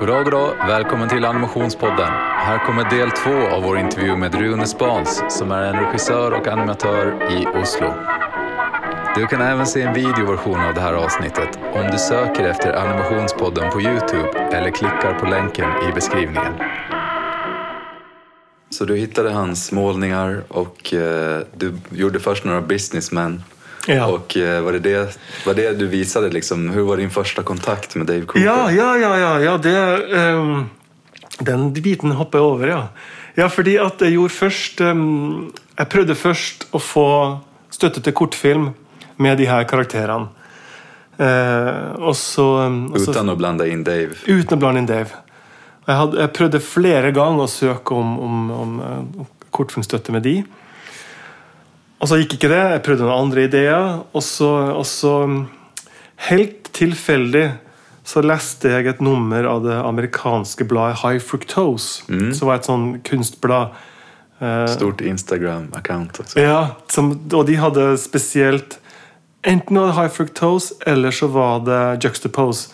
Goddag, 0.00 0.24
goddag. 0.24 0.54
Välkommen 0.68 1.08
till 1.08 1.24
Animationspodden. 1.24 2.08
Här 2.08 2.66
kommer 2.66 2.90
del 2.90 3.10
två 3.10 3.56
av 3.56 3.62
vår 3.62 3.78
intervju 3.78 4.16
med 4.16 4.34
Rune 4.34 4.66
Spans 4.66 5.22
som 5.28 5.50
är 5.50 5.62
en 5.62 5.84
regissör 5.84 6.32
och 6.32 6.48
animatör 6.48 7.28
i 7.30 7.46
Oslo. 7.62 7.94
Du 9.16 9.26
kan 9.26 9.40
även 9.40 9.66
se 9.66 9.82
en 9.82 9.94
videoversion 9.94 10.60
av 10.60 10.74
det 10.74 10.80
här 10.80 10.92
avsnittet 10.92 11.58
om 11.74 11.90
du 11.92 11.98
söker 11.98 12.44
efter 12.44 12.72
Animationspodden 12.72 13.70
på 13.70 13.80
Youtube 13.80 14.30
eller 14.52 14.70
klickar 14.70 15.18
på 15.20 15.26
länken 15.26 15.70
i 15.88 15.92
beskrivningen. 15.94 16.52
Så 18.70 18.84
du 18.84 18.96
hittade 18.96 19.30
hans 19.30 19.72
målningar 19.72 20.42
och 20.48 20.94
eh, 20.94 21.42
du 21.54 21.78
gjorde 21.90 22.20
först 22.20 22.44
några 22.44 22.60
businessmen. 22.60 23.42
Ja. 23.86 24.06
Och 24.06 24.36
eh, 24.36 24.62
var 24.62 24.72
det 24.72 24.78
det, 24.78 25.18
var 25.46 25.54
det 25.54 25.72
du 25.72 25.86
visade 25.86 26.30
liksom? 26.30 26.70
Hur 26.70 26.82
var 26.82 26.96
din 26.96 27.10
första 27.10 27.42
kontakt 27.42 27.94
med 27.94 28.06
Dave 28.06 28.20
Cooper? 28.20 28.44
Ja, 28.44 28.70
ja, 28.70 28.96
ja, 28.98 29.18
ja, 29.18 29.40
ja 29.40 29.58
det, 29.58 29.98
um, 30.32 30.70
Den 31.38 31.72
biten 31.72 32.10
hopper 32.10 32.38
jeg 32.38 32.44
over, 32.44 32.68
ja. 32.68 32.88
Ja, 33.34 33.48
fordi 33.48 33.76
at 33.78 34.00
jeg 34.00 34.16
gjorde 34.16 34.32
først 34.34 34.80
um, 34.80 35.52
Jeg 35.76 35.88
prøvde 35.92 36.16
først 36.16 36.66
å 36.72 36.80
få 36.80 37.08
støtte 37.70 38.00
til 38.00 38.16
kortfilm 38.16 38.70
med 39.16 39.38
de 39.38 39.46
her 39.48 39.64
karakterene. 39.68 40.28
Uh, 41.16 41.96
og 42.08 42.16
så, 42.16 42.44
ehm, 42.66 42.92
og 42.92 43.00
så 43.00 43.10
Utan 43.10 43.28
att 43.28 43.38
blanda 43.38 43.66
in 43.66 43.84
Dave. 43.84 44.12
Uten 44.26 44.56
å 44.56 44.60
blande 44.60 44.80
inn 44.80 44.88
Dave. 44.88 45.08
Jeg, 45.86 45.96
hadde, 45.96 46.18
jeg 46.20 46.32
prøvde 46.36 46.60
flere 46.60 47.12
ganger 47.16 47.44
å 47.44 47.48
søke 47.48 47.94
om, 47.94 48.18
om, 48.20 48.50
om 48.50 48.80
om 49.20 49.26
kortfilmstøtte 49.56 50.12
med 50.12 50.26
de. 50.26 50.34
Og 52.00 52.10
så 52.10 52.18
gikk 52.20 52.36
ikke 52.36 52.50
det. 52.52 52.62
Jeg 52.74 52.82
prøvde 52.84 53.06
noen 53.06 53.26
andre 53.26 53.46
ideer. 53.48 54.00
Og 54.12 54.24
så, 54.24 54.50
og 54.76 54.84
så 54.88 55.14
mm, 55.30 55.38
helt 56.30 56.72
tilfeldig 56.76 57.46
så 58.06 58.22
leste 58.22 58.70
jeg 58.70 58.86
et 58.86 59.00
nummer 59.02 59.48
av 59.50 59.64
det 59.64 59.76
amerikanske 59.82 60.66
bladet 60.70 61.00
High 61.02 61.22
Fructose. 61.22 62.04
Som 62.36 62.50
var 62.50 62.60
et 62.60 62.68
sånn 62.68 62.88
kunstblad. 63.06 63.74
eh, 64.38 64.66
Stort 64.70 65.00
Instagram-account 65.00 66.20
ja, 66.38 66.76
som, 66.92 67.14
og 67.32 67.46
de 67.48 67.56
hadde 67.58 67.94
spesielt 67.98 68.78
Enten 69.46 69.78
var 69.78 69.92
det 69.92 69.94
High 69.94 70.10
Fructose, 70.10 70.74
eller 70.86 71.14
så 71.14 71.28
var 71.30 71.60
det 71.62 72.02
Juxtapose. 72.02 72.72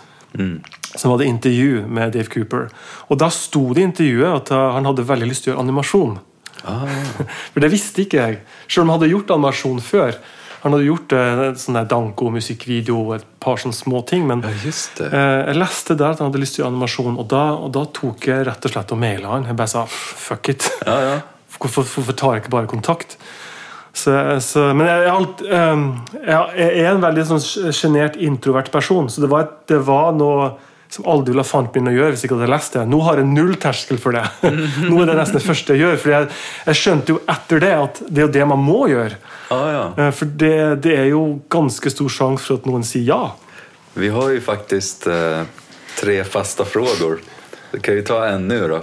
Som 0.97 1.13
hadde 1.13 1.27
intervju 1.29 1.83
med 1.85 2.15
Dave 2.15 2.31
Cooper. 2.33 2.71
Og 3.13 3.19
da 3.21 3.29
sto 3.33 3.67
det 3.77 3.83
i 3.83 3.85
intervjuet 3.91 4.39
at 4.39 4.53
uh, 4.57 4.71
han 4.79 4.89
hadde 4.89 5.05
veldig 5.05 5.29
lyst 5.29 5.45
til 5.45 5.53
å 5.53 5.55
gjøre 5.55 5.65
animasjon. 5.67 6.15
Ah, 6.69 6.87
For 7.53 7.65
det 7.65 7.73
visste 7.73 8.05
ikke 8.05 8.21
jeg. 8.21 8.39
Selv 8.69 8.85
om 8.87 8.93
han 8.93 9.01
hadde 9.01 9.13
gjort 9.13 9.35
animasjon 9.35 9.83
før. 9.85 10.17
Han 10.63 10.77
hadde 10.77 10.87
gjort 10.87 11.13
uh, 11.19 11.41
sånn 11.59 11.75
der 11.75 11.89
Danko-musikkvideo 11.91 12.99
og 13.01 13.15
et 13.17 13.25
par 13.43 13.59
sånne 13.59 13.75
små 13.75 14.05
ting. 14.07 14.29
Men 14.31 14.45
ja, 14.47 14.53
just 14.63 15.01
det. 15.01 15.09
eh, 15.11 15.39
jeg 15.51 15.59
leste 15.59 15.97
der 15.99 16.15
at 16.15 16.23
han 16.23 16.31
hadde 16.31 16.43
lyst 16.43 16.55
til 16.55 16.63
å 16.63 16.69
gjøre 16.69 16.75
animasjon, 16.77 17.17
og 17.19 17.27
da, 17.33 17.45
og 17.59 17.73
da 17.75 17.83
tok 17.99 18.29
jeg 18.31 18.47
rett 18.47 18.69
og 18.69 18.75
slett 18.77 18.95
og 18.95 19.01
maila 19.03 19.33
han. 19.35 19.49
Jeg 19.51 19.59
bare 19.59 19.73
sa 19.73 19.83
fuck 19.91 20.53
it. 20.55 20.69
Ja, 20.87 20.99
ja. 21.09 21.17
Hvorfor, 21.63 21.87
hvorfor 21.87 22.15
tar 22.19 22.37
jeg 22.37 22.45
ikke 22.45 22.55
bare 22.57 22.71
kontakt? 22.71 23.19
Så, 23.93 24.15
så, 24.41 24.71
men 24.75 24.89
jeg, 24.89 25.03
jeg, 25.05 25.51
ehm, 25.53 25.83
jeg, 26.17 26.39
jeg 26.57 26.81
er 26.81 26.95
en 26.95 27.03
veldig 27.05 27.25
sånn 27.29 27.43
sjenert, 27.77 28.17
introvert 28.17 28.71
person, 28.73 29.11
så 29.13 29.23
det 29.23 29.29
var, 29.31 29.51
det 29.69 29.79
var 29.85 30.15
noe 30.17 30.47
som 30.93 31.07
aldri 31.09 31.33
ville 31.33 31.41
ha 31.41 31.49
fant 31.49 31.73
min 31.75 31.89
å 31.89 31.95
gjøre 31.95 32.13
hvis 32.13 32.23
jeg 32.25 32.29
ikke 32.29 32.37
hadde 32.37 32.53
lest 32.53 32.75
det. 32.77 32.83
Nå 32.93 32.99
har 33.07 33.21
jeg 33.21 33.29
null 33.31 33.55
terskel 33.61 34.01
for 34.01 34.13
det. 34.13 34.27
Nå 34.91 34.99
er 35.01 35.09
det 35.09 35.17
nesten 35.17 35.39
det 35.39 35.47
første 35.47 35.77
jeg 35.77 35.81
gjør. 35.87 35.97
For 36.03 36.13
jeg, 36.13 36.29
jeg 36.67 36.81
skjønte 36.83 37.15
jo 37.15 37.21
etter 37.33 37.63
det 37.65 37.73
at 37.79 38.03
det 38.09 38.21
er 38.21 38.27
jo 38.27 38.35
det 38.37 38.49
man 38.51 38.61
må 38.61 38.81
gjøre. 38.93 39.17
Ah, 39.55 39.69
ja. 39.73 39.87
Eh, 39.97 40.11
For 40.19 40.37
det, 40.45 40.55
det 40.85 40.95
er 40.99 41.09
jo 41.15 41.23
ganske 41.53 41.93
stor 41.95 42.13
sjanse 42.13 42.45
for 42.45 42.61
at 42.61 42.69
noen 42.69 42.85
sier 42.85 43.09
ja. 43.09 43.23
Vi 43.97 44.13
har 44.13 44.31
jo 44.37 44.45
faktisk 44.45 45.09
eh, 45.13 45.43
tre 45.97 46.19
faste 46.29 46.65
frågor. 46.69 47.21
Det 47.73 47.81
kan 47.81 47.97
vi 47.97 48.05
ta 48.05 48.27
ennå, 48.29 48.61
da. 48.69 48.83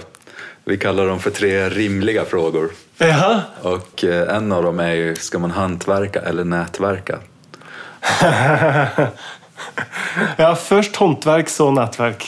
Vi 0.70 0.78
kaller 0.82 1.06
dem 1.06 1.22
for 1.22 1.30
tre 1.34 1.68
rimelige 1.70 2.24
frågor. 2.30 2.74
Ja. 2.98 3.30
Og 3.70 4.02
eh, 4.04 4.26
en 4.34 4.50
av 4.52 4.66
dem 4.66 4.82
er 4.82 4.94
jo 4.98 5.14
skal 5.18 5.46
man 5.46 5.54
håndverke 5.54 6.26
eller 6.26 6.46
nätverka? 6.46 7.22
ja, 10.42 10.52
først 10.54 10.96
håndverk, 10.96 11.50
så 11.52 11.70
nettverk. 11.74 12.26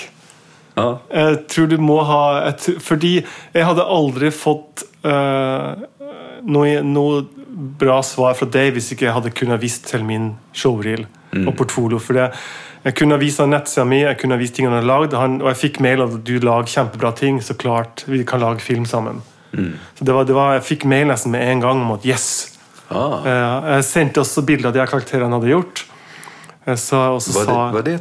Ja, 0.76 0.88
Jeg 1.12 1.41
tror 1.53 1.69
du 1.69 1.76
må 1.84 1.98
ha 2.09 2.48
et, 2.48 2.65
Fordi 2.81 3.19
jeg 3.20 3.65
hadde 3.69 3.84
aldri 3.84 4.31
fått 4.32 4.87
uh, 5.04 5.75
noe, 6.48 6.78
noe 6.81 7.19
bra 7.53 7.98
svar 8.06 8.32
fra 8.38 8.48
deg 8.48 8.70
hvis 8.72 8.94
ikke 8.94 9.04
jeg 9.04 9.16
hadde 9.19 9.34
kunnet 9.37 9.60
vist 9.60 9.84
til 9.91 10.06
min 10.09 10.31
showreel 10.56 11.04
og 11.44 11.53
portfolio. 11.59 12.00
For 12.00 12.16
det, 12.16 12.31
jeg 12.87 12.97
kunne 12.98 13.19
vist 13.20 13.41
han 13.43 13.53
nettsida 13.53 13.84
mi, 13.88 14.00
jeg 14.03 14.19
kunne 14.20 14.38
vist 14.41 14.56
tingene 14.56 14.78
han 14.78 14.82
har 14.82 14.88
lagd, 14.88 15.14
han, 15.16 15.37
og 15.44 15.53
jeg 15.53 15.60
fikk 15.60 15.82
mail 15.84 16.03
at 16.06 16.16
du 16.26 16.32
lager 16.43 16.72
kjempebra 16.72 17.12
ting, 17.20 17.38
så 17.44 17.54
klart 17.59 18.06
vi 18.09 18.25
kan 18.26 18.43
lage 18.43 18.64
film 18.64 18.88
sammen. 18.88 19.22
Så 19.53 20.04
det 20.04 20.14
var, 20.16 20.25
det 20.25 20.34
var, 20.34 20.54
Jeg 20.56 20.64
fikk 20.64 20.84
mail 20.88 21.10
nesten 21.10 21.34
med 21.34 21.44
en 21.44 21.60
gang 21.60 21.82
om 21.84 21.93
at 21.93 22.06
yes! 22.09 22.56
ah. 22.88 23.20
Eh, 23.25 23.70
jeg 23.76 23.84
sendte 23.84 24.22
også 24.22 24.44
bilder 24.49 24.70
av 24.70 24.76
de 24.76 24.87
karakterene 24.88 25.28
han 25.28 25.37
hadde 25.37 25.53
gjort. 25.53 25.84
Så 26.77 26.97
Var, 26.97 27.47
det, 27.47 27.53
var, 27.75 27.83
det, 27.83 27.99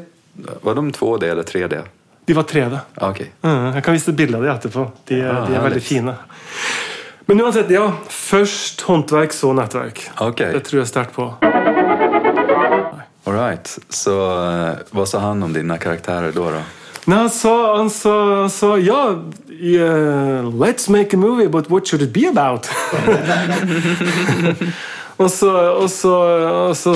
var 0.62 0.76
de 0.76 0.92
2D 0.92 1.24
eller 1.32 1.44
3D? 1.44 1.82
De 2.26 2.34
var 2.34 2.44
3D. 2.44 2.80
Ah, 2.96 3.10
Okej. 3.10 3.32
Mm, 3.42 3.74
jeg 3.76 3.84
kan 3.84 3.94
vise 3.94 4.12
bilde 4.14 4.38
av 4.38 4.44
dem 4.46 4.56
etterpå. 4.56 4.84
De, 5.10 5.16
er- 5.22 5.46
de 5.50 5.56
er 5.58 5.62
veldig 5.66 5.82
fine. 5.84 6.14
Men 7.26 7.42
uansett, 7.42 7.70
ja. 7.74 7.88
Først 8.10 8.82
håndverk, 8.82 9.34
så 9.34 9.54
nettverk. 9.58 10.04
Okay. 10.22 10.52
Det 10.54 10.62
tror 10.68 10.80
jeg 10.84 10.88
sterkt 10.92 11.14
på. 11.16 11.32
All 13.26 13.34
right. 13.38 13.74
Så 13.90 14.14
hva 14.18 14.76
vad 14.92 15.08
sa 15.10 15.20
han 15.26 15.44
om 15.44 15.54
dine 15.54 15.78
karakterer 15.82 16.32
da? 16.36 16.52
da? 16.58 16.62
Nei, 17.10 17.18
han 17.18 17.30
sa, 17.34 17.56
han 17.78 17.90
sa, 17.90 18.14
han 18.42 18.50
sa 18.54 18.76
ja, 18.78 19.16
yeah, 19.50 20.46
let's 20.54 20.90
make 20.90 21.14
a 21.14 21.18
movie, 21.20 21.48
but 21.50 21.70
what 21.70 21.88
should 21.88 22.02
it 22.06 22.14
be 22.14 22.28
about? 22.30 22.70
og, 25.18 25.32
så, 25.32 25.50
og, 25.82 25.90
så, 25.90 26.14
og 26.70 26.76
så 26.78 26.94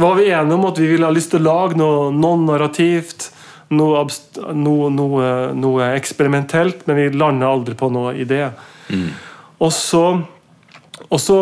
var 0.00 0.18
vi 0.18 0.28
enige 0.30 0.58
om 0.58 0.68
at 0.68 0.78
vi 0.78 0.90
ville 0.90 1.08
ha 1.08 1.14
lyst 1.14 1.32
til 1.34 1.42
å 1.42 1.48
lage 1.48 1.78
noe 1.80 2.10
non-narrativt. 2.14 3.30
Noe, 3.74 4.04
noe, 4.52 4.90
noe, 4.92 5.28
noe 5.56 5.86
eksperimentelt, 5.96 6.84
men 6.86 6.98
vi 7.00 7.06
landa 7.16 7.48
aldri 7.48 7.74
på 7.78 7.88
noe 7.90 8.12
idé. 8.20 8.44
Og 9.64 9.72
så 9.72 10.04
og 11.08 11.20
så, 11.20 11.38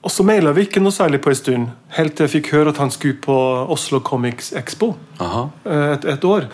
og 0.00 0.12
så 0.12 0.24
maila 0.26 0.52
vi 0.56 0.66
ikke 0.66 0.82
noe 0.82 0.94
særlig 0.94 1.20
på 1.24 1.32
en 1.32 1.38
stund, 1.38 1.72
helt 1.96 2.16
til 2.16 2.26
jeg 2.26 2.34
fikk 2.38 2.52
høre 2.56 2.72
at 2.72 2.80
han 2.82 2.92
skulle 2.92 3.20
på 3.24 3.36
Oslo 3.72 4.00
Comics 4.04 4.52
Expo 4.56 4.94
eh, 5.20 5.90
et, 5.94 6.06
et 6.14 6.24
år. 6.28 6.48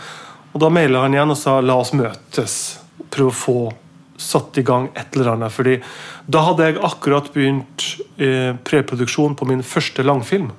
Og 0.50 0.62
da 0.62 0.71
maila 0.72 1.04
han 1.04 1.15
igjen 1.15 1.31
og 1.31 1.38
sa 1.38 1.60
la 1.62 1.77
oss 1.78 1.92
møtes. 1.94 2.56
Prøve 3.10 3.31
å 3.31 3.37
få 3.37 3.59
satt 4.21 4.59
i 4.60 4.65
gang 4.66 4.91
et 4.98 5.15
eller 5.15 5.32
annet. 5.37 5.54
Fordi 5.54 5.77
da 6.31 6.42
hadde 6.48 6.66
jeg 6.66 6.82
akkurat 6.87 7.31
begynt 7.34 7.87
eh, 8.19 8.53
preproduksjon 8.66 9.38
på 9.38 9.48
min 9.48 9.62
første 9.66 10.04
langfilm. 10.04 10.50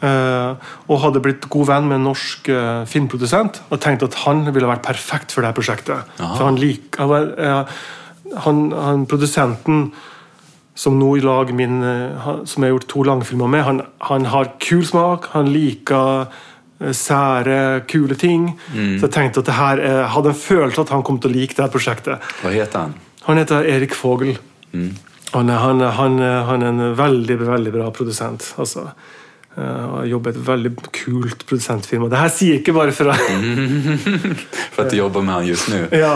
Eh, 0.00 0.52
og 0.88 1.00
hadde 1.02 1.20
blitt 1.20 1.44
god 1.52 1.66
venn 1.68 1.88
med 1.90 1.98
en 1.98 2.06
norsk 2.08 2.48
eh, 2.48 2.84
filmprodusent 2.88 3.58
og 3.68 3.80
tenkte 3.84 4.06
at 4.08 4.14
han 4.24 4.46
ville 4.48 4.66
vært 4.70 4.82
perfekt 4.86 5.32
for 5.36 5.44
det 5.44 5.50
prosjektet. 5.58 6.06
prosjektet. 6.16 6.36
For 6.38 6.44
han 6.48 6.56
lik, 6.56 6.96
han, 6.96 7.34
eh, 7.36 7.64
han, 8.46 8.62
han 8.72 9.02
Produsenten 9.10 9.90
som 10.80 10.96
nå 10.96 11.10
i 11.18 11.20
lag 11.20 11.52
min, 11.52 11.82
eh, 11.84 12.30
som 12.48 12.62
jeg 12.64 12.70
har 12.70 12.78
gjort 12.78 12.88
to 12.88 13.02
langfilmer 13.04 13.50
med, 13.52 13.62
han, 13.66 13.82
han 14.08 14.24
har 14.32 14.54
kul 14.64 14.86
smak, 14.88 15.28
han 15.34 15.52
liker 15.52 16.30
sære, 16.96 17.84
kule 17.92 18.16
ting. 18.16 18.54
Så 18.72 19.04
jeg 19.04 19.12
tenkte 19.12 19.42
at 19.44 19.50
det 19.50 19.58
her, 19.58 19.82
eh, 19.84 20.06
hadde 20.14 20.32
en 20.32 20.40
følelse 20.46 20.80
at 20.80 20.88
han 20.94 21.02
kom 21.04 21.20
til 21.20 21.28
å 21.28 21.34
like 21.36 21.52
det 21.58 21.66
her 21.66 21.72
prosjektet. 21.74 22.24
Hva 22.40 22.54
heter 22.54 22.86
han? 22.86 22.94
Han 23.26 23.36
heter 23.36 23.68
Erik 23.68 23.92
Fogel. 23.94 24.38
Han, 24.72 25.50
er, 25.52 25.58
han, 25.60 25.80
han, 26.00 26.18
er- 26.24 26.44
han 26.48 26.62
er 26.64 26.68
en 26.72 26.96
veldig 26.96 27.36
veldig 27.44 27.72
bra 27.76 27.90
produsent. 27.92 28.54
altså. 28.56 28.88
Eh, 29.58 29.84
og 29.90 29.94
har 29.98 30.04
jobbet 30.12 30.36
i 30.36 30.38
et 30.38 30.46
veldig 30.46 30.70
kult 30.94 31.46
produsentfirma. 31.48 32.08
Det 32.12 32.20
her 32.20 32.28
sier 32.34 32.52
jeg 32.54 32.62
ikke 32.62 32.74
bare 32.76 32.92
for 32.94 33.10
å 33.10 33.16
for 34.74 34.84
at 34.84 34.92
du 34.92 34.96
jobber 35.00 35.24
med 35.26 35.34
han 35.34 35.48
just 35.48 35.68
nu. 35.72 35.80
ja. 35.96 36.12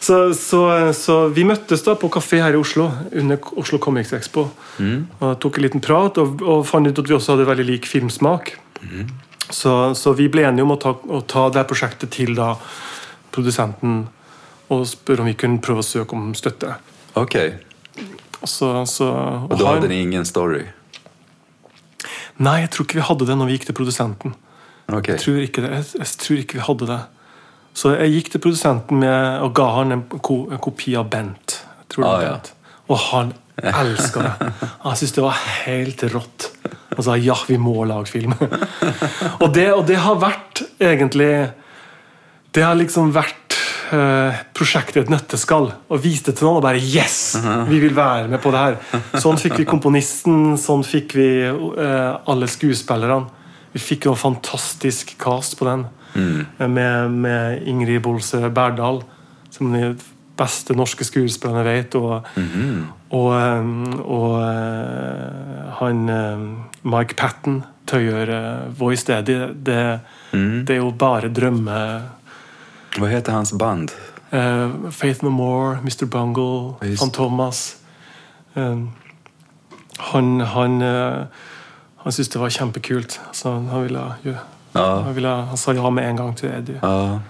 så, 0.00 0.18
så, 0.36 0.60
så 0.94 1.16
vi 1.34 1.46
møttes 1.48 1.82
da 1.86 1.94
på 1.98 2.10
kafé 2.12 2.42
her 2.44 2.54
i 2.54 2.60
Oslo 2.60 2.90
under 3.12 3.40
Oslo 3.58 3.80
Comics 3.82 4.12
Expo. 4.18 4.44
Og 4.78 5.32
tok 5.42 5.58
en 5.58 5.64
liten 5.64 5.82
prat 5.84 6.20
og, 6.22 6.42
og 6.44 6.66
fant 6.68 6.86
ut 6.86 7.00
at 7.02 7.08
vi 7.08 7.16
også 7.16 7.34
hadde 7.34 7.48
veldig 7.48 7.66
lik 7.72 7.88
filmsmak. 7.88 8.52
Så, 9.50 9.72
så 9.96 10.12
vi 10.12 10.28
ble 10.28 10.44
enige 10.44 10.62
om 10.68 10.74
å 10.76 10.78
ta, 10.78 10.92
å 10.92 11.22
ta 11.24 11.48
det 11.50 11.64
prosjektet 11.70 12.12
til 12.14 12.34
da 12.36 12.52
produsenten 13.32 14.02
og 14.68 14.82
spørre 14.86 15.24
om 15.24 15.28
vi 15.30 15.36
kunne 15.40 15.62
prøve 15.64 15.80
å 15.80 15.86
søke 15.86 16.12
om 16.14 16.34
støtte. 16.36 16.74
Ok. 17.16 17.38
Så, 18.44 18.68
så, 18.86 19.08
og 19.48 19.54
da 19.56 19.72
hadde 19.72 19.88
han- 19.88 19.96
ingen 19.96 20.28
story? 20.28 20.66
Nei, 22.44 22.60
jeg 22.62 22.70
tror 22.74 22.86
ikke 22.86 23.00
vi 23.00 23.06
hadde 23.08 23.26
det 23.28 23.36
når 23.38 23.48
vi 23.48 23.56
gikk 23.56 23.68
til 23.68 23.76
produsenten. 23.78 24.34
Okay. 24.88 25.14
Jeg 25.14 25.22
tror 25.24 25.38
ikke 25.42 25.64
det. 25.64 25.70
Jeg, 25.74 25.86
jeg 25.98 26.12
tror 26.22 26.42
ikke 26.42 26.58
vi 26.58 26.66
hadde 26.68 26.90
det. 26.90 27.00
Så 27.78 27.92
jeg 27.94 28.14
gikk 28.16 28.30
til 28.32 28.42
produsenten 28.42 29.02
med, 29.02 29.42
og 29.44 29.52
ga 29.54 29.66
han 29.76 29.94
en, 29.94 30.04
ko, 30.24 30.40
en 30.50 30.62
kopi 30.62 30.96
av 30.98 31.10
Bent. 31.12 31.60
Ah, 31.98 32.00
var 32.02 32.24
ja. 32.24 32.32
Og 32.88 32.98
han 33.10 33.32
elska 33.58 34.22
det. 34.22 34.50
Han 34.84 34.96
syntes 34.96 35.14
det 35.16 35.24
var 35.24 35.38
helt 35.64 36.04
rått. 36.14 36.48
Han 36.94 37.06
sa 37.06 37.16
ja, 37.20 37.36
vi 37.48 37.58
må 37.60 37.76
lage 37.88 38.10
film. 38.10 38.34
og, 39.42 39.48
det, 39.54 39.68
og 39.74 39.84
det 39.88 39.98
har 40.02 40.18
vært 40.22 40.64
egentlig 40.78 41.30
Det 42.54 42.64
har 42.64 42.78
liksom 42.78 43.12
vært 43.14 43.47
eh, 43.94 44.38
prosjektet 44.56 45.04
et 45.04 45.12
nøtteskall. 45.12 45.70
Og 45.88 46.02
viste 46.02 46.34
til 46.36 46.48
noen 46.48 46.60
og 46.60 46.66
bare 46.66 46.80
Yes! 46.82 47.38
Vi 47.68 47.80
vil 47.82 47.94
være 47.96 48.28
med 48.30 48.42
på 48.42 48.52
det 48.54 48.64
her. 48.64 49.00
Sånn 49.20 49.40
fikk 49.40 49.58
vi 49.62 49.68
komponisten, 49.68 50.56
sånn 50.60 50.84
fikk 50.86 51.16
vi 51.18 51.28
eh, 51.44 52.12
alle 52.28 52.48
skuespillerne. 52.50 53.28
Vi 53.74 53.82
fikk 53.82 54.08
jo 54.08 54.14
en 54.14 54.20
fantastisk 54.20 55.16
cast 55.20 55.58
på 55.58 55.68
den. 55.68 55.86
mm. 56.14 56.68
Med, 56.72 57.10
med 57.10 57.66
Ingrid 57.68 58.02
Bolse 58.02 58.48
Berdal, 58.50 59.02
som 59.50 59.72
de 59.72 59.92
beste 60.38 60.74
norske 60.76 61.04
skuespillerne 61.04 61.64
vet. 61.66 61.96
Og, 61.98 62.28
og, 63.10 63.32
og, 63.32 64.04
og 64.04 64.38
eh, 64.44 65.74
han 65.80 66.06
eh, 66.12 66.46
Mike 66.88 67.18
Patten 67.18 67.62
gjøre 67.88 68.68
voice 68.76 69.06
det. 69.08 69.38
Det, 69.64 69.82
mm. 70.32 70.64
det 70.66 70.76
er 70.76 70.82
jo 70.82 70.92
bare 70.92 71.32
drømme... 71.32 71.80
Vad 73.00 73.10
heter 73.10 73.32
hans 73.32 73.52
band? 73.52 73.92
Uh, 74.32 74.90
Faith 74.90 75.24
No 75.24 75.28
More, 75.30 75.78
Mr. 75.78 76.04
Bungle, 76.04 76.74
Just. 76.82 77.02
Van 77.02 77.10
Thomas. 77.10 77.76
Uh, 78.56 78.88
han 79.98 80.40
han, 80.40 80.82
eh, 80.82 81.22
han 81.96 82.12
syntes 82.12 82.28
det 82.28 82.38
var 82.38 82.50
kjempekult. 82.50 83.20
Så 83.32 83.50
han, 83.50 83.82
ville, 83.82 84.12
Ja. 84.72 85.00
han, 85.02 85.14
ville, 85.14 85.28
han 85.28 85.56
sa 85.56 85.72
ja 85.72 85.90
med 85.90 86.08
en 86.08 86.16
gang 86.16 86.36
til 86.36 86.48
Eddie. 86.48 86.78
Ja, 86.82 87.20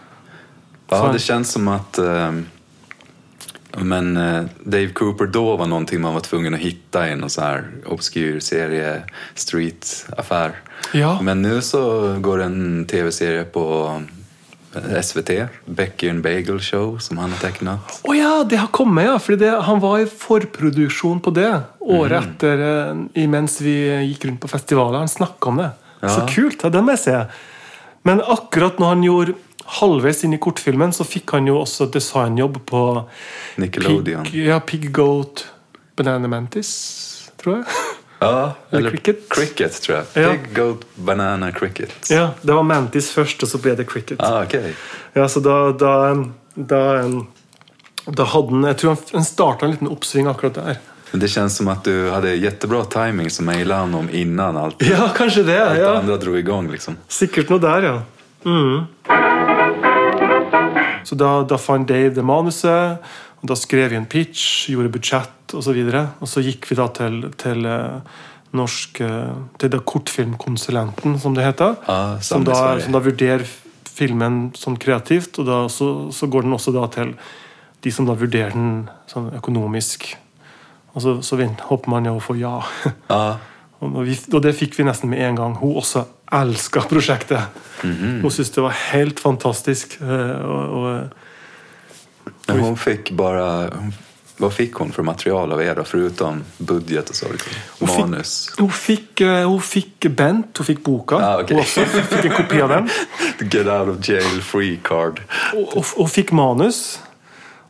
ja 0.91 1.12
det 1.12 1.19
känns 1.19 1.53
som 1.53 1.69
att 1.69 1.99
men 3.76 4.15
Dave 4.65 4.88
Cooper 4.88 5.26
då 5.26 5.56
var 5.56 5.67
någonting 5.67 6.00
man 6.00 6.15
var 6.15 6.20
tvungen 6.20 6.55
att 6.55 6.61
hitta 6.61 7.09
i 7.09 7.17
någon 7.17 7.31
så 7.31 7.41
här 7.41 7.65
obskyr 7.87 8.41
serie, 8.41 9.03
street-affär. 9.35 10.53
Ja. 10.93 11.20
Men 11.23 11.43
nu 11.43 11.62
så 11.62 12.15
går 12.20 12.43
en 12.43 12.87
tv-serie 12.87 13.44
på 13.44 14.03
SVT, 14.75 15.49
Becky 15.65 16.11
and 16.11 16.23
Bagel 16.23 16.61
Show, 16.61 16.99
som 16.99 17.19
han 17.19 17.32
har 17.32 17.41
tegna. 17.41 17.79
Å 18.05 18.15
ja, 18.17 18.32
det 18.44 18.61
har 18.61 18.69
kommet, 18.75 19.06
ja! 19.09 19.17
For 19.23 19.41
han 19.65 19.81
var 19.81 20.03
i 20.03 20.06
forproduksjon 20.06 21.23
på 21.25 21.32
det 21.37 21.50
året 21.81 22.20
mm. 22.20 22.29
etter, 22.29 22.65
mens 22.94 23.20
imens 23.25 23.61
vi 23.65 23.76
gikk 24.11 24.29
rundt 24.29 24.43
på 24.44 24.50
festivaler. 24.53 25.00
Han 25.00 25.09
snakka 25.09 25.53
om 25.53 25.62
det. 25.62 25.70
Så 26.03 26.20
Ja. 26.20 26.26
kult! 26.31 26.62
Ja, 26.62 26.69
den 26.70 26.85
må 26.85 26.94
jeg 26.94 27.05
se. 27.06 27.26
Men 28.06 28.20
akkurat 28.20 28.79
når 28.79 28.94
han 28.94 29.03
gjorde 29.03 29.35
halvveis 29.81 30.23
inn 30.25 30.37
i 30.37 30.41
kortfilmen, 30.41 30.93
så 30.93 31.05
fikk 31.05 31.35
han 31.37 31.49
jo 31.49 31.59
også 31.61 31.88
designjobb 31.93 32.61
på 32.69 32.82
Nickelodeon. 33.61 34.25
Pig, 34.29 34.47
ja, 34.47 34.61
Pig 34.61 34.93
Goat 34.93 35.47
Banana 35.97 36.29
Mantis, 36.29 37.31
tror 37.41 37.61
jeg. 37.61 37.67
Ja, 38.19 38.55
Eller 38.70 38.91
Cricket. 38.91 39.29
Cricket 39.31 39.82
tror 39.82 39.97
jeg. 39.97 40.06
Ja. 40.23 40.31
Big 40.31 40.55
Goat, 40.56 40.85
Banana, 40.94 41.53
Cricket. 41.53 42.11
Ja, 42.11 42.31
Det 42.43 42.53
var 42.53 42.62
Mantis 42.62 43.11
først, 43.15 43.43
og 43.43 43.49
så 43.49 43.59
ble 43.62 43.75
det 43.79 43.87
Cricket. 43.91 44.20
Ah, 44.20 44.43
okay. 44.43 44.73
Ja, 45.15 45.29
så 45.29 45.41
da, 45.41 45.70
da, 45.73 45.93
da, 46.55 46.81
da 48.06 48.25
hadde 48.35 48.50
han 48.50 48.65
Jeg 48.73 48.76
tror 48.81 48.94
han, 48.94 49.05
han 49.12 49.25
starta 49.25 49.67
en 49.67 49.70
liten 49.76 49.88
oppsving 49.93 50.26
akkurat 50.31 50.55
der. 50.59 50.81
Men 51.11 51.20
Det 51.20 51.31
kjennes 51.32 51.56
som 51.56 51.69
at 51.73 51.85
du 51.88 52.11
hadde 52.12 52.35
kjempebra 52.37 52.82
timing 52.93 53.31
som 53.32 53.49
han 53.49 53.62
honom 53.81 54.11
innan 54.12 54.56
alt, 54.56 54.82
Ja, 54.85 55.09
kanskje 55.17 55.47
det. 55.47 55.61
alt 55.62 55.79
ja. 56.09 56.17
dro 56.20 56.37
i 56.37 56.43
gang, 56.43 56.69
Liksom. 56.70 56.99
Sikkert 57.09 57.49
noe 57.55 57.62
der, 57.62 57.82
ja. 57.93 57.97
Mm. 58.44 58.87
Så 61.08 61.16
da, 61.16 61.38
da 61.49 61.56
fant 61.60 61.88
Dave 61.88 62.12
det 62.12 62.25
manuset, 62.26 63.05
og 63.38 63.49
da 63.49 63.56
skrev 63.56 63.93
vi 63.93 63.96
en 63.96 64.08
pitch, 64.08 64.69
gjorde 64.72 64.93
budsjett 64.93 65.55
osv. 65.56 65.78
Og, 65.78 65.93
så 65.94 66.02
og 66.20 66.28
så 66.28 66.44
gikk 66.44 66.69
vi 66.69 66.76
da 66.76 66.88
til, 66.93 67.22
til 67.40 67.69
eh, 67.70 68.19
norsk 68.58 69.00
eh, 69.06 69.32
Til 69.60 69.72
da 69.72 69.81
kortfilmkonsulenten, 69.81 71.16
som 71.22 71.37
det 71.37 71.46
heter. 71.46 71.78
Ja, 71.88 72.19
som, 72.25 72.44
da, 72.44 72.76
som 72.82 72.96
da 72.96 73.02
vurderer 73.05 73.46
filmen 73.88 74.50
sånn 74.58 74.78
kreativt, 74.78 75.40
og 75.40 75.49
da, 75.49 75.58
så, 75.72 76.10
så 76.14 76.28
går 76.31 76.46
den 76.46 76.56
også 76.58 76.75
da 76.76 76.87
til 76.93 77.16
de 77.82 77.93
som 77.94 78.06
da 78.08 78.16
vurderer 78.19 78.55
den 78.55 78.88
sånn 79.10 79.31
økonomisk. 79.38 80.10
Og 80.94 81.02
så, 81.05 81.14
så 81.22 81.38
håper 81.38 81.90
man 81.90 82.08
jo 82.08 82.16
å 82.19 82.22
få 82.22 82.37
ja. 82.38 82.58
Ja, 83.08 83.38
Og, 83.80 84.00
vi, 84.04 84.16
og 84.34 84.42
det 84.42 84.54
fikk 84.58 84.75
vi 84.78 84.84
nesten 84.88 85.10
med 85.12 85.22
en 85.22 85.36
gang. 85.38 85.54
Hun 85.60 85.76
også 85.78 86.04
elska 86.34 86.82
prosjektet. 86.90 87.62
Mhm. 87.84 88.20
Hun 88.25 88.30
syntes 88.34 88.50
det 88.56 88.62
var 88.64 88.75
helt 88.90 89.20
fantastisk. 89.22 89.98
eh, 90.02 90.44
Og, 90.44 90.76
og, 90.82 91.08
men 92.48 92.60
hun 92.64 92.76
fikk 92.76 93.10
bare 93.16 93.44
Hva 94.38 94.48
fikk 94.54 94.76
hun 94.82 94.92
for 94.94 95.02
materiale 95.02 95.54
av 95.56 95.60
er 95.62 95.80
foruten 95.84 96.44
budsjett 96.58 96.66
budget 96.66 97.10
och 97.10 97.16
så? 97.16 97.26
Liksom. 97.32 97.52
Fick- 97.88 97.98
Manus? 97.98 98.50
hun, 98.58 98.70
fikk, 98.70 99.20
eh, 99.20 99.48
hun 99.50 99.60
fikk 99.60 100.06
Bent, 100.16 100.58
hun 100.58 100.66
fikk 100.66 100.82
boka. 100.84 101.16
Ah, 101.16 101.40
okay. 101.40 101.56
Hun 101.56 101.62
også 101.64 101.84
fikk 101.86 102.24
en 102.24 102.36
kopi 102.36 102.60
av 102.62 102.69
den. 102.69 102.88
Get 103.50 103.66
out 103.66 103.88
of 103.88 104.08
jail 104.08 104.40
free 104.42 104.76
card. 104.84 105.20
Hun, 105.52 105.64
og, 105.74 105.84
og 105.98 106.08
fikk 106.10 106.31
manus. 106.32 107.00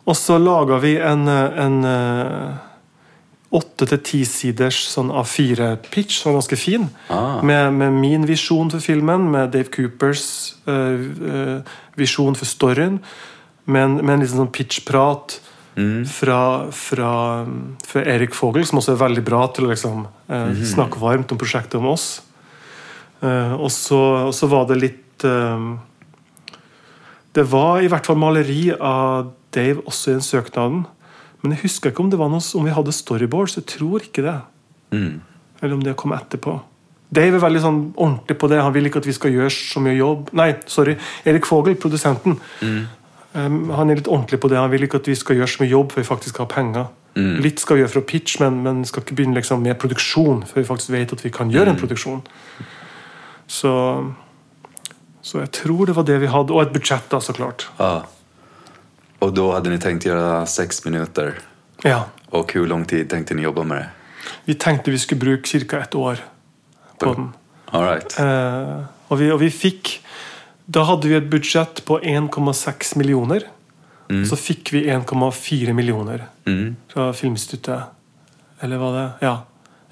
Og 0.04 0.16
så 0.16 0.36
laga 0.38 0.76
vi 0.82 0.96
en, 1.00 1.24
eh, 1.28 1.58
en 1.64 1.84
eh, 1.84 2.67
åtte 3.54 3.86
til 3.88 4.00
ti 4.04 4.18
siders 4.28 4.82
sånn 4.92 5.08
A4-pitch, 5.14 6.18
som 6.18 6.30
var 6.30 6.42
ganske 6.42 6.58
fin. 6.60 6.88
Ah. 7.08 7.40
Med, 7.40 7.72
med 7.78 7.96
min 7.96 8.26
visjon 8.28 8.68
for 8.72 8.84
filmen, 8.84 9.30
med 9.32 9.54
Dave 9.54 9.72
Coopers 9.72 10.26
uh, 10.68 11.64
visjon 11.96 12.36
for 12.36 12.48
storyen. 12.48 12.98
Med 13.64 13.86
en, 13.86 13.96
med 14.02 14.14
en 14.14 14.24
liten 14.24 14.42
sånn 14.42 14.52
pitchprat 14.52 15.40
fra, 16.10 16.66
fra, 16.74 17.10
fra 17.86 18.00
Erik 18.02 18.32
Fogel, 18.34 18.64
som 18.66 18.80
også 18.80 18.96
er 18.96 19.02
veldig 19.04 19.22
bra 19.22 19.44
til 19.54 19.68
å 19.68 19.70
liksom, 19.70 20.00
eh, 20.26 20.62
snakke 20.66 20.98
varmt 20.98 21.30
om 21.30 21.38
prosjektet 21.38 21.76
om 21.78 21.86
oss. 21.92 22.06
Og, 23.22 23.70
så, 23.70 24.48
var 24.50 24.66
det 24.70 24.78
litt 24.78 25.22
Det 27.34 27.44
var 27.50 27.82
i 27.82 27.88
hvert 27.90 28.06
fall 28.06 28.18
maleri 28.18 28.72
av 28.74 29.30
Dave 29.54 29.82
også 29.86 30.10
i 30.10 30.16
den 30.16 30.26
søknaden. 30.26 30.84
Men 31.42 31.54
jeg 31.54 31.64
husker 31.66 31.92
ikke 31.92 32.02
om 32.02 32.10
det 32.10 32.18
var 32.20 32.30
noe, 32.32 32.42
om 32.58 32.66
vi 32.66 32.74
hadde 32.74 32.94
storyboards. 32.94 33.58
Jeg 33.60 33.68
tror 33.70 34.04
ikke 34.04 34.24
det. 34.26 34.36
Mm. 34.94 35.20
Eller 35.60 35.74
om 35.76 35.84
det 35.84 35.96
kom 35.98 36.14
etterpå. 36.16 36.58
Dave 37.14 37.38
er 37.38 37.44
veldig 37.44 37.60
sånn 37.64 37.80
ordentlig 37.94 38.36
på 38.40 38.50
det. 38.52 38.60
Han 38.60 38.74
vil 38.74 38.88
ikke 38.88 39.00
at 39.00 39.08
vi 39.08 39.16
skal 39.16 39.32
gjøre 39.32 39.52
så 39.54 39.80
mye 39.80 39.96
jobb. 39.96 40.32
Nei, 40.36 40.50
sorry. 40.68 40.98
Erik 41.28 41.48
Fogel, 41.48 41.78
produsenten. 41.80 42.36
Um, 43.32 43.70
han 43.72 43.88
er 43.88 44.00
litt 44.00 44.10
ordentlig 44.10 44.40
på 44.42 44.50
det. 44.52 44.58
Han 44.60 44.72
vil 44.72 44.84
ikke 44.84 45.00
at 45.00 45.08
vi 45.08 45.16
skal 45.16 45.38
gjøre 45.38 45.52
så 45.54 45.62
mye 45.62 45.72
jobb 45.72 45.94
før 45.94 46.04
vi 46.04 46.10
faktisk 46.10 46.42
har 46.42 46.50
penger. 46.52 46.90
Litt 47.18 47.58
skal 47.58 47.78
vi 47.78 47.82
gjøre 47.82 47.90
for 47.90 48.02
å 48.04 48.06
pitch, 48.06 48.36
men, 48.42 48.60
men 48.62 48.84
skal 48.86 49.02
ikke 49.02 49.16
begynne 49.18 49.38
liksom 49.38 49.64
med 49.64 49.78
produksjon 49.80 50.44
før 50.46 50.60
vi 50.60 50.68
faktisk 50.68 50.92
vet 50.94 51.14
at 51.16 51.24
vi 51.24 51.32
kan 51.34 51.50
gjøre 51.50 51.72
en 51.72 51.80
produksjon. 51.80 52.20
Så, 53.50 53.72
så 55.24 55.40
jeg 55.42 55.50
tror 55.56 55.88
det 55.88 55.96
var 55.96 56.06
det 56.06 56.20
vi 56.22 56.30
hadde. 56.30 56.54
Og 56.54 56.62
et 56.62 56.74
budsjett, 56.74 57.08
da, 57.10 57.20
så 57.24 57.34
klart. 57.34 57.66
Ja. 57.80 58.04
Och 59.18 59.32
då 59.34 59.52
hade 59.52 59.70
ni 59.70 59.78
tänkt 59.78 60.04
göra 60.06 60.46
sex 60.46 60.84
minuter. 60.84 61.38
Ja. 61.82 62.04
Och 62.30 62.52
hur 62.52 62.66
lång 62.66 62.84
tid 62.84 63.10
tänkte 63.10 63.34
ni 63.34 63.42
jobba 63.42 63.62
med 63.62 63.76
det? 63.78 63.88
Vi 64.44 64.54
tenkte 64.54 64.90
vi 64.90 64.98
skulle 64.98 65.18
bruke 65.20 65.60
ca. 65.60 65.78
ett 65.78 65.94
år 65.94 66.18
på 66.98 67.14
den. 67.14 67.32
All 67.70 67.84
right. 67.84 68.18
Eh, 68.20 68.84
og, 69.08 69.18
vi, 69.18 69.30
og 69.32 69.40
vi 69.40 69.50
fikk 69.50 70.00
Da 70.66 70.82
hadde 70.84 71.08
vi 71.08 71.14
et 71.16 71.30
budsjett 71.30 71.80
på 71.84 71.96
1,6 72.00 72.98
millioner. 72.98 73.40
Så 74.28 74.36
fikk 74.36 74.72
vi 74.72 74.82
1,4 74.90 75.72
millioner 75.72 76.26
Mm. 76.46 76.76
fra 76.88 77.12
Filminstituttet. 77.12 77.80
Eller 78.60 78.76
var 78.76 78.92
det 78.92 79.10
Ja. 79.26 79.42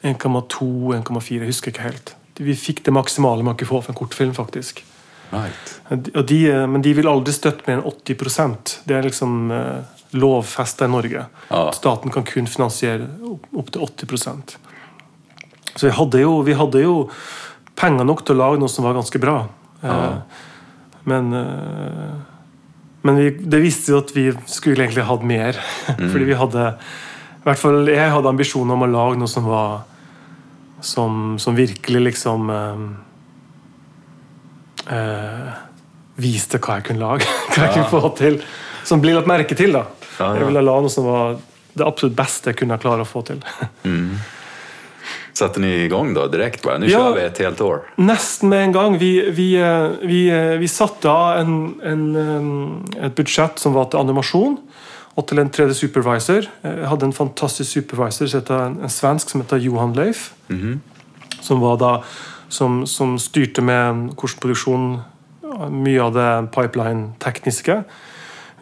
1,2-1,4, 0.03 1.39
jeg 1.39 1.47
husker 1.47 1.71
ikke 1.73 1.83
helt. 1.83 2.15
Vi 2.39 2.55
fikk 2.57 2.83
det 2.85 2.93
maksimale 2.93 3.43
man 3.45 3.57
kunne 3.57 3.69
få 3.69 3.81
for 3.83 3.93
en 3.93 3.99
kortfilm, 3.99 4.35
faktisk. 4.35 4.85
Right. 5.33 5.73
Og 6.16 6.26
de, 6.26 6.38
eh, 6.50 6.66
men 6.71 6.83
de 6.83 6.92
vil 6.95 7.09
aldri 7.11 7.33
støtte 7.35 7.66
mer 7.66 7.80
enn 7.80 7.88
80% 7.90 8.76
Det 8.87 8.97
er 8.97 9.02
liksom 9.09 9.50
eh, 9.50 9.83
lovfesta 10.16 10.87
i 10.87 10.92
Norge. 10.92 11.25
Ah. 11.50 11.71
Staten 11.75 12.11
kan 12.14 12.25
kun 12.25 12.47
finansiere 12.47 13.09
opp- 13.26 13.49
opptil 13.59 13.83
80% 13.87 14.56
Så 15.76 15.87
vi 15.88 15.92
hadde, 15.99 16.21
jo, 16.23 16.38
vi 16.47 16.54
hadde 16.56 16.80
jo 16.85 16.95
penger 17.76 18.06
nok 18.09 18.23
til 18.25 18.37
å 18.37 18.38
lage 18.45 18.59
noe 18.62 18.71
som 18.73 18.87
var 18.87 18.95
ganske 18.97 19.18
bra. 19.21 19.40
Eh, 19.83 19.88
Ja. 19.90 20.12
Men, 21.06 21.33
eh, 21.35 22.14
men 23.06 23.16
vi, 23.21 23.26
det 23.30 23.61
viste 23.62 23.92
jo 23.92 23.99
at 24.02 24.09
vi 24.16 24.33
skulle 24.50 24.83
egentlig 24.87 25.04
hatt 25.06 25.23
mer. 25.23 25.59
Fordi 26.11 26.25
vi 26.25 26.35
hadde 26.35 26.64
I 26.75 27.45
hvert 27.47 27.61
fall 27.61 27.87
jeg 27.87 28.11
hadde 28.11 28.28
ambisjoner 28.33 28.75
om 28.75 28.83
å 28.83 28.88
lage 28.90 29.18
noe 29.21 29.28
som 29.30 29.45
var 29.47 29.85
Som, 30.83 31.37
som 31.38 31.54
virkelig 31.56 32.02
liksom 32.12 32.50
eh, 32.50 32.80
eh, 34.90 35.50
Viste 36.16 36.59
hva 36.59 36.78
jeg 36.78 36.87
kunne 36.88 37.02
lage. 37.05 37.26
Hva 37.52 37.66
jeg 37.66 37.75
kunne 37.75 37.90
få 37.93 38.09
til. 38.16 38.38
Som 38.88 39.02
blir 39.02 39.14
lagt 39.19 39.28
merke 39.28 39.55
til. 39.59 39.73
da 39.76 39.85
Ja, 40.19 40.31
ja. 40.31 40.38
Jeg 40.38 40.47
ville 40.49 40.62
la 40.64 40.78
noe 40.81 40.88
som 40.93 41.05
var 41.05 41.37
det 41.76 41.85
absolutt 41.85 42.14
beste 42.16 42.49
jeg 42.55 42.57
kunne 42.62 42.78
klare 42.81 43.05
å 43.05 43.09
få 43.09 43.21
til. 43.28 43.43
Satte 45.37 45.61
ni 45.61 45.69
i 45.85 45.88
gang 45.93 46.14
da 46.16 46.25
direkte 46.33 46.78
nå 46.81 46.88
Ja. 46.88 46.99
kjører 47.02 47.14
vi 47.19 47.25
et 47.26 47.38
helt 47.45 47.61
år. 47.61 47.83
Nesten 48.00 48.49
med 48.49 48.62
en 48.64 48.73
gang. 48.73 48.97
Vi, 48.99 49.11
vi, 49.31 49.49
eh, 49.61 49.88
vi, 50.09 50.23
eh, 50.33 50.57
vi 50.57 50.66
satte 50.66 51.05
av 51.12 51.40
en, 51.43 51.75
en, 51.85 52.07
eh, 52.97 53.05
et 53.07 53.14
budsjett 53.14 53.59
som 53.61 53.75
var 53.76 53.90
til 53.93 54.00
animasjon, 54.00 54.57
og 55.16 55.26
til 55.28 55.38
en 55.38 55.50
tredje 55.50 55.75
supervisor. 55.76 56.49
Jeg 56.64 56.88
hadde 56.88 57.05
en 57.11 57.12
fantastisk 57.12 57.71
supervisor, 57.76 58.33
en, 58.50 58.81
en 58.83 58.88
svensk 58.88 59.28
som 59.31 59.43
heter 59.43 59.61
Johan 59.61 59.93
Leif. 59.93 60.31
Som 61.43 61.61
var 61.61 61.76
da 61.76 61.93
som, 62.49 62.85
som 62.87 63.17
styrte 63.19 63.62
med 63.62 64.15
hvordan 64.15 64.41
produksjonen 64.43 65.00
mye 65.73 66.03
av 66.03 66.15
det 66.15 66.31
pipeline-tekniske. 66.55 67.85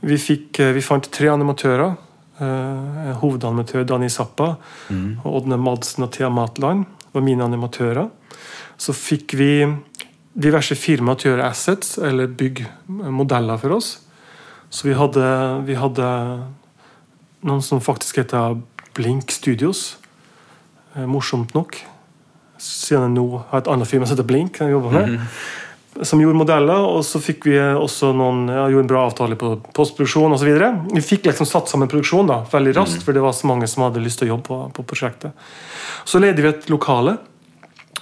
Vi, 0.04 0.18
eh, 0.58 0.72
vi 0.72 0.82
fant 0.82 1.10
tre 1.10 1.30
animatører. 1.32 1.96
Eh, 2.40 3.12
hovedanimatør 3.20 3.84
Dani 3.86 4.08
Zappa 4.10 4.56
Mm. 4.90 5.20
og 5.24 5.42
Ådne 5.42 5.56
Madsen 5.56 6.02
og 6.02 6.12
Thea 6.12 6.28
Matland 6.28 6.84
var 7.12 7.22
mine 7.22 7.44
animatører. 7.44 8.10
Så 8.76 8.92
fikk 8.92 9.34
vi 9.34 9.66
diverse 10.34 10.74
firmaer 10.74 11.16
til 11.16 11.30
å 11.30 11.36
gjøre 11.36 11.50
assets 11.50 11.98
eller 11.98 12.26
bygge 12.26 12.66
modeller 12.88 13.56
for 13.56 13.70
oss. 13.70 14.00
Så 14.70 14.88
vi 14.88 14.94
hadde, 14.94 15.64
vi 15.66 15.74
hadde 15.74 16.42
noen 17.42 17.62
som 17.62 17.80
faktisk 17.80 18.16
heter 18.16 18.60
Blink 18.94 19.30
Studios. 19.30 19.96
Eh, 20.96 21.06
morsomt 21.06 21.54
nok. 21.54 21.78
Siden 22.60 23.08
jeg 23.08 23.14
nå 23.16 23.26
har 23.50 23.62
et 23.62 23.70
annet 23.70 23.90
firma 23.90 24.06
som 24.06 24.16
heter 24.16 24.28
Blink. 24.28 24.60
Jeg 24.60 24.74
jobber 24.74 24.94
med, 24.94 25.20
Som 26.02 26.20
gjorde 26.22 26.38
modeller. 26.38 26.86
Og 26.90 27.04
så 27.06 27.20
fikk 27.22 27.46
vi 27.50 27.58
også 27.58 28.12
noen, 28.16 28.46
ja, 28.50 28.68
gjorde 28.70 28.86
en 28.86 28.92
bra 28.94 29.04
avtale 29.08 29.38
på 29.38 29.52
postproduksjon 29.76 30.34
osv. 30.34 30.50
Vi 30.94 31.04
fikk 31.04 31.28
liksom 31.30 31.46
satt 31.50 31.70
sammen 31.70 31.90
produksjon 31.90 32.30
da, 32.30 32.40
veldig 32.50 32.74
raskt, 32.78 33.04
for 33.06 33.14
det 33.14 33.22
var 33.24 33.36
så 33.36 33.50
mange 33.50 33.68
som 33.70 33.86
hadde 33.86 34.02
lyst 34.02 34.22
til 34.22 34.30
å 34.30 34.34
jobbe 34.34 34.48
på, 34.48 34.58
på 34.78 34.86
prosjektet. 34.94 35.46
Så 36.04 36.22
leide 36.22 36.42
vi 36.42 36.50
et 36.50 36.68
lokale. 36.72 37.18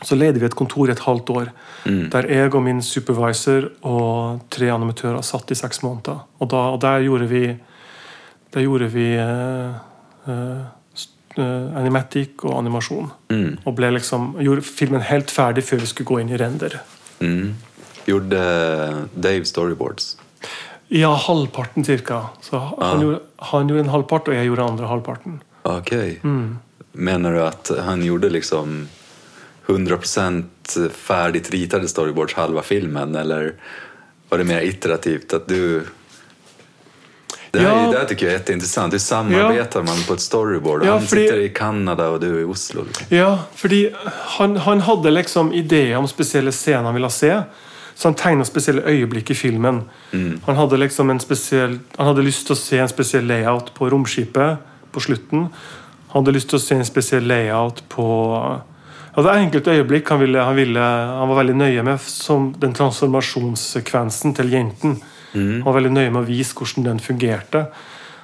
Så 0.03 0.17
leide 0.19 0.41
vi 0.41 0.49
et 0.49 0.57
kontor 0.59 0.89
i 0.91 0.95
et 0.97 1.05
halvt 1.05 1.31
år. 1.31 1.51
Der 1.87 2.29
jeg 2.31 2.55
og 2.55 2.63
min 2.63 2.83
supervisor 2.83 3.69
og 3.87 4.43
tre 4.51 4.71
animatører 4.75 5.23
satt 5.27 5.51
i 5.51 5.59
seks 5.59 5.83
måneder. 5.83 6.25
Og, 6.41 6.49
da, 6.51 6.63
og 6.75 6.81
der 6.83 7.07
gjorde 7.07 7.29
vi 7.31 7.45
Der 8.53 8.61
gjorde 8.61 8.91
vi 8.93 9.07
eh, 9.17 9.77
eh, 10.29 10.65
animatic 11.41 12.43
og 12.45 12.59
animasjon. 12.59 13.11
Mm. 13.33 13.61
Og 13.65 13.77
ble 13.79 13.93
liksom, 13.97 14.33
gjorde 14.43 14.65
filmen 14.67 15.05
helt 15.09 15.33
ferdig 15.33 15.65
før 15.65 15.83
vi 15.83 15.91
skulle 15.91 16.11
gå 16.11 16.19
inn 16.23 16.33
i 16.33 16.41
render. 16.41 16.81
Mm. 17.23 17.55
Gjorde 18.09 18.43
Dave 19.15 19.47
storyboards? 19.49 20.17
Ja, 20.93 21.15
halvparten 21.17 21.85
cirka. 21.85 22.27
Så 22.45 22.59
han, 22.59 23.01
gjorde, 23.01 23.23
han 23.53 23.71
gjorde 23.71 23.87
en 23.87 23.95
halvpart, 23.95 24.29
og 24.29 24.37
jeg 24.37 24.51
gjorde 24.51 24.67
andre 24.75 24.91
halvparten. 24.91 25.39
Ok. 25.69 25.93
Mm. 26.23 26.59
Mener 26.93 27.33
du 27.33 27.41
at 27.47 27.71
han 27.87 28.03
gjorde 28.05 28.29
liksom 28.35 28.83
100% 29.67 30.91
färdigt 30.93 31.51
ritade 31.55 31.89
storyboards 31.89 32.35
halva 32.37 32.63
filmen 32.63 33.15
eller 33.17 33.55
var 34.29 34.39
det 34.39 34.45
mer 34.45 34.61
iterativt? 34.61 35.33
At 35.33 35.49
du... 35.49 35.87
Det 37.53 37.59
här, 37.61 37.85
Ja. 37.85 37.91
det 37.93 37.99
här 37.99 38.05
tycker 38.05 38.27
jag 38.27 38.35
är 38.35 38.39
jätteintressant. 38.39 38.93
Hur 38.95 38.99
samarbetar 38.99 39.83
man 39.83 39.97
på 40.09 40.15
ett 40.15 40.21
storyboard? 40.21 40.85
Ja, 40.85 40.93
han 40.93 41.03
fordi- 41.03 41.23
sitter 41.27 41.39
i 41.41 41.49
Kanada 41.49 42.09
och 42.09 42.21
du 42.21 42.37
är 42.37 42.41
i 42.41 42.45
Oslo. 42.45 42.83
Liksom. 42.87 43.07
Ja, 43.17 43.39
fordi 43.55 43.91
han, 44.39 44.57
han 44.57 44.81
hadde 44.81 45.11
liksom 45.11 45.53
ideer 45.53 45.97
om 45.97 46.09
spesielle 46.09 46.53
scener 46.53 46.83
han 46.83 46.95
ville 46.95 47.11
se. 47.11 47.43
Så 47.95 48.09
han 48.09 48.15
tegna 48.15 48.45
spesielle 48.45 48.83
øyeblikk 48.83 49.31
i 49.31 49.35
filmen. 49.35 49.83
Han 50.47 50.57
hadde 50.57 50.77
liksom 50.77 51.11
en 51.11 51.21
spesiell 51.21 51.79
Han 51.99 52.07
hadde 52.07 52.23
lyst 52.23 52.47
til 52.47 52.55
å 52.57 52.59
se 52.59 52.79
en 52.79 52.89
spesiell 52.89 53.27
layout 53.27 53.75
på 53.75 53.91
romskipet 53.91 54.57
på 54.93 55.01
slutten. 55.01 55.39
Han 56.09 56.25
hadde 56.25 56.33
lyst 56.35 56.49
til 56.49 56.59
å 56.59 56.63
se 56.63 56.75
en 56.75 56.85
spesiell 56.85 57.27
layout 57.29 57.83
på 57.89 58.07
ja, 59.17 59.23
Det 59.23 59.31
er 59.31 59.43
enkelte 59.45 59.71
øyeblikk 59.77 60.09
han, 60.09 60.21
ville, 60.21 60.39
han, 60.41 60.57
ville, 60.57 60.81
han 60.81 61.29
var 61.29 61.37
veldig 61.45 61.57
nøye 61.57 61.83
med, 61.85 62.01
som 62.01 62.55
den 62.59 62.73
transformasjonssekvensen 62.73 64.35
til 64.35 64.51
jenten. 64.53 65.01
Han 65.33 65.67
var 65.67 65.79
veldig 65.79 65.93
nøye 65.95 66.13
med 66.13 66.23
å 66.23 66.29
vise 66.29 66.57
hvordan 66.57 66.87
den 66.87 67.03
fungerte. 67.03 67.67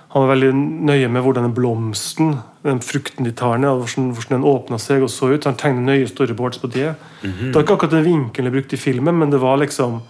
Han 0.09 0.25
var 0.25 0.31
veldig 0.33 0.53
nøye 0.89 1.09
med 1.13 1.25
hvordan 1.25 1.45
den 1.49 1.55
blomsten, 1.57 2.37
den 2.65 2.81
frukten 2.81 3.29
de 3.29 3.33
tar 3.37 3.59
ned, 3.61 3.69
hvordan, 3.77 4.11
hvordan 4.17 4.39
den 4.39 4.47
åpna 4.49 4.79
seg 4.81 5.05
og 5.05 5.11
så 5.13 5.33
ut. 5.35 5.45
Han 5.45 5.59
tegnet 5.61 5.85
nøye 5.85 6.09
storyboards 6.09 6.63
på 6.63 6.71
det. 6.73 6.95
Det 7.23 7.55
var 7.55 7.67
ikke 7.67 7.77
akkurat 7.77 7.97
den 7.99 8.07
vinkelen 8.07 8.49
de 8.49 8.55
brukte 8.57 8.79
i 8.79 8.81
filmen, 8.81 9.19
men 9.21 9.35
det 9.35 9.41
var 9.43 9.61
liksom 9.61 10.01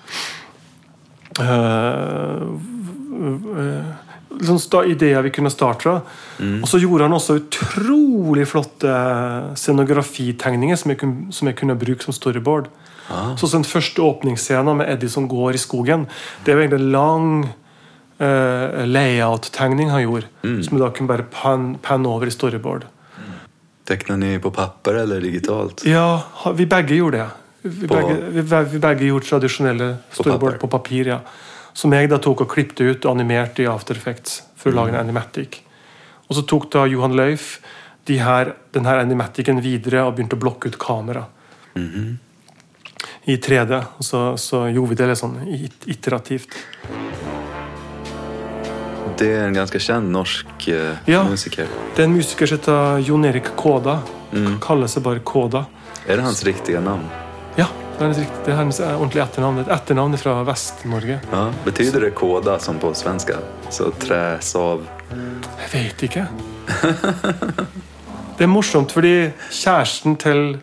øh, 1.42 2.44
øh, 3.58 3.88
liksom 4.38 4.84
ideer 4.86 5.22
vi 5.22 5.30
kunne 5.34 5.50
starte 5.50 5.82
fra. 5.82 6.00
Og 6.62 6.68
så 6.68 6.78
gjorde 6.78 7.04
han 7.04 7.12
også 7.12 7.40
utrolig 7.40 8.46
flotte 8.46 8.94
scenografitegninger 9.54 10.76
som 10.76 10.90
jeg, 10.90 10.98
kunne, 10.98 11.32
som 11.32 11.48
jeg 11.50 11.56
kunne 11.56 11.78
bruke 11.78 12.04
som 12.04 12.12
storyboard. 12.12 12.68
Så 13.08 13.48
den 13.52 13.64
første 13.64 14.02
åpningsscenen 14.04 14.76
med 14.82 14.90
Eddie 14.92 15.08
som 15.08 15.28
går 15.28 15.56
i 15.56 15.62
skogen, 15.62 16.06
det 16.44 16.52
er 16.52 16.58
jo 16.58 16.64
egentlig 16.66 16.80
en 16.82 16.92
lang 16.92 17.28
uh, 18.20 18.84
layout-tegning 18.84 19.90
han 19.90 20.04
gjorde. 20.04 20.28
Som 20.44 20.76
vi 20.76 20.82
da 20.82 20.90
kunne 20.92 21.08
bare 21.08 21.26
panne 21.32 21.78
pan 21.82 22.06
over 22.06 22.28
i 22.28 22.34
storyboard. 22.34 22.84
Tecknar 23.88 24.20
ni 24.20 24.34
på 24.38 24.50
papper 24.52 25.00
eller 25.04 25.20
digitalt? 25.24 25.86
Ja, 25.88 26.20
vi 26.52 26.66
begge 26.68 26.98
gjorde 26.98 27.22
det. 27.22 27.28
Vi 27.62 27.88
På- 27.88 27.94
begge, 27.96 28.66
vi, 28.72 28.78
begge 28.78 29.08
gjorde 29.08 29.26
tradisjonelle 29.26 29.96
storyboard 30.12 30.58
papir. 30.58 30.58
på 30.58 30.68
papir. 30.68 31.06
ja. 31.06 31.20
Som 31.72 31.92
jeg 31.92 32.10
da 32.10 32.18
tok 32.18 32.40
og 32.44 32.50
klippte 32.52 32.84
ut 32.84 33.04
og 33.06 33.14
animerte 33.14 33.62
i 33.62 33.66
After 33.70 33.96
Effects 33.96 34.42
for 34.56 34.70
å 34.70 34.74
lage 34.74 34.92
en 34.92 35.00
animatic. 35.00 35.62
Og 36.28 36.36
så 36.36 36.42
tok 36.44 36.70
da 36.72 36.84
Johan 36.86 37.14
Løif 37.16 37.60
de 38.04 38.18
her, 38.18 38.54
denne 38.72 38.94
animaticen 39.00 39.60
videre 39.62 40.04
og 40.04 40.16
begynte 40.16 40.36
å 40.36 40.42
blokke 40.42 40.68
ut 40.68 40.78
kamera. 40.78 41.24
I 43.28 43.36
3D. 43.36 43.82
Og 43.98 44.04
så, 44.06 44.22
så 44.40 44.62
gjorde 44.72 44.94
vi 44.94 44.98
det 45.02 45.08
litt 45.10 45.20
sånn 45.20 45.36
iterativt. 45.92 46.54
Det 49.18 49.28
er 49.34 49.48
en 49.48 49.56
ganske 49.56 49.80
kjent 49.82 50.12
norsk 50.14 50.68
uh, 50.70 51.00
Ja. 51.10 51.24
musiker. 51.26 51.66
Det 51.96 52.04
er 52.04 52.08
en 52.08 52.14
musiker 52.14 52.46
som 52.46 52.60
heter 52.60 53.00
Jon 53.08 53.24
Erik 53.26 53.48
Kåda. 53.58 53.96
Kaller 54.62 54.90
seg 54.92 55.02
bare 55.06 55.22
Kåda. 55.26 55.64
Er 56.06 56.20
det 56.20 56.26
hans 56.28 56.44
riktige 56.46 56.80
navn? 56.84 57.02
Ja, 57.58 57.66
det 57.96 57.98
er 57.98 58.04
hans, 58.06 58.20
rikt- 58.22 58.44
det 58.46 58.52
er 58.52 58.58
hans 58.60 58.78
ordentlige 58.84 59.24
etternavn. 59.24 59.58
Et 59.64 59.72
etternavn 59.74 60.14
fra 60.20 60.36
Vest-Norge. 60.46 61.16
Ja. 61.32 61.42
Betyder 61.66 62.06
det 62.06 62.12
koda 62.16 62.54
som 62.62 62.78
på 62.78 62.92
svenska? 62.94 63.40
Så 63.74 63.90
træs 63.98 64.52
av 64.56 64.86
Jeg 65.10 65.72
vet 65.74 66.06
ikke. 66.08 66.28
Det 68.38 68.46
er 68.46 68.52
morsomt, 68.52 68.92
fordi 68.94 69.32
kjæresten 69.50 70.14
til 70.22 70.60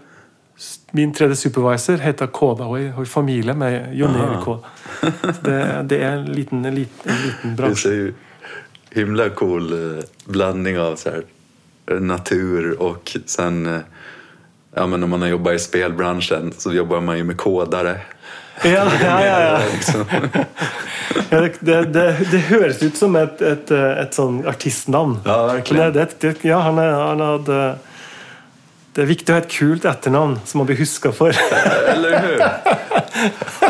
min 0.92 1.14
tredje 1.14 1.36
supervisor 1.36 1.98
heter 1.98 2.28
Kåda. 2.28 2.64
og 2.64 2.78
hun 2.80 3.02
er 3.04 3.10
familie 3.10 3.54
med 3.54 3.96
Jon 3.96 4.16
Erik 4.16 4.44
Kåda. 4.44 4.72
Det, 5.44 5.58
det 5.90 6.00
er 6.04 6.12
en 6.12 6.32
liten, 6.32 6.66
en 6.66 6.76
liten, 6.76 7.12
en 7.12 7.22
liten 7.26 7.56
Det 7.56 7.86
er 7.86 8.08
är 8.08 8.14
himla 8.96 9.30
cool 9.30 9.68
blanding 9.68 10.04
blandning 10.26 10.80
av 10.80 10.96
så 10.96 11.10
här, 11.10 11.24
eh, 11.92 12.00
natur 12.00 12.82
och 12.82 13.18
sen 13.26 13.66
eh, 13.66 13.82
ja, 14.76 14.88
men 14.88 15.04
om 15.04 15.10
man 15.10 15.22
har 15.22 15.30
jobbat 15.30 15.54
i 15.54 15.60
spelbranschen 15.60 16.54
så 16.58 16.74
jobbar 16.74 17.02
man 17.02 17.18
ju 17.18 17.24
med 17.24 17.38
kodare. 17.38 18.02
Ja, 18.64 18.70
ja, 19.04 19.26
ja, 19.26 19.60
ja. 19.60 20.06
Ja 21.30 21.42
det, 21.42 21.54
det, 21.60 21.86
det, 21.86 22.28
det 22.32 22.38
høres 22.38 22.84
ut 22.84 22.98
som 22.98 23.16
et, 23.16 23.42
et, 23.42 23.72
et 23.72 24.16
sånn 24.16 24.44
artistnavn. 24.48 25.18
Ja. 25.26 25.60
Men 25.72 25.94
det, 25.94 26.08
det, 26.20 26.36
ja, 26.46 26.60
han, 26.64 26.78
han 26.78 27.24
hadde 27.24 27.60
Det 28.96 29.04
er 29.04 29.10
viktig 29.10 29.34
å 29.34 29.36
ha 29.36 29.42
et 29.44 29.52
kult 29.52 29.86
etternavn 29.90 30.38
som 30.48 30.62
man 30.62 30.70
blir 30.70 30.78
huska 30.80 31.10
for. 31.12 31.36
Eller 31.92 32.14
hur? 32.24 32.44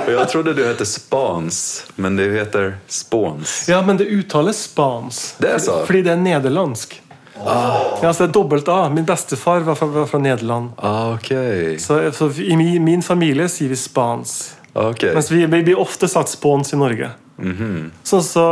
Og 0.03 0.11
jeg 0.19 0.27
trodde 0.29 0.53
du 0.53 0.61
heter 0.61 0.85
Spans, 0.85 1.57
men 1.95 2.19
du 2.19 2.21
heter 2.29 2.75
Spåns. 2.85 3.63
Ja, 3.71 3.79
men 3.81 3.97
det 3.97 4.05
uttales 4.05 4.61
spans. 4.67 5.33
Det 5.41 5.57
så? 5.65 5.79
Fordi, 5.87 6.03
det 6.05 6.13
er 6.13 6.21
nederlandsk. 6.21 7.01
Ja, 7.41 8.13
så 8.13 8.23
det 8.23 8.29
er 8.29 8.33
dobbelt 8.37 8.69
A. 8.69 8.89
Min 8.93 9.05
bestefar 9.05 9.65
var 9.65 9.75
fra, 9.75 9.89
var 9.97 10.05
fra 10.05 10.21
Nederland. 10.21 10.69
Ah, 10.77 11.15
okay. 11.15 11.79
Så, 11.81 12.11
så 12.13 12.29
i 12.29 12.55
min, 12.55 12.83
min 12.85 13.03
familie 13.03 13.49
sier 13.49 13.73
vi 13.73 13.81
spans. 13.81 14.54
Okej. 14.75 15.13
Mens 15.15 15.31
vi, 15.31 15.45
vi 15.45 15.63
blir 15.63 15.79
ofte 15.79 16.07
sagt 16.11 16.29
spons 16.35 16.73
i 16.73 16.77
Norge. 16.79 17.13
Sånn 17.35 18.21
så 18.23 18.43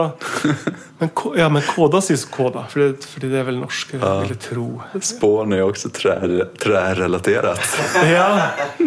men, 1.00 1.10
Ja, 1.40 1.46
men 1.52 1.64
Kåda 1.64 2.02
sies 2.04 2.26
Kåda, 2.28 2.66
fordi, 2.72 2.90
fordi 3.14 3.30
det 3.32 3.40
er 3.40 3.46
vel 3.48 3.60
norsk, 3.62 3.94
Ja. 3.96 4.12
tro. 4.44 4.66
Spån 5.00 5.56
er 5.56 5.62
jo 5.62 5.70
også 5.72 5.92
trä, 5.96 6.16
trärelaterat. 6.60 7.64
Ja, 8.12 8.28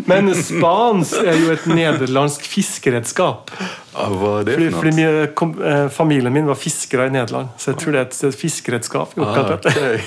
Men 0.07 0.29
spans 0.37 1.15
er 1.17 1.37
jo 1.41 1.53
et 1.55 1.65
nederlandsk 1.71 2.45
fiskeredskap. 2.45 3.53
Ja, 3.97 4.09
hva 4.13 4.35
er 4.41 4.45
det 4.45 4.57
Fordi, 4.59 4.71
för 4.71 4.79
fordi 4.81 5.35
kom, 5.35 5.55
eh, 5.65 5.89
familien 5.89 6.33
min 6.33 6.47
var 6.47 6.55
fiskere 6.61 7.07
i 7.07 7.11
Nederland, 7.11 7.49
så 7.57 7.73
jeg 7.73 7.81
tror 7.81 7.93
det 7.93 8.01
er 8.01 8.09
et, 8.11 8.25
et 8.25 8.37
fiskeredskap. 8.37 9.17
Ah, 9.17 9.55
okay. 9.55 10.01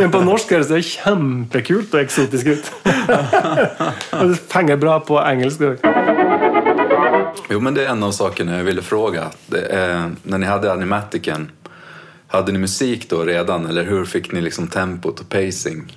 Men 0.00 0.10
på 0.10 0.24
norsk 0.26 0.50
høres 0.50 0.66
det 0.72 0.82
kjempekult 0.82 1.94
og 1.94 2.00
eksotisk 2.02 2.46
ut. 2.56 2.72
Og 4.20 4.32
det 4.34 4.40
fenger 4.50 4.76
bra 4.76 4.98
på 5.06 5.22
engelsk. 5.22 5.60
også. 5.60 6.19
Jo, 7.48 7.60
men 7.60 7.74
det 7.74 7.84
är 7.84 7.90
en 7.90 8.02
av 8.02 8.12
sakerna 8.12 8.56
jag 8.56 8.64
ville 8.64 8.82
fråga. 8.82 9.30
Det 9.46 9.60
är, 9.60 10.10
när 10.22 10.38
ni 10.38 10.46
hade 10.46 10.72
animatiken, 10.72 11.50
hade 12.26 12.52
ni 12.52 12.58
musik 12.58 13.10
då 13.10 13.22
redan? 13.24 13.66
Eller 13.66 13.84
hur 13.84 14.04
fick 14.04 14.32
ni 14.32 14.40
liksom 14.40 14.68
tempot 14.68 15.20
och 15.20 15.28
pacing? 15.28 15.96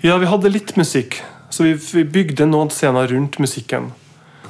Ja, 0.00 0.16
vi 0.16 0.26
hadde 0.26 0.48
litt 0.48 0.76
musikk, 0.76 1.22
så 1.50 1.62
vi, 1.62 1.72
vi 1.92 2.04
bygde 2.04 2.46
noen 2.46 2.68
scener 2.68 3.06
rundt 3.06 3.38
musikken. 3.38 3.92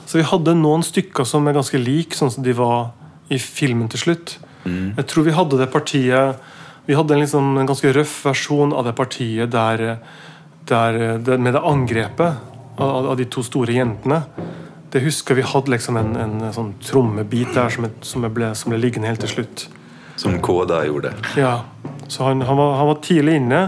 Så 0.07 0.19
vi 0.19 0.25
hadde 0.25 0.55
noen 0.55 0.83
stykker 0.87 1.25
som 1.25 1.47
er 1.49 1.57
ganske 1.57 1.79
like 1.79 2.17
sånn 2.17 2.31
som 2.31 2.45
de 2.47 2.55
var 2.57 2.91
i 3.29 3.39
filmen 3.43 3.89
til 3.91 4.03
slutt. 4.03 4.37
Jeg 4.67 5.07
tror 5.07 5.27
vi 5.29 5.35
hadde 5.35 5.61
det 5.61 5.69
partiet 5.71 6.41
Vi 6.87 6.95
hadde 6.95 7.15
en, 7.15 7.21
liksom, 7.23 7.53
en 7.59 7.67
ganske 7.67 7.91
røff 7.95 8.15
versjon 8.27 8.73
av 8.75 8.87
det 8.87 8.93
partiet 8.99 9.51
der, 9.51 9.99
der 10.67 10.99
det, 11.19 11.39
med 11.39 11.55
det 11.55 11.63
angrepet 11.63 12.79
av, 12.79 13.09
av 13.11 13.17
de 13.19 13.27
to 13.31 13.43
store 13.43 13.75
jentene. 13.75 14.21
Det 14.97 15.01
Det 15.01 15.05
husker 15.05 15.35
vi 15.35 15.43
hadde 15.43 15.71
liksom 15.71 15.97
en, 16.01 16.15
en, 16.17 16.53
sånn 16.57 16.71
trommebit 16.81 17.51
der 17.53 17.69
som, 17.69 17.85
som, 18.01 18.23
ble, 18.33 18.47
som, 18.57 18.73
ble, 18.73 18.79
liggende 18.81 19.11
helt 19.11 19.21
til 19.21 19.29
slutt. 19.29 19.65
Som 20.17 20.39
Koda 20.41 20.79
gjorde? 20.87 21.11
Ja. 21.37 21.67
Så 22.09 22.25
han, 22.25 22.41
han, 22.41 22.57
var, 22.57 22.79
han 22.79 22.89
var, 22.89 22.97
tidlig 23.05 23.35
inne, 23.43 23.59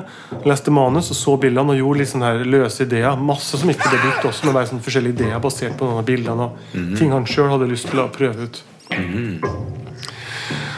leste 0.48 0.72
manus 0.72 1.10
og 1.12 1.18
så 1.18 1.34
bildene 1.42 1.74
og 1.74 1.82
gjorde 1.82 2.00
litt 2.00 2.12
sånne 2.14 2.30
her 2.30 2.48
løse 2.48 2.86
ideer. 2.88 3.20
Masse 3.20 3.60
som 3.60 3.68
ikke 3.68 3.90
ble 3.92 4.00
brukt 4.06 4.24
også, 4.30 4.46
men 4.46 4.56
bare 4.56 4.70
sånne 4.72 4.86
forskjellige 4.88 5.18
ideer 5.18 5.44
basert 5.44 5.76
på 5.76 5.90
noen 5.90 6.00
av 6.00 6.08
bildene. 6.08 6.48
og 6.48 6.56
mm 6.72 6.80
-hmm. 6.80 6.96
Ting 7.02 7.12
han 7.12 7.26
sjøl 7.26 7.52
hadde 7.52 7.68
lyst 7.74 7.90
til 7.92 8.00
å 8.00 8.08
prøve 8.08 8.48
ut. 8.48 8.64
Mm 8.96 9.04
-hmm. 9.12 9.46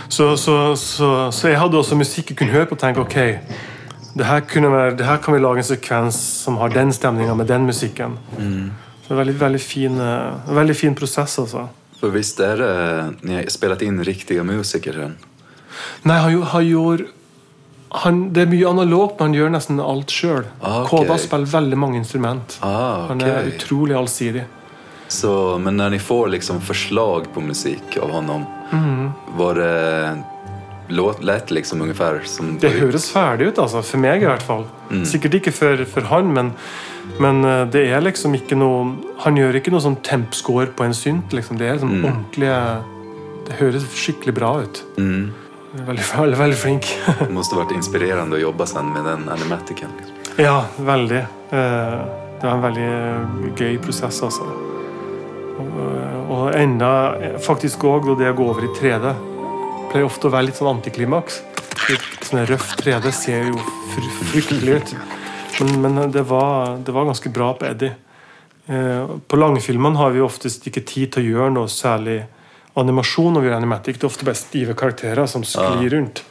så, 0.08 0.36
så, 0.36 0.74
så, 0.74 1.30
så, 1.30 1.48
jeg 1.48 1.58
hadde 1.58 1.78
også 1.78 1.94
musikk 1.94 2.30
jeg 2.30 2.38
kunne 2.38 2.52
høre 2.52 2.66
på 2.66 2.74
og 2.74 2.78
tenke 2.78 3.00
ok, 3.00 3.38
det 4.18 4.24
her, 4.26 4.70
være, 4.70 4.96
det 4.96 5.06
her, 5.06 5.16
kan 5.16 5.34
vi 5.34 5.40
lage 5.40 5.58
en 5.58 5.64
sekvens 5.64 6.14
som 6.14 6.56
har 6.56 6.68
den 6.68 6.92
stemninga 6.92 7.34
med 7.34 7.46
den 7.46 7.66
musikken. 7.66 8.18
Mm. 8.38 8.70
Det 9.10 9.16
er 9.16 9.18
veldig, 9.24 9.38
veldig, 9.40 9.58
fin, 9.58 9.96
uh, 9.98 10.50
veldig 10.54 10.74
fin 10.78 10.94
prosess, 10.94 11.32
altså. 11.42 11.64
For 11.98 12.14
hvis 12.14 12.28
dere 12.38 12.68
ni 13.26 13.34
har 13.34 13.48
spilt 13.50 13.82
inn 13.82 13.98
riktige 14.06 14.44
musikere? 14.46 15.08
Nei, 16.06 16.18
han, 16.22 16.36
han 16.52 16.68
gjorde 16.68 17.08
han, 18.04 18.20
det 18.30 18.44
er 18.44 18.52
mye 18.52 18.70
analogt, 18.70 19.16
men 19.18 19.32
han 19.32 19.34
gjør 19.34 19.48
nesten 19.50 19.82
alt 19.82 20.14
sjøl. 20.14 20.44
Ah, 20.60 20.84
okay. 20.84 20.92
Koda 20.92 21.16
spiller 21.18 21.50
veldig 21.50 21.78
mange 21.82 21.98
instrument. 21.98 22.54
Ah, 22.62 23.08
okay. 23.08 23.08
Han 23.10 23.24
er 23.26 23.50
utrolig 23.50 23.96
allsidig. 23.98 24.44
Så, 25.10 25.32
men 25.58 25.74
når 25.74 25.96
dere 25.96 26.04
får 26.06 26.30
liksom 26.36 26.60
forslag 26.62 27.26
på 27.34 27.42
musikk 27.42 27.98
av 27.98 28.14
ham, 28.14 28.44
mm. 28.70 29.08
var 29.40 29.58
det 29.58 29.72
låt 30.90 31.50
liksom 31.50 31.82
ungefär 31.82 32.20
som 32.24 32.58
Det 32.58 32.70
høres 32.70 33.10
ferdig 33.10 33.46
ut, 33.46 33.58
altså. 33.58 33.82
For 33.82 33.98
meg, 33.98 34.22
i 34.22 34.28
hvert 34.28 34.42
fall. 34.42 34.66
Mm. 34.90 35.04
Sikkert 35.06 35.34
ikke 35.40 35.52
for, 35.52 35.84
for 35.84 36.08
han, 36.10 36.32
men, 36.34 36.52
men, 37.18 37.44
eh, 37.44 37.66
det 37.70 37.84
er 37.90 38.02
liksom 38.02 38.34
ikke 38.34 38.58
noe 38.58 38.96
Han 39.24 39.36
gjør 39.36 39.60
ikke 39.60 39.70
noe 39.70 39.84
sånn 39.84 40.00
tempscore 40.02 40.72
på 40.76 40.86
en 40.86 40.96
synt. 40.96 41.34
Liksom. 41.36 41.60
Det 41.60 41.68
er 41.68 41.78
liksom 41.78 41.94
mm. 41.98 42.08
ordentlig 42.10 42.54
Det 43.46 43.60
høres 43.60 43.86
skikkelig 43.94 44.34
bra 44.34 44.54
ut. 44.64 44.82
Mm. 44.98 45.30
Veldig, 45.86 46.06
veldig, 46.16 46.38
veldig 46.38 46.58
flink. 46.58 46.90
det 47.20 47.30
måtte 47.34 47.58
vært 47.58 47.76
inspirerende 47.76 48.38
å 48.38 48.42
jobbe 48.48 48.66
sen 48.66 48.90
med 48.94 49.06
den 49.06 49.28
animaticen. 49.30 49.94
Liksom. 50.00 50.34
Ja, 50.40 50.64
veldig. 50.78 51.22
Eh, 51.50 52.00
det 52.40 52.48
var 52.48 52.56
en 52.56 52.64
veldig 52.64 53.54
gøy 53.58 53.78
prosess, 53.84 54.22
altså. 54.24 54.48
Og 56.30 56.54
enda 56.56 56.90
faktisk 57.44 57.82
òg 57.84 58.06
det 58.16 58.30
å 58.30 58.36
gå 58.38 58.46
over 58.48 58.64
i 58.64 58.70
3D 58.78 59.10
pleier 59.90 60.06
ofte 60.06 60.28
å 60.28 60.34
være 60.34 60.48
litt 60.48 60.58
sånn 60.58 60.70
antiklimaks. 60.76 61.40
Sånn 62.26 62.44
røff 62.48 62.74
3D 62.78 63.12
ser 63.14 63.50
jo 63.50 63.58
fryktelig 64.30 64.76
ut. 64.78 64.94
Men, 65.60 65.80
men 65.82 66.12
det, 66.14 66.22
var, 66.28 66.78
det, 66.78 66.94
var, 66.94 67.08
ganske 67.08 67.32
bra 67.34 67.52
på 67.58 67.66
Eddie. 67.68 67.94
Eh, 68.66 69.14
på 69.26 69.40
langfilmene 69.40 69.98
har 70.00 70.14
vi 70.14 70.22
oftest 70.24 70.66
ikke 70.70 70.84
tid 70.86 71.14
til 71.14 71.22
å 71.24 71.32
gjøre 71.34 71.54
noe 71.56 71.72
særlig 71.72 72.20
animasjon 72.80 73.34
når 73.34 73.44
vi 73.44 73.50
gjør 73.50 73.58
animatic. 73.58 73.98
Det 73.98 74.06
er 74.06 74.12
ofte 74.12 74.28
bare 74.28 74.40
stive 74.40 74.76
karakterer 74.78 75.30
som 75.30 75.44
sklir 75.46 75.90
rundt. 75.96 76.22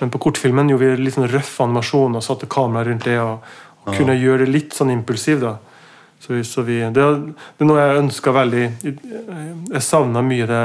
Men 0.00 0.12
på 0.12 0.20
kortfilmen 0.26 0.72
gjorde 0.72 0.90
vi 0.96 1.06
litt 1.06 1.16
sånn 1.16 1.30
røff 1.30 1.54
animasjon 1.64 2.18
og 2.18 2.24
satte 2.24 2.48
kamera 2.50 2.88
rundt 2.88 3.06
det. 3.08 3.20
og, 3.20 3.46
og 3.84 3.92
ja. 3.92 4.00
kunne 4.00 4.18
gjøre 4.18 4.44
det 4.44 4.52
litt 4.52 4.76
sånn 4.76 4.92
impulsiv. 4.96 5.44
da. 5.44 5.56
Så 6.20 6.40
så 6.48 6.64
vi, 6.64 6.80
det, 6.80 6.94
det, 6.96 7.34
er 7.60 7.68
noe 7.68 7.82
jeg 7.82 7.98
ønska 8.00 8.32
veldig 8.32 8.62
Jeg 8.80 9.82
savna 9.84 10.22
mye 10.24 10.46
det 10.48 10.62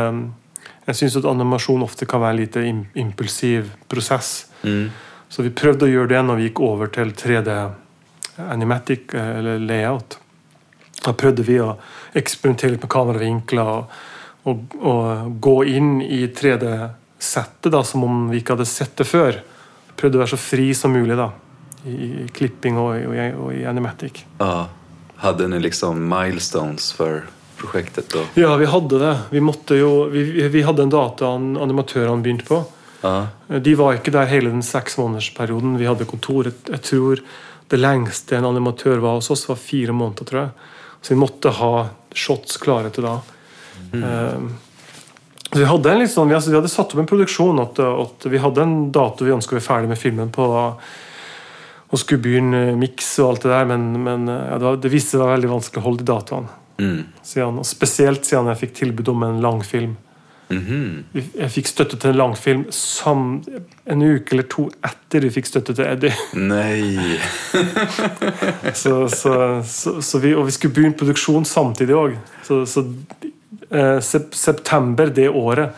Jeg 0.88 0.98
syns 0.98 1.20
at 1.20 1.28
animasjon 1.30 1.84
ofte 1.86 2.08
kan 2.10 2.24
være 2.24 2.36
en 2.36 2.42
lite 2.42 2.64
impulsiv 3.00 3.72
prosess. 3.92 4.48
Mm. 4.64 4.90
Så 5.32 5.46
vi 5.46 5.54
prøvde 5.56 5.88
å 5.88 5.92
gjøre 5.92 6.12
det 6.12 6.24
når 6.28 6.40
vi 6.40 6.48
gikk 6.50 6.64
over 6.66 6.92
til 6.92 7.14
3D 7.16 7.58
animatic 8.52 9.14
eller 9.16 9.62
layout. 9.62 10.18
Da 11.02 11.14
prøvde 11.18 11.46
vi 11.48 11.60
å 11.62 11.76
eksperimentere 12.18 12.76
litt 12.76 12.84
med 12.84 12.92
kameravinkler. 12.92 13.76
og 13.78 14.10
å, 14.44 14.94
gå 15.40 15.56
inn 15.70 16.02
i 16.02 16.26
3D-settet 16.28 17.78
som 17.88 18.04
om 18.08 18.30
vi 18.32 18.42
ikke 18.42 18.56
hadde 18.56 18.70
sett 18.70 18.96
det 18.98 19.08
før. 19.10 19.42
Prøvde 19.98 20.18
å 20.18 20.24
være 20.24 20.34
så 20.34 20.42
fri 20.42 20.72
som 20.78 20.94
mulig 20.96 21.18
da, 21.20 21.30
i, 21.86 21.94
i 21.94 22.28
klipping 22.34 22.80
og, 22.82 22.96
og, 23.12 23.20
og, 23.46 23.52
i 23.54 23.66
animatic. 23.70 24.24
Ja. 24.42 24.68
Hadde 25.22 25.46
dere 25.46 25.62
liksom 25.62 26.00
milestones 26.10 26.90
for 26.98 27.28
prosjektet? 27.62 28.10
da? 28.14 28.26
Ja, 28.42 28.56
vi 28.60 28.68
hadde 28.70 29.00
det. 29.02 29.16
Vi, 29.32 29.44
jo, 29.80 29.92
vi, 30.12 30.26
vi 30.52 30.66
hadde 30.68 30.88
en 30.88 30.94
data 30.94 31.32
animatørene 31.38 32.26
begynte 32.26 32.50
på. 32.50 32.64
Ja. 33.02 33.16
De 33.62 33.74
var 33.78 33.98
ikke 33.98 34.14
der 34.14 34.30
hele 34.30 34.52
den 34.54 34.66
seksmånedersperioden 34.66 35.78
vi 35.80 35.90
hadde 35.90 36.10
kontor. 36.10 36.52
Jeg 36.52 36.84
tror 36.86 37.24
det 37.72 37.80
lengste 37.80 38.38
en 38.38 38.50
animatør 38.50 39.02
var 39.02 39.18
hos 39.20 39.32
oss, 39.34 39.48
var 39.50 39.60
fire 39.62 39.96
måneder. 39.96 40.28
tror 40.28 40.42
jeg. 40.42 40.52
Så 41.02 41.14
vi 41.14 41.22
måtte 41.22 41.54
ha 41.58 41.72
shots 42.14 42.58
klare 42.62 42.92
til 42.94 43.08
da. 43.08 43.20
Mm. 43.92 44.52
vi 45.52 45.66
hadde, 45.68 45.92
en 45.92 46.08
sånn, 46.08 46.30
vi, 46.30 46.36
hadde 46.56 46.70
satt 46.72 46.94
opp 46.94 47.02
en 47.02 47.10
produksjon 47.10 47.60
at, 47.60 47.80
at 47.82 48.28
vi 48.32 48.40
hadde 48.40 48.64
en 48.64 48.76
dato 48.94 49.26
vi 49.28 49.34
ønska 49.36 49.56
å 49.56 49.58
være 49.58 49.66
ferdig 49.66 49.92
med 49.92 50.00
filmen 50.00 50.32
på. 50.32 50.46
Og 51.92 52.00
skulle 52.00 52.24
begynne 52.24 52.78
miks 52.80 53.10
og 53.20 53.34
alt 53.34 53.46
det 53.48 53.52
der, 53.52 53.66
men, 53.68 53.90
men 54.06 54.30
ja, 54.32 54.56
det, 54.56 54.64
var, 54.68 54.78
det, 54.80 54.92
viste 54.94 55.18
seg 55.18 55.28
veldig 55.28 55.52
vanskelig 55.52 55.82
å 55.82 55.88
holde 55.90 56.06
de 56.06 56.12
datoene. 56.12 56.61
Mm. 56.82 57.04
Siden, 57.24 57.60
spesielt 57.68 58.26
siden 58.26 58.50
jeg 58.52 58.64
fikk 58.66 58.80
tilbud 58.82 59.14
om 59.14 59.28
en 59.28 59.42
langfilm. 59.44 59.96
Mm 60.52 60.60
-hmm. 60.60 61.22
Jeg 61.40 61.52
fikk 61.52 61.68
støtte 61.68 61.98
til 61.98 62.10
en 62.10 62.16
langfilm 62.16 62.66
en 63.86 64.02
uke 64.02 64.32
eller 64.32 64.44
to 64.44 64.70
etter 64.84 65.20
vi 65.20 65.30
fikk 65.30 65.46
støtte 65.46 65.74
til 65.74 65.86
Eddie. 65.86 66.14
Nei 66.34 67.20
så, 68.74 69.08
så, 69.08 69.64
så, 70.02 70.20
vi, 70.20 70.36
Og 70.36 70.46
vi 70.46 70.52
skulle 70.52 70.74
begynne 70.74 70.98
produksjon 70.98 71.46
samtidig 71.46 71.96
òg. 71.96 72.18
Så, 72.44 72.86
eh, 73.70 74.00
september 74.32 75.06
det 75.06 75.30
året 75.30 75.70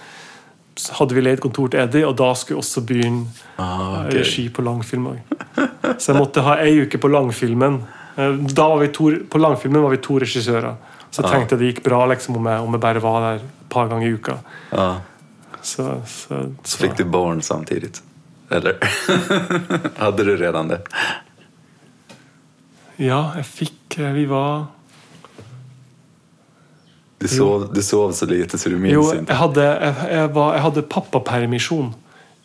hadde 0.92 1.16
vi 1.16 1.22
leid 1.22 1.40
kontor 1.40 1.68
til 1.68 1.80
Eddie, 1.80 2.08
og 2.08 2.18
da 2.18 2.34
skulle 2.34 2.58
jeg 2.58 2.64
også 2.64 2.82
begynne 2.82 3.26
ah, 3.58 4.06
okay. 4.06 4.20
regi 4.20 4.50
på 4.50 4.62
langfilm. 4.62 5.08
Så 5.98 6.12
jeg 6.12 6.20
måtte 6.20 6.42
ha 6.42 6.58
ei 6.64 6.82
uke 6.82 6.98
på 6.98 7.08
langfilmen. 7.08 7.84
Eh, 8.16 8.32
da 8.54 8.68
var 8.70 8.78
vi 8.84 8.88
to, 8.94 9.10
på 9.30 9.42
langfilmen 9.42 9.84
var 9.84 9.94
vi 9.96 10.02
to 10.04 10.20
regissører. 10.22 10.76
Så 11.14 11.22
jeg 11.22 11.30
tenkte 11.30 11.58
det 11.62 11.72
gikk 11.72 11.84
bra 11.86 12.06
liksom, 12.10 12.38
om, 12.40 12.48
jeg, 12.50 12.62
om 12.66 12.74
jeg 12.74 12.82
bare 12.82 13.02
var 13.04 13.20
der 13.22 13.42
et 13.42 13.68
par 13.70 13.90
ganger 13.92 14.08
i 14.08 14.14
uka. 14.18 14.38
Ja. 14.72 14.88
Så, 15.62 16.02
så, 16.10 16.46
så. 16.64 16.80
Fikk 16.82 16.98
du 16.98 17.06
barn 17.08 17.42
samtidig? 17.46 17.94
Eller 18.54 18.78
hadde 20.04 20.26
du 20.26 20.34
redan 20.38 20.72
det? 20.74 20.82
Ja, 23.02 23.34
jeg 23.40 23.46
fikk 23.50 23.98
eh, 23.98 24.12
Vi 24.14 24.26
var 24.30 24.66
du 27.24 27.30
sov, 27.32 27.70
du 27.72 27.80
sov, 27.82 28.12
så 28.12 28.26
lite 28.28 28.58
så 28.60 28.68
du 28.70 28.76
minns 28.76 28.98
jo, 28.98 29.04
ikke? 29.08 29.30
Jeg 29.30 29.40
hadde, 29.40 29.64
jeg, 29.64 30.08
jeg, 30.12 30.32
var, 30.36 30.56
jeg 30.58 30.64
hadde 30.66 30.82
pappapermisjon 30.92 31.94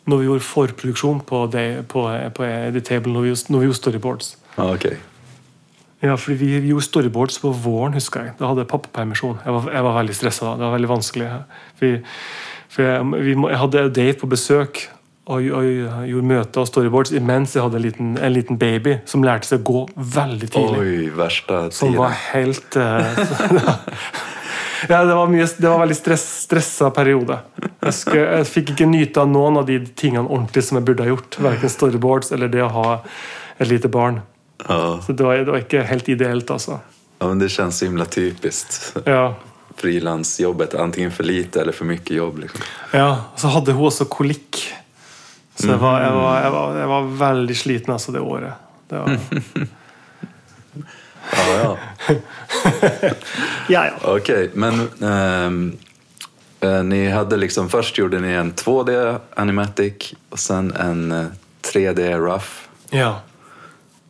når 0.09 0.21
vi 0.21 0.27
gjorde 0.29 0.45
forproduksjon 0.47 1.19
på, 1.27 1.41
det, 1.51 1.65
på, 1.91 2.05
på 2.37 2.47
The 2.77 2.81
Table 2.87 3.11
når 3.11 3.25
vi 3.25 3.33
gjorde 3.33 3.79
storyboards. 3.81 4.29
Ah, 4.55 4.71
okay. 4.71 4.95
Ja, 6.01 6.15
fordi 6.15 6.37
vi, 6.39 6.59
vi, 6.63 6.71
gjorde 6.71 6.85
storyboards 6.87 7.41
på 7.43 7.51
våren, 7.51 7.97
husker 7.97 8.23
jeg. 8.23 8.37
Da 8.39 8.47
hadde 8.47 8.63
jeg 8.63 8.71
pappapermisjon. 8.71 9.41
Jeg 9.43 9.55
var, 9.55 9.67
jeg 9.73 9.83
var 9.83 9.97
veldig 9.97 10.15
stressa. 10.15 10.53
Det 10.55 10.63
var 10.63 10.77
veldig 10.77 10.91
vanskelig. 10.93 11.27
Vi, 11.81 11.91
for 12.71 12.85
jeg, 12.85 13.09
vi, 13.25 13.35
jeg, 13.35 13.59
hadde 13.63 13.83
Dave 13.97 14.15
på 14.21 14.29
besøk 14.31 14.85
og, 15.29 15.43
og, 15.43 15.67
gjorde 16.09 16.29
møter 16.31 16.63
og 16.63 16.69
storyboards 16.69 17.11
imens 17.13 17.53
jeg 17.53 17.65
hadde 17.65 17.77
en 17.77 17.83
liten, 17.83 18.13
en 18.17 18.33
liten, 18.33 18.57
baby 18.61 18.95
som 19.09 19.25
lærte 19.25 19.51
seg 19.51 19.61
å 19.61 19.67
gå 19.67 19.83
veldig 20.15 20.49
tidlig. 20.55 20.79
Oi, 20.79 21.03
verste 21.19 21.59
tida. 21.67 21.75
Som 21.81 21.99
var 21.99 22.15
helt 22.31 22.79
uh, 22.79 23.19
ja, 24.89 25.03
det 25.03 25.19
var, 25.19 25.29
mye, 25.29 25.45
det 25.45 25.67
var 25.67 25.83
veldig 25.83 25.99
stress, 25.99 26.25
stressa 26.47 26.89
periode. 26.95 27.37
Jeg, 27.59 27.93
skulle, 27.99 28.25
jeg, 28.39 28.49
fikk 28.55 28.73
ikke 28.73 28.89
nyte 28.89 29.21
av 29.21 29.29
noen 29.29 29.61
av 29.61 29.69
de 29.69 29.77
tingene 29.91 30.25
ordentlig 30.25 30.65
som 30.65 30.79
jeg 30.79 30.89
burde 30.89 31.05
ha 31.05 31.11
gjort. 31.11 31.37
Verken 31.45 31.75
storyboards 31.75 32.33
eller 32.33 32.49
det 32.55 32.65
å 32.65 32.73
ha 32.79 32.89
et 33.59 33.69
lite 33.69 33.91
barn. 33.91 34.23
Ja. 34.67 35.01
Så 35.05 35.13
det 35.13 35.23
var, 35.23 35.37
det 35.37 35.51
var, 35.51 35.61
ikke 35.63 35.83
helt 35.83 36.09
ideelt, 36.09 36.51
altså. 36.51 36.79
Ja, 37.19 37.27
men 37.27 37.39
Det 37.39 37.49
kjennes 37.49 37.77
så 37.77 37.85
himla 37.85 38.05
typisk. 38.05 38.67
Ja. 39.05 39.35
Frilansjobbet. 39.75 40.75
Antingen 40.75 41.11
for 41.11 41.23
lite 41.23 41.61
eller 41.61 41.75
for 41.75 41.85
mye 41.87 42.13
jobb. 42.15 42.39
Liksom. 42.39 42.61
Ja, 42.93 43.31
så 43.35 43.47
hadde 43.47 43.75
hun 43.75 43.87
også 43.87 44.05
kolikk. 44.05 44.61
Så 45.59 45.67
jeg 45.67 45.79
var, 45.79 46.01
jeg 46.01 46.15
var, 46.15 46.41
jeg 46.43 46.51
var, 46.51 46.77
jeg 46.79 46.87
var 46.87 47.07
veldig 47.19 47.55
sliten 47.57 47.93
altså, 47.93 48.11
det 48.15 48.19
året. 48.23 48.53
Det 48.87 48.99
var... 48.99 49.19
ja, 51.35 51.47
ja. 51.57 51.77
ja, 53.75 53.81
ja. 53.89 53.97
Ok, 54.07 54.29
men 54.53 54.79
um, 55.03 55.77
uh, 56.63 56.83
ni 56.83 57.01
hadde 57.11 57.37
liksom, 57.37 57.69
Først 57.69 57.99
gjorde 57.99 58.21
ni 58.23 58.31
en 58.39 58.53
2D 58.55 58.95
animatic 59.35 60.13
og 60.31 60.39
sen 60.39 60.71
en 60.79 61.11
uh, 61.11 61.19
eh, 61.19 61.27
3D 61.67 62.07
rough. 62.15 62.69
Ja. 62.95 63.19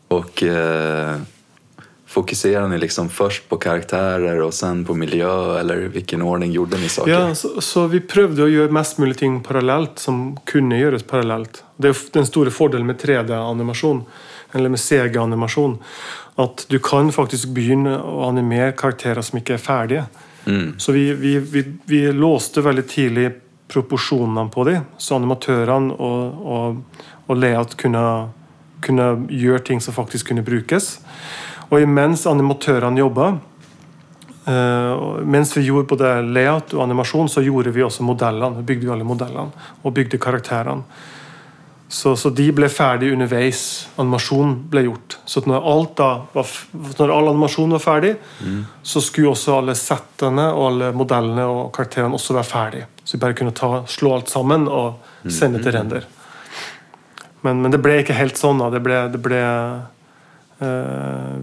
Och 0.10 0.43
eh, 0.43 1.17
Fokuserar 2.10 2.67
ni 2.67 2.78
liksom 2.78 3.10
först 3.10 3.50
på 3.50 3.58
karaktärer 3.58 4.41
och 4.41 4.54
sen 4.54 4.86
på 4.86 4.93
miljö, 4.93 5.60
eller 5.60 5.78
vilken 5.78 6.22
ordning 6.22 6.52
gjorde 6.52 6.78
ni 6.78 6.89
saker? 6.89 7.12
Ja, 7.12 7.36
så, 7.36 7.62
så 7.62 7.88
vi 7.88 8.00
prøvde 8.02 8.43
å 8.43 8.50
gjøre 8.50 8.74
mest 8.74 8.98
mulig 8.98 9.19
ting 9.19 9.36
parallelt 9.45 10.02
som 10.02 10.32
kunne 10.50 10.80
gjøres 10.80 11.06
parallelt. 11.06 11.62
Det 11.78 11.91
er 11.91 12.02
den 12.17 12.26
store 12.26 12.50
fordelen 12.50 12.89
med 12.89 12.98
3D-animasjon, 12.98 14.02
eller 14.58 14.74
med 14.74 14.82
CG-animasjon, 14.82 15.78
at 16.41 16.65
du 16.74 16.80
kan 16.82 17.13
faktisk 17.13 17.54
begynne 17.54 17.93
å 18.02 18.26
animere 18.32 18.74
karakterer 18.74 19.22
som 19.22 19.38
ikke 19.38 19.60
er 19.60 19.62
ferdige. 19.62 20.08
Så 20.82 20.91
vi, 20.91 21.13
vi, 21.13 21.38
vi, 21.39 21.63
vi 21.86 22.02
låste 22.12 22.65
veldig 22.65 22.88
tidlig 22.89 23.30
proporsjonene 23.69 24.50
på 24.50 24.65
dem, 24.65 24.86
så 24.98 25.19
animatørene 25.19 25.93
og, 25.93 26.45
og, 26.58 27.04
og 27.28 27.38
layout 27.38 27.76
kunne, 27.78 28.04
kunne 28.86 29.12
gjøre 29.30 29.63
ting 29.68 29.82
som 29.84 29.96
faktisk 29.96 30.32
kunne 30.32 30.46
brukes. 30.46 30.98
Og 31.70 31.84
imens 31.84 32.26
animatørene 32.30 33.02
jobba, 33.02 33.30
eh, 34.48 35.22
mens 35.24 35.54
vi 35.58 35.68
gjorde 35.68 35.92
både 35.92 36.15
layout 36.26 36.74
og 36.74 36.84
animasjon, 36.88 37.30
så 37.30 37.44
gjorde 37.46 37.74
vi 37.76 37.86
også 37.86 38.04
modellene. 38.04 38.62
Vi 38.62 38.74
bygde 38.74 38.94
alle 38.94 39.08
modellene 39.08 39.72
og 39.84 39.94
bygde 39.94 40.18
karakterene. 40.18 40.84
Så, 41.92 42.13
så, 42.15 42.30
de 42.30 42.52
ble 42.54 42.68
ferdig 42.70 43.08
underveis. 43.15 43.88
Animasjon 43.98 44.52
ble 44.70 44.84
gjort. 44.86 45.15
Så 45.26 45.42
når, 45.50 45.63
var, 46.36 46.52
når 47.00 47.13
all 47.15 47.32
animasjon 47.32 47.74
var 47.74 47.82
ferdig, 47.82 48.12
mm. 48.46 48.60
så 48.86 49.02
skulle 49.02 49.32
også 49.32 49.56
alle 49.58 49.74
settene 49.78 50.52
og 50.54 50.68
alle 50.68 50.92
modellene 50.94 51.48
og 51.50 51.72
karakterene 51.74 52.13
også 52.13 52.38
være 52.38 52.50
ferdig. 52.52 52.84
Så 53.02 53.18
vi 53.18 53.24
bare 53.26 53.38
kunne 53.39 53.56
ta, 53.58 53.72
slå 53.89 54.13
alt 54.20 54.30
sammen 54.30 54.70
og 54.70 55.32
sende 55.34 55.63
til 55.65 55.74
render. 55.74 56.06
Men, 57.41 57.62
men 57.63 57.71
det 57.71 57.82
ble 57.84 57.99
ikke 58.02 58.17
helt 58.17 58.39
sånn. 58.39 58.62
Da. 58.62 58.69
Det 58.73 58.82
ble, 58.84 58.99
det, 59.13 59.21
ble 59.23 59.41
uh, 60.60 61.36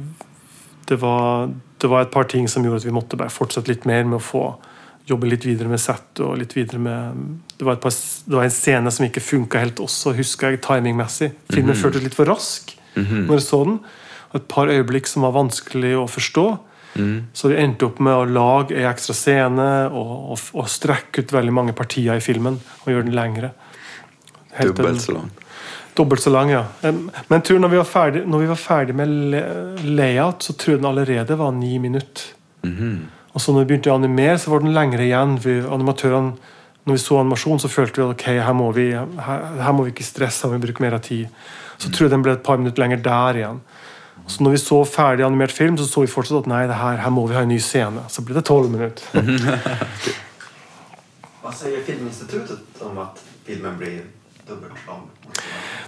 det, 0.88 0.98
var, 1.02 1.50
det 1.82 1.90
var 1.92 2.06
et 2.06 2.14
par 2.14 2.28
ting 2.30 2.48
som 2.52 2.64
gjorde 2.64 2.85
at 2.85 2.88
vi 2.88 2.94
måtte 2.96 3.18
bare 3.20 3.32
fortsette 3.32 3.72
litt 3.72 3.87
mer 3.88 4.04
med 4.04 4.20
å 4.20 4.24
få 4.24 4.46
jobbe 5.06 5.28
litt 5.30 5.44
videre 5.46 5.70
med 5.70 5.80
sett 5.80 6.18
og 6.24 6.35
litt 6.40 6.56
videre 6.56 6.80
med 6.82 7.20
Det 7.56 7.64
var, 7.64 7.78
par, 7.80 7.94
det 8.26 8.35
var 8.35 8.44
en 8.44 8.52
scene 8.52 8.90
som 8.92 9.06
ikke 9.06 9.22
funka 9.22 9.61
helt 9.62 9.80
også, 9.80 10.12
husker 10.18 10.52
jeg, 10.52 10.61
timingmessig. 10.66 11.30
Filmen 11.48 11.70
mm 11.70 11.76
-hmm. 11.76 11.82
føltes 11.82 12.02
litt 12.02 12.14
for 12.14 12.26
rask 12.26 12.76
mm 12.96 13.04
-hmm. 13.04 13.26
når 13.26 13.35
jeg 13.35 13.42
så 13.42 13.64
den. 13.64 13.80
Og 14.30 14.37
et 14.40 14.48
par 14.48 14.68
øyeblikk 14.68 15.06
som 15.06 15.22
var 15.22 15.32
vanskelig 15.32 15.96
å 15.96 16.06
forstå. 16.09 16.59
Mm. 16.94 17.26
Så 17.32 17.48
vi 17.48 17.56
endte 17.56 17.87
opp 17.87 17.98
med 18.00 18.12
å 18.12 18.24
lage 18.24 18.74
ei 18.74 18.85
ekstra 18.85 19.14
scene 19.14 19.88
og, 19.92 20.32
og, 20.32 20.40
og, 20.52 20.68
strekke 20.68 21.22
ut 21.22 21.32
veldig 21.32 21.52
mange 21.52 21.72
partier 21.72 22.16
i 22.16 22.20
filmen 22.20 22.61
og 22.85 22.92
gjøre 22.92 23.02
den 23.02 23.14
lengre. 23.14 23.50
Dobbelt 24.62 25.02
så 25.02 25.12
lang? 25.12 25.30
Dobbelt 25.96 26.22
så 26.22 26.30
lang, 26.30 26.50
ja. 26.52 26.64
Men 27.28 27.42
tror 27.42 27.61
når 27.62 27.72
vi 27.72 27.78
var 27.80 27.88
ferdig, 27.88 28.24
når 28.28 28.42
vi 28.42 28.48
var 28.50 28.59
ferdig 28.61 28.96
med 28.98 29.85
layout, 29.85 30.44
så 30.44 30.52
tror 30.52 30.74
jeg 30.74 30.82
den 30.82 30.90
allerede 30.90 31.38
var 31.38 31.54
ni 31.56 31.78
minutter. 31.78 32.35
-hmm. 32.62 32.98
Og 33.32 33.40
så 33.40 33.52
når 33.52 33.64
vi 33.64 33.64
begynte 33.64 33.90
å 33.90 33.94
animere, 33.94 34.38
så 34.38 34.50
var 34.50 34.62
den 34.64 34.74
lengre 34.74 35.04
igjen. 35.04 35.37
Vi, 35.44 35.59
animatørene, 35.61 36.32
når 36.85 36.96
vi 36.96 36.98
så 37.02 37.18
animasjon, 37.20 37.59
så 37.61 37.68
følte 37.68 38.00
vi 38.00 38.06
at 38.06 38.14
ok, 38.14 38.26
her 38.46 38.52
må 38.56 38.70
vi, 38.72 38.87
her, 39.26 39.42
her 39.62 39.72
må 39.72 39.85
vi 39.85 39.92
ikke 39.92 40.06
stresse, 40.06 40.46
her 40.46 40.52
må 40.52 40.61
vi 40.61 40.66
bruke 40.66 40.85
mer 40.85 40.96
av 40.96 41.02
tid. 41.04 41.26
Så 41.78 41.90
tror 41.90 42.06
jeg 42.06 42.14
den 42.14 42.22
ble 42.24 42.32
et 42.32 42.46
par 42.46 42.56
minutter 42.56 42.82
lenger 42.82 43.02
der 43.04 43.40
igjen. 43.42 43.61
Så 44.26 44.42
når 44.42 44.56
vi 44.56 44.61
så 44.62 44.78
ferdig 44.88 45.26
animert 45.26 45.52
film, 45.52 45.76
så 45.78 45.85
så 45.87 46.00
vi 46.00 46.11
fortsatt 46.11 46.46
at 46.46 46.48
nei, 46.50 46.62
her, 46.66 46.96
her, 46.96 47.11
må 47.11 47.26
vi 47.28 47.37
ha 47.37 47.44
en 47.44 47.52
ny 47.52 47.59
scene. 47.62 48.06
Så 48.09 48.24
ble 48.24 48.35
det 48.35 48.46
tolv 48.48 48.70
minutter. 48.72 49.04
Hva 51.42 51.52
sier 51.54 51.85
Filminstituttet 51.87 52.80
om 52.82 52.98
at 53.04 53.20
filmen 53.46 53.76
blir? 53.78 54.00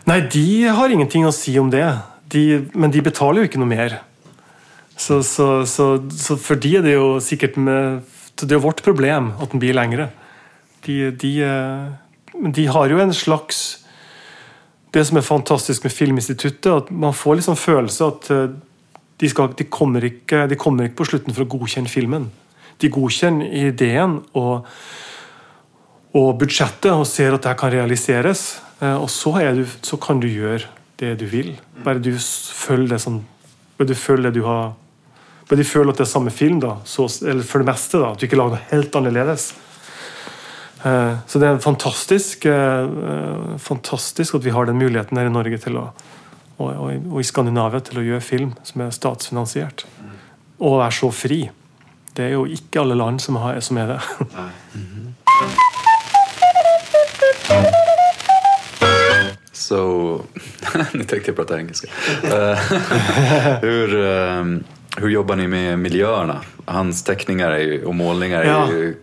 Nei, 0.09 0.21
de 0.33 0.47
har 0.73 0.92
ingenting 0.92 1.27
å 1.29 1.35
si 1.35 1.55
om 1.61 1.71
det. 1.73 1.87
De, 2.33 2.44
men 2.75 2.92
de 2.92 3.03
betaler 3.05 3.42
jo 3.42 3.49
ikke 3.51 3.61
noe 3.61 3.71
mer. 3.71 3.99
Så, 4.99 5.21
så, 5.23 5.64
så, 5.68 5.88
så, 6.11 6.37
for 6.42 6.59
de 6.59 6.79
er 6.79 6.87
det 6.87 6.97
jo 6.97 7.18
sikkert 7.23 7.57
med, 7.57 8.03
Det 8.35 8.51
er 8.51 8.59
jo 8.59 8.66
vårt 8.66 8.83
problem 8.83 9.33
at 9.38 9.53
den 9.53 9.62
blir 9.62 9.77
lengre. 9.77 10.09
De, 10.87 11.11
de, 11.11 11.33
eh, 11.42 12.49
de, 12.55 12.66
har 12.66 12.90
jo 12.90 12.99
en 13.03 13.12
slags 13.14 13.85
Det 14.94 15.05
som 15.07 15.18
er 15.18 15.27
fantastisk 15.27 15.85
med 15.85 15.92
Filminstituttet, 15.92 16.71
at 16.73 16.90
man 16.90 17.14
får 17.14 17.38
liksom 17.38 17.57
følelse 17.57 18.05
at 18.07 18.31
eh, 18.35 18.47
de, 19.21 19.29
skal, 19.29 19.53
de, 19.59 19.64
kommer 19.64 20.05
ikke, 20.05 20.47
de 20.49 20.57
kommer 20.57 20.88
ikke 20.88 21.03
på 21.03 21.09
slutten 21.11 21.35
for 21.35 21.44
å 21.44 21.51
godkjenne 21.51 21.90
filmen. 21.90 22.31
De 22.81 22.90
godkjenner 22.90 23.51
ideen 23.68 24.21
og, 24.38 24.66
og 26.16 26.38
budsjettet 26.40 26.92
og 26.92 27.07
ser 27.09 27.37
at 27.37 27.44
det 27.44 27.57
kan 27.61 27.73
realiseres. 27.73 28.61
Eh, 28.81 28.97
og 28.97 29.11
så, 29.12 29.35
du, 29.55 29.64
så 29.83 29.99
kan 30.01 30.21
du 30.21 30.29
gjøre 30.29 30.68
det 31.01 31.16
du 31.21 31.27
vil. 31.31 31.57
Bare 31.85 32.03
du 32.03 32.12
følger 32.18 32.94
det 32.94 33.03
som 33.03 33.23
bare 33.79 33.92
du 33.92 33.94
følger 33.94 34.31
det 34.31 34.40
du 34.40 34.47
har 34.47 34.75
Bare 35.49 35.62
du 35.62 35.64
føler 35.64 35.94
at 35.94 35.97
det 35.97 36.05
er 36.05 36.11
samme 36.11 36.31
film, 36.31 36.59
da, 36.61 36.75
så, 36.85 37.07
eller 37.25 37.47
for 37.47 37.62
det 37.62 37.71
meste. 37.71 37.97
da, 37.97 38.11
At 38.12 38.21
du 38.21 38.27
ikke 38.27 38.37
lager 38.37 38.59
noe 38.59 38.66
helt 38.68 38.97
annerledes. 38.99 39.47
Uh, 40.83 41.16
så 41.25 41.40
det 41.40 41.49
er 41.49 41.62
fantastisk, 41.64 42.44
uh, 42.44 43.57
fantastisk 43.57 44.37
at 44.37 44.44
vi 44.44 44.53
har 44.53 44.68
den 44.68 44.77
muligheten 44.77 45.16
her 45.16 45.31
i 45.31 45.33
Norge 45.33 45.57
til 45.64 45.79
å, 45.81 45.87
og, 46.59 46.68
og, 46.77 47.16
i 47.16 47.25
Skandinavia 47.25 47.81
til 47.81 48.03
å 48.03 48.05
gjøre 48.11 48.27
film 48.27 48.53
som 48.61 48.85
er 48.85 48.92
statsfinansiert. 48.92 49.87
Og 50.61 50.85
er 50.85 50.92
så 50.92 51.09
fri. 51.16 51.47
Det 52.12 52.29
er 52.29 52.37
jo 52.37 52.44
ikke 52.44 52.85
alle 52.85 53.01
land 53.01 53.25
som, 53.25 53.40
har, 53.40 53.57
som 53.64 53.81
er 53.81 53.94
det. 53.94 54.01
Så 54.12 55.49
Nå 60.95 61.05
tenkte 61.05 61.31
jeg 61.31 61.37
prate 61.37 61.59
engelsk. 61.59 61.85
Uh, 62.25 62.57
hur, 63.65 63.89
hur 65.01 65.09
jobbar 65.09 65.37
ni 65.37 65.49
med 65.49 65.79
miljöerna? 65.79 66.41
Hans 66.65 67.05
teckningar 67.05 67.59
ju, 67.59 67.85
och 67.85 67.95
målningar 67.95 68.45
ja. 68.45 68.69
är 68.69 68.73
ju 68.73 68.97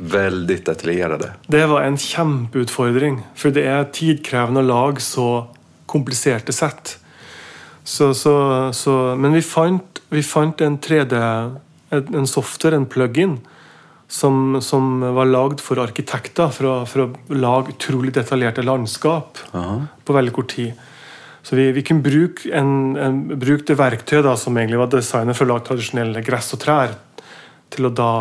veldig 0.00 0.64
detaljerte. 0.64 1.32
Det 1.46 1.66
var 1.66 1.82
en 1.82 1.98
kjempeutfordring, 1.98 3.22
for 3.34 3.54
det 3.54 3.66
er 3.66 3.88
tidkrevende 3.92 4.62
å 4.62 4.68
lage 4.68 5.02
så 5.02 5.46
kompliserte 5.86 6.52
sett. 6.52 6.98
Så, 7.84 8.14
så, 8.14 8.34
så, 8.72 9.16
men 9.16 9.32
vi 9.32 9.42
fant, 9.42 10.02
vi 10.12 10.22
fant 10.22 10.60
en 10.60 10.78
3D, 10.78 11.14
en 11.90 12.26
software, 12.26 12.76
en 12.76 12.86
plug-in, 12.86 13.38
som, 14.08 14.60
som, 14.64 15.00
var 15.14 15.28
lagd 15.28 15.60
for 15.60 15.80
arkitekter 15.82 16.52
for 16.54 16.68
å, 16.68 16.76
for 16.88 17.04
å 17.04 17.36
lage 17.36 17.74
utrolig 17.74 18.14
detaljerte 18.16 18.64
landskap 18.64 19.40
Aha. 19.52 19.82
på 20.04 20.16
veldig 20.16 20.32
kort 20.36 20.54
tid. 20.54 20.86
Så 21.44 21.56
vi, 21.56 21.68
vi 21.76 21.84
kunne 21.84 22.04
bruke, 22.04 22.48
en, 22.56 22.96
en, 22.96 23.20
bruke, 23.38 23.66
det 23.68 23.76
verktøyet 23.78 24.24
da, 24.26 24.34
som 24.36 24.56
egentlig 24.56 24.80
var 24.80 24.90
designet 24.92 25.36
for 25.36 25.46
å 25.46 25.52
lage 25.52 25.68
tradisjonelle 25.68 26.24
gress 26.24 26.50
og 26.56 26.62
trær, 26.64 26.96
til 27.68 27.84
å 27.84 27.92
da 27.92 28.12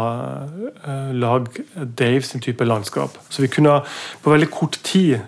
uh, 0.83 1.11
lage 1.15 1.63
Dave 1.75 2.23
sin 2.27 2.43
type 2.43 2.67
landskap. 2.67 3.15
Så 3.31 3.45
vi 3.45 3.51
kunne 3.51 3.79
på 4.23 4.33
veldig 4.33 4.49
kort 4.51 4.75
tid 4.83 5.23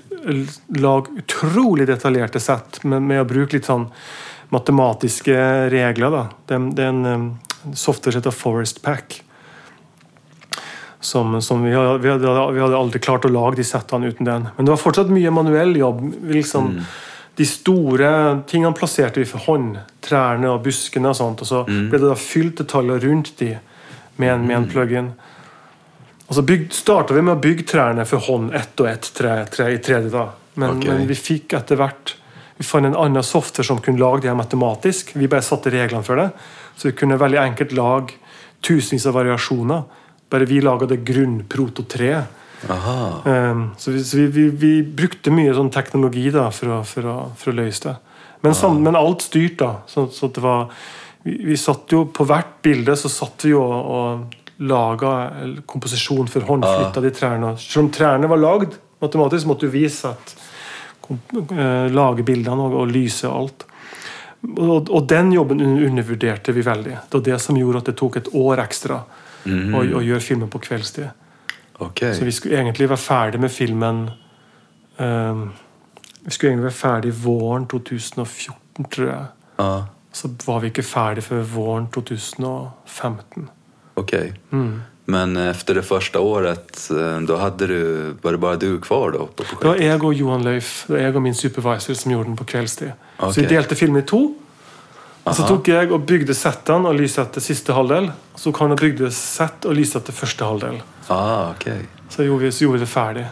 lage 0.75 1.15
utrolig 1.21 1.87
detaljerte 1.87 2.41
sett 2.43 2.81
med, 2.83 3.05
med 3.07 3.23
å 3.23 3.27
bruke 3.27 3.55
litt 3.55 3.69
sånn 3.69 3.87
matematiske 4.51 5.37
regler. 5.71 6.11
Da. 6.11 6.25
Det, 6.51 6.59
det 6.75 6.83
er 6.83 6.91
en 6.91 7.07
um, 7.07 7.27
software 7.71 8.17
som 8.17 8.19
heter 8.19 8.35
Forest 8.35 8.83
Pack. 8.83 9.21
Som, 10.99 11.37
som 11.41 11.61
vi, 11.63 11.71
hadde, 11.71 12.01
vi, 12.03 12.09
hadde, 12.11 12.31
vi, 12.51 12.59
hadde, 12.59 12.75
aldri 12.75 12.99
klart 12.99 13.23
å 13.23 13.31
lage 13.31 13.61
de 13.61 13.63
settene 13.63 14.09
uten 14.11 14.27
den. 14.27 14.49
Men 14.57 14.67
det 14.67 14.73
var 14.73 14.81
fortsatt 14.81 15.13
mye 15.13 15.31
manuell 15.31 15.77
jobb. 15.79 16.01
liksom 16.27 16.73
mm 16.73 16.89
de 17.39 17.45
store 17.47 18.07
tingene 18.51 18.75
plasserte 18.75 19.21
vi 19.21 19.27
for 19.27 19.39
hånd. 19.47 19.77
Trærne 20.03 20.49
og 20.51 20.65
buskene 20.65 21.13
og 21.13 21.15
sånt. 21.15 21.39
Og 21.39 21.47
så 21.47 21.61
mm. 21.63 21.85
ble 21.87 22.01
det 22.01 22.09
da 22.09 22.17
fylt 22.19 22.59
detaljer 22.59 23.05
rundt 23.05 23.31
de 23.39 23.53
med 24.19 24.33
en, 24.33 24.43
med 24.43 24.57
en 24.57 24.65
mm. 24.65 24.71
plug-in. 24.73 25.07
Og 26.25 26.35
så 26.35 26.43
starta 26.75 27.15
vi 27.15 27.23
med 27.23 27.37
å 27.37 27.41
bygge 27.41 27.63
trærne 27.71 28.03
for 28.09 28.27
hånd, 28.27 28.51
ett 28.59 28.83
og 28.83 28.89
ett 28.91 29.07
tre, 29.15 29.37
tre 29.53 29.69
i 29.71 29.79
3D. 29.79 30.09
da. 30.11 30.25
Men, 30.59 30.81
okay. 30.81 30.91
men, 30.91 31.07
vi 31.07 31.15
fikk 31.15 31.55
etter 31.55 31.79
hvert 31.79 32.17
Vi 32.59 32.65
fant 32.67 32.89
en 32.89 32.97
annen 32.99 33.23
software 33.23 33.63
som 33.63 33.79
kunne 33.79 34.01
lage 34.01 34.25
det 34.25 34.33
her 34.33 34.35
matematisk. 34.35 35.15
Vi 35.15 35.31
bare 35.31 35.45
satte 35.47 35.71
reglene 35.71 36.03
for 36.03 36.19
det. 36.19 36.27
Så 36.75 36.89
vi 36.89 36.97
kunne 36.99 37.15
veldig 37.21 37.39
enkelt 37.39 37.71
lage 37.71 38.17
tusenvis 38.67 39.07
av 39.07 39.15
variasjoner. 39.15 39.85
Bare 40.29 40.45
vi 40.49 40.59
laga 40.61 40.87
det 40.89 41.01
grunnprototreet 41.07 42.35
Um, 43.23 43.69
så, 43.77 43.91
vi, 43.91 44.03
så 44.03 44.17
vi, 44.17 44.25
vi, 44.27 44.49
vi, 44.49 44.71
brukte 44.83 45.31
mye 45.31 45.53
sånn 45.55 45.71
teknologi 45.71 46.27
da, 46.33 46.49
for, 46.51 46.73
å, 46.73 46.79
for, 46.87 47.07
å, 47.07 47.17
for 47.39 47.53
å 47.53 47.55
løse 47.55 47.85
det. 47.85 47.93
Men, 48.43 48.55
sam, 48.55 48.81
men 48.83 48.97
alt 48.99 49.23
styrt, 49.23 49.57
da. 49.61 49.69
Så, 49.87 50.07
så 50.15 50.29
det 50.35 50.43
var, 50.43 50.67
vi, 51.23 51.55
satt 51.59 51.91
jo 51.91 52.05
På 52.15 52.23
hvert 52.27 52.61
bilde 52.63 52.95
så 52.99 53.11
satt 53.11 53.43
vi 53.43 53.51
jo 53.51 53.63
og, 53.63 53.79
og 53.95 54.67
laga 54.69 55.13
komposisjon 55.67 56.27
for 56.31 56.47
hånd. 56.47 56.67
Flytta 56.67 57.03
de 57.03 57.13
trærne. 57.15 57.55
Selv 57.59 57.85
om 57.85 57.91
trærne 57.95 58.29
var 58.31 58.43
lagd 58.43 58.75
matematisk, 58.99 59.47
måtte 59.47 59.67
vi 59.67 59.85
vise 59.85 60.11
at 60.11 60.35
lage 61.95 62.23
bildene 62.27 62.67
og, 62.67 62.75
og 62.83 62.91
lyse 62.91 63.27
og 63.27 63.37
alt. 63.37 63.65
Og, 64.49 64.87
og, 64.87 64.99
den 65.09 65.33
jobben 65.35 65.63
undervurderte 65.63 66.53
vi 66.55 66.63
veldig. 66.63 66.97
Det 67.07 67.17
var 67.17 67.23
det 67.25 67.39
som 67.43 67.57
gjorde 67.59 67.81
at 67.81 67.89
det 67.91 67.97
tok 67.99 68.19
et 68.19 68.29
år 68.39 68.61
ekstra 68.63 69.01
mm. 69.45 69.73
og, 69.73 69.93
og, 69.93 70.03
gjør 70.03 70.19
filmen 70.19 70.49
på 70.49 70.61
kveldstid. 70.65 71.09
Okay. 71.79 72.13
Så 72.13 72.25
vi 72.27 72.31
skulle 72.31 72.59
egentlig 72.59 72.89
være 72.89 72.97
ferdig 72.97 73.39
med 73.39 73.49
filmen 73.49 74.09
um, 74.99 75.45
Vi 76.25 76.31
skulle 76.31 76.51
egentlig 76.51 76.63
være 76.63 76.75
ferdig 76.75 77.13
våren 77.23 77.67
2014, 77.67 78.85
tror 78.91 79.07
jeg. 79.07 79.25
Ah. 79.59 79.81
Så 80.11 80.29
var 80.45 80.59
vi 80.59 80.67
ikke 80.67 80.83
ferdig 80.83 81.23
før 81.23 81.41
våren 81.41 81.87
2015. 81.87 83.49
Ok. 83.95 84.13
Mm. 84.51 84.81
Men 85.09 85.37
etter 85.41 85.79
det 85.79 85.85
første 85.87 86.21
året, 86.21 86.75
eh, 86.93 87.21
da 87.25 87.37
hadde 87.41 87.67
du, 87.69 87.79
var 88.21 88.35
det 88.35 88.41
bare 88.43 88.59
du 88.61 88.79
kvar 88.83 89.15
da? 89.15 89.25
på 89.25 89.45
Det 89.47 89.65
var 89.65 89.81
jeg 89.81 90.03
og 90.03 90.13
Johan 90.13 90.45
Løif, 90.45 90.83
det 90.87 90.95
var 90.95 91.01
jeg 91.01 91.15
og 91.15 91.25
min 91.25 91.37
supervisor 91.37 91.97
som 91.97 92.13
gjorde 92.13 92.29
den 92.29 92.37
på 92.37 92.45
kveldstid. 92.51 92.91
Okay. 93.17 93.33
Så 93.33 93.41
vi 93.41 93.47
delte 93.49 93.77
filmen 93.79 94.03
i 94.03 94.05
to. 94.05 94.21
Og 95.29 95.35
så 95.37 95.45
tok 95.45 95.67
jeg 95.69 95.91
og 95.93 96.05
bygde 96.09 96.33
settene 96.33 96.89
og 96.89 96.97
lyssatte 96.97 97.41
siste 97.43 97.75
halvdel. 97.77 98.09
Så 98.39 98.51
kan 98.55 98.73
jeg 98.73 98.81
bygde 98.81 99.11
sett 99.13 99.65
og 99.69 99.77
lyssatte 99.77 100.15
første 100.15 100.45
halvdel. 100.45 100.79
Ah, 101.09 101.51
okay. 101.51 101.85
Så 102.09 102.23
gjorde 102.25 102.43
vi, 102.43 102.51
så 102.51 102.63
gjorde 102.65 102.79
vi 102.79 102.79
det 102.79 102.89
ferdig. 102.89 103.25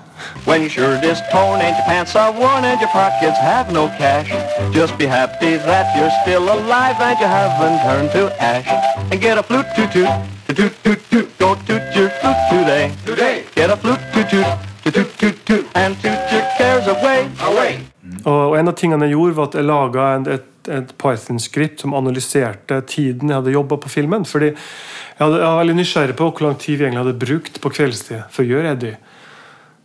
When 0.46 0.62
your 0.62 0.70
shirt 0.70 1.04
is 1.04 1.22
torn 1.32 1.62
and 1.62 1.74
your 1.78 1.88
pants 1.88 2.16
are 2.16 2.32
worn 2.32 2.64
and 2.66 2.80
your 2.82 2.92
pockets 2.94 3.40
have 3.40 3.74
no 3.74 3.88
cash, 3.98 4.30
just 4.74 4.98
be 4.98 5.08
happy 5.08 5.58
that 5.58 5.86
you're 5.98 6.14
still 6.22 6.46
alive 6.58 6.98
and 7.02 7.18
you 7.22 7.28
haven't 7.28 7.80
turned 7.86 8.12
to 8.12 8.30
ash. 8.42 8.70
And 9.12 9.20
get 9.20 9.38
a 9.38 9.44
flute 9.44 9.66
toot 9.76 9.92
toot, 9.92 10.10
toot 10.48 10.74
toot 10.84 11.00
toot, 11.10 11.28
go 11.40 11.56
toot 11.66 11.84
your 11.98 12.10
flute 12.22 12.42
today. 12.52 12.94
Today. 13.06 13.46
Get 13.56 13.70
a 13.72 13.78
flute 13.78 14.04
toot 14.14 14.30
toot, 14.30 14.46
toot 14.94 15.10
toot 15.20 15.46
toot, 15.48 15.66
and 15.76 15.96
toot 16.02 16.20
your 16.32 16.46
cares 16.58 16.86
away. 16.88 17.30
Away. 17.42 17.97
Og, 18.28 18.58
en 18.60 18.68
av 18.68 18.76
tingene 18.76 19.08
jeg 19.08 19.16
gjorde, 19.16 19.36
var 19.38 19.50
at 19.50 19.58
jeg 19.58 19.68
laga 19.68 20.08
et, 20.36 20.72
et 20.74 20.90
Python-skript 21.00 21.84
som 21.84 21.96
analyserte 21.96 22.82
tiden 22.90 23.32
jeg 23.32 23.40
hadde 23.40 23.54
jobba 23.56 23.78
på 23.84 23.92
filmen. 23.92 24.26
Fordi 24.28 24.50
jeg, 24.52 25.22
hadde, 25.22 25.38
jeg 25.40 25.46
var 25.46 25.62
veldig 25.62 25.78
nysgjerrig 25.78 26.18
på 26.20 26.32
hvor 26.32 26.48
lang 26.48 26.58
tid 26.60 26.80
vi 26.80 26.88
egentlig 26.88 27.06
hadde 27.06 27.22
brukt 27.22 27.62
på 27.64 27.72
kveldstid 27.78 28.26
for 28.34 28.44
å 28.44 28.52
gjøre 28.52 28.74
Eddie. 28.76 28.98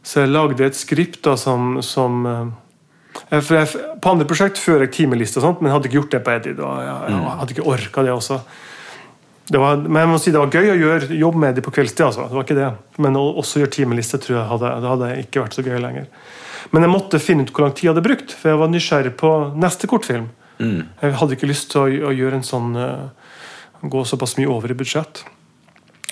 Så 0.03 0.25
jeg 0.25 0.33
lagde 0.33 0.67
et 0.67 0.79
skript 0.79 1.23
da 1.23 1.37
som, 1.39 1.77
som 1.87 2.27
eh, 2.27 2.51
jeg, 3.31 3.45
jeg, 3.47 3.87
På 4.03 4.17
andre 4.17 4.27
prosjekt 4.27 4.59
fører 4.59 4.89
jeg 4.89 4.97
timeliste, 4.99 5.39
og 5.39 5.47
sånt, 5.47 5.63
men 5.63 5.71
jeg 5.71 5.77
hadde 5.77 5.91
ikke 5.91 6.01
gjort 6.01 6.17
det 6.17 6.23
på 6.27 6.35
Eddie. 6.35 6.59
Da. 6.59 6.75
Jeg, 6.83 7.15
jeg, 7.15 7.39
hadde 7.43 7.57
ikke 7.57 7.71
orka 7.77 8.07
det 8.07 8.15
også. 8.17 8.43
Det 9.53 9.61
var, 9.61 9.81
men 9.85 10.01
jeg 10.01 10.09
må 10.09 10.19
si 10.23 10.33
det 10.33 10.41
var 10.41 10.55
gøy 10.55 10.71
å 10.73 10.79
gjøre 10.81 11.19
jobb 11.19 11.39
med 11.39 11.53
Eddie 11.53 11.67
på 11.67 11.75
kveldstid. 11.79 12.07
Altså. 12.09 12.27
Det 12.27 12.39
var 12.39 12.47
ikke 12.49 12.59
det. 12.59 12.71
Men 13.07 13.19
å 13.21 13.25
også 13.43 13.63
gjøre 13.63 13.77
timeliste 13.79 14.19
tror 14.23 14.41
jeg 14.41 14.51
hadde, 14.51 14.73
det 14.83 14.95
hadde 14.97 15.17
ikke 15.23 15.45
vært 15.45 15.59
så 15.59 15.67
gøy 15.67 15.79
lenger. 15.83 16.11
Men 16.71 16.87
jeg 16.87 16.93
måtte 16.93 17.19
finne 17.19 17.43
ut 17.45 17.51
hvor 17.53 17.67
lang 17.67 17.75
tid 17.75 17.89
jeg 17.89 17.93
hadde 17.95 18.05
brukt, 18.07 18.33
for 18.39 18.53
jeg 18.53 18.61
var 18.61 18.71
nysgjerrig 18.73 19.13
på 19.21 19.33
neste 19.59 19.89
kortfilm. 19.91 20.29
Jeg 20.63 21.15
hadde 21.19 21.35
ikke 21.35 21.49
lyst 21.51 21.73
til 21.73 21.81
å, 21.83 21.87
å 22.07 22.13
gjøre 22.15 22.39
en 22.39 22.45
sånn 22.47 22.77
uh, 22.79 23.09
gå 23.83 24.05
såpass 24.07 24.37
mye 24.39 24.47
over 24.53 24.71
i 24.71 24.77
budsjett. 24.79 25.25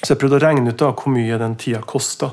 Så 0.02 0.14
jeg 0.14 0.18
prøvde 0.18 0.40
å 0.40 0.42
regne 0.42 0.72
ut 0.72 0.80
da 0.80 0.88
hvor 0.96 1.12
mye 1.14 1.38
den 1.38 1.54
tida 1.60 1.82
kosta. 1.86 2.32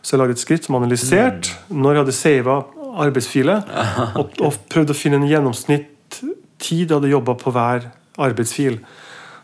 Så 0.00 0.14
jeg 0.14 0.22
lagde 0.22 0.36
et 0.38 0.40
skritt 0.40 0.64
som 0.64 0.78
analyserte 0.78 1.52
når 1.68 1.92
jeg 1.98 2.02
hadde 2.04 2.16
sava 2.16 2.56
arbeidsfile, 3.04 3.58
og, 4.20 4.38
og 4.40 4.56
prøvde 4.72 4.94
å 4.94 4.98
finne 4.98 5.20
en 5.20 5.28
gjennomsnitt 5.28 6.22
tid 6.58 6.86
jeg 6.88 6.94
hadde 6.96 7.10
jobba 7.12 7.34
på 7.38 7.52
hver 7.54 7.90
arbeidsfil. 8.18 8.80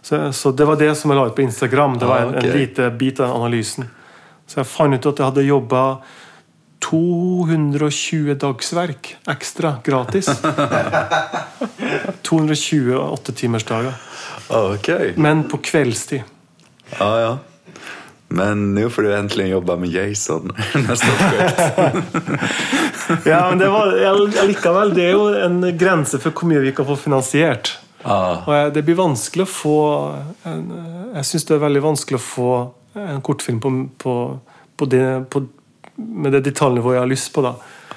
Så, 0.04 0.32
så 0.36 0.50
det 0.52 0.64
var 0.68 0.80
det 0.80 0.90
som 0.98 1.12
jeg 1.12 1.18
la 1.20 1.26
ut 1.28 1.36
på 1.36 1.44
Instagram. 1.44 1.98
Det 2.00 2.08
var 2.08 2.24
en, 2.24 2.32
Ah, 2.34 2.38
ok. 2.40 2.44
en 2.48 2.56
lite 2.58 2.88
bit 3.00 3.20
av 3.20 3.36
analysen. 3.36 3.86
Så 4.46 4.60
jeg 4.62 4.68
fant 4.68 4.96
ut 4.96 5.06
at 5.12 5.20
jeg 5.20 5.28
hadde 5.30 5.44
jobba 5.46 5.82
220 6.84 8.34
dagsverk 8.40 9.14
ekstra 9.30 9.76
gratis. 9.84 10.28
220 12.22 12.96
åttetimersdager. 12.98 13.92
Ok. 14.48 14.88
Men 15.16 15.44
på 15.48 15.56
kveldstid. 15.64 16.22
Ja, 16.98 17.10
ja. 17.20 17.38
Men 18.34 18.72
nå 18.74 18.88
får 18.90 19.02
du 19.06 19.12
endelig 19.14 19.48
jobba 19.52 19.76
med 19.78 19.88
Jason 19.94 20.50
neste 20.88 21.06
nästa. 21.20 21.90
Ja, 23.28 23.50
men 23.50 23.58
det 23.60 23.68
var 23.68 23.90
likevel, 24.48 24.94
det 24.96 25.04
er 25.04 25.10
jo 25.12 25.26
en 25.36 25.58
grense 25.78 26.16
for 26.22 26.32
hvor 26.32 26.48
mye 26.48 26.62
vi 26.64 26.70
kan 26.74 26.86
få 26.88 26.96
finansiert. 26.96 27.74
Ah. 28.02 28.40
Og 28.48 28.54
jeg- 28.54 28.72
det 28.74 28.82
blir 28.86 28.96
vanskelig 28.96 29.44
å 29.44 29.50
få 29.52 29.74
en, 30.48 30.62
Jeg 31.14 31.24
syns 31.28 31.44
det 31.44 31.54
er 31.54 31.60
veldig 31.66 31.82
vanskelig 31.84 32.18
å 32.18 32.24
få 32.24 32.48
en 32.96 33.20
kortfilm 33.22 33.60
på, 33.60 33.70
på, 34.02 34.14
på 34.76 34.88
det, 34.90 35.04
på, 35.30 35.44
med 35.96 36.32
det 36.34 36.44
detaljnivået 36.48 36.98
jeg 36.98 37.04
har 37.04 37.10
lyst 37.10 37.32
på. 37.34 37.44
da 37.46 37.54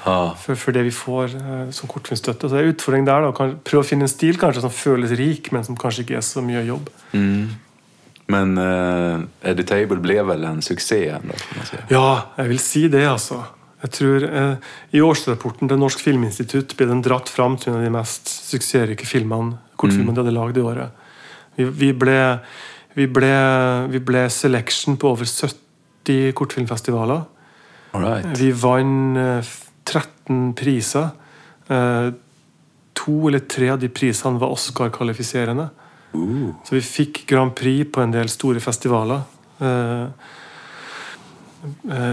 ah. 0.07 0.35
for, 0.35 0.55
for 0.55 0.75
det 0.75 0.85
vi 0.87 0.93
får 0.93 1.35
eh, 1.35 1.69
som 1.75 1.89
kortfilmstøtte. 1.91 2.47
Så 2.47 2.55
det 2.55 2.61
er 2.61 2.69
en 2.69 2.75
utfordring 2.75 3.07
der. 3.07 3.27
da 3.27 3.33
kan, 3.35 3.57
Prøve 3.67 3.83
å 3.83 3.87
finne 3.87 4.07
en 4.07 4.11
stil 4.11 4.39
kanskje 4.39 4.63
som 4.65 4.73
føles 4.73 5.13
rik, 5.19 5.51
men 5.55 5.65
som 5.67 5.77
kanskje 5.79 6.05
ikke 6.05 6.19
er 6.19 6.25
så 6.25 6.43
mye 6.45 6.63
jobb. 6.67 6.91
Men 8.27 8.57
uh, 8.59 9.21
Editable 9.47 10.01
ble 10.03 10.17
vel 10.27 10.41
en 10.49 10.61
suksess? 10.61 11.21
säga. 11.69 11.85
Ja, 11.91 12.33
jeg 12.37 12.49
vil 12.49 12.59
si 12.59 12.87
det, 12.91 13.05
altså. 13.07 13.43
Jeg 13.77 13.93
tror 13.93 14.23
eh, 14.25 14.69
I 14.97 15.01
årsrapporten 15.05 15.69
til 15.69 15.77
Norsk 15.77 16.01
Filminstitutt 16.01 16.73
ble 16.79 16.87
den 16.89 17.03
dratt 17.05 17.29
fram 17.29 17.59
til 17.61 17.71
en 17.71 17.77
av 17.77 17.85
de 17.85 17.91
mest 17.93 18.31
suksessrike 18.49 19.05
filmene, 19.05 19.59
kortfilmene 19.77 20.15
de 20.17 20.23
hadde 20.23 20.33
lagd 20.33 20.57
i 20.57 20.63
året. 20.65 21.03
Vi, 21.55 21.67
vi, 21.69 21.91
ble, 21.93 22.17
vi, 22.97 23.05
ble, 23.05 23.31
vi 23.93 24.01
ble 24.01 24.25
selection 24.33 24.97
på 24.97 25.11
over 25.13 25.29
70 25.29 26.33
kortfilmfestivaler. 26.35 27.21
All 27.91 28.03
right. 28.03 28.25
Vi 28.39 28.51
vant 28.51 29.17
eh, 29.17 29.51
13 29.87 30.53
priser. 30.57 31.09
Eh, 31.67 32.09
To 32.97 33.27
eller 33.29 33.43
tre 33.45 33.69
av 33.69 33.77
de 33.79 33.87
prisene 33.93 34.39
var 34.41 34.49
Oscar-kvalifiserende. 34.51 35.67
Så 36.65 36.73
vi 36.73 36.81
fikk 36.81 37.19
Grand 37.29 37.53
Prix 37.55 37.85
på 37.93 38.01
en 38.01 38.11
del 38.11 38.27
store 38.31 38.59
festivaler. 38.59 39.21
Eh, 39.61 40.07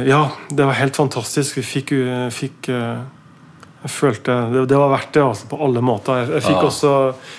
ja, 0.06 0.20
det 0.50 0.66
var 0.68 0.76
helt 0.76 0.96
fantastisk. 0.96 1.56
Vi 1.56 1.64
fikk, 1.64 1.94
fikk 2.36 2.68
Jeg 2.68 3.92
følte 3.92 4.36
det, 4.52 4.66
det 4.68 4.76
var 4.80 4.92
verdt 4.92 5.16
det 5.16 5.24
altså, 5.24 5.48
på 5.48 5.58
alle 5.64 5.80
måter. 5.84 6.20
Jeg, 6.20 6.30
jeg 6.36 6.46
fikk 6.50 6.60
ah. 6.60 6.68
også 6.68 6.92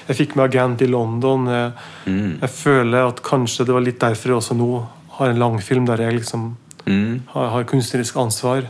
Jeg 0.09 0.19
fikk 0.23 0.35
med 0.35 0.45
agent 0.49 0.81
i 0.81 0.89
London. 0.89 1.47
Jeg, 1.47 1.71
Mm. 2.05 2.37
jeg 2.41 2.49
føler 2.49 3.07
at 3.07 3.21
kanskje 3.25 3.65
det 3.65 3.73
var 3.73 3.81
litt 3.81 4.01
derfor 4.01 4.29
jeg 4.29 4.37
også 4.41 4.57
nå 4.57 4.87
har 5.17 5.31
en 5.31 5.39
langfilm 5.39 5.85
der 5.85 6.03
jeg 6.05 6.19
liksom 6.19 6.55
Mm. 6.85 7.21
har, 7.33 7.47
har 7.49 7.63
kunstnerisk 7.69 8.17
ansvar. 8.21 8.67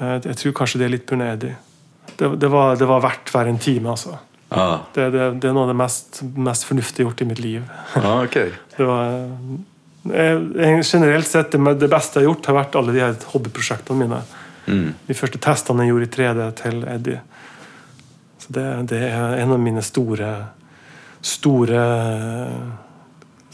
Eh, 0.00 0.16
Jeg 0.24 0.36
tror 0.40 0.56
kanskje 0.60 0.80
det 0.80 0.86
er 0.86 0.94
litt 0.96 1.06
Bunedi. 1.06 1.52
Det, 2.16 2.30
det, 2.40 2.48
var, 2.50 2.76
det 2.76 2.86
var 2.86 3.02
verdt 3.04 3.30
hver 3.34 3.50
en 3.50 3.58
time, 3.58 3.90
altså. 3.90 4.16
Ah. 4.54 4.84
Det, 4.94 5.10
det, 5.10 5.28
det 5.42 5.50
er 5.50 5.54
noe 5.54 5.66
av 5.66 5.72
det 5.72 5.78
mest, 5.78 6.22
mest 6.36 6.66
fornuftige 6.68 7.06
gjort 7.06 7.22
i 7.22 7.28
mitt 7.30 7.42
liv. 7.42 7.62
Ah, 7.98 8.22
okay. 8.22 8.52
Det 8.76 8.86
var, 8.86 9.30
jeg, 10.04 10.82
generelt 10.84 11.26
sett, 11.26 11.54
det, 11.54 11.76
det 11.80 11.88
beste 11.90 12.20
jeg 12.20 12.26
har 12.26 12.32
gjort, 12.32 12.50
har 12.50 12.58
vært 12.58 12.76
alle 12.78 12.94
de 12.94 13.02
her 13.02 13.14
hobbyprosjektene 13.32 14.02
mine. 14.02 14.20
Mm. 14.66 14.90
De 15.06 15.16
første 15.16 15.40
testene 15.42 15.84
jeg 15.86 15.94
gjorde 15.94 16.08
i 16.10 16.12
3D 16.16 16.50
til 16.60 16.84
Eddie. 16.90 17.22
Så 18.42 18.52
det, 18.52 18.66
det 18.90 19.00
er 19.08 19.38
en 19.40 19.54
av 19.54 19.62
mine 19.62 19.82
store 19.84 20.34
store 21.24 21.80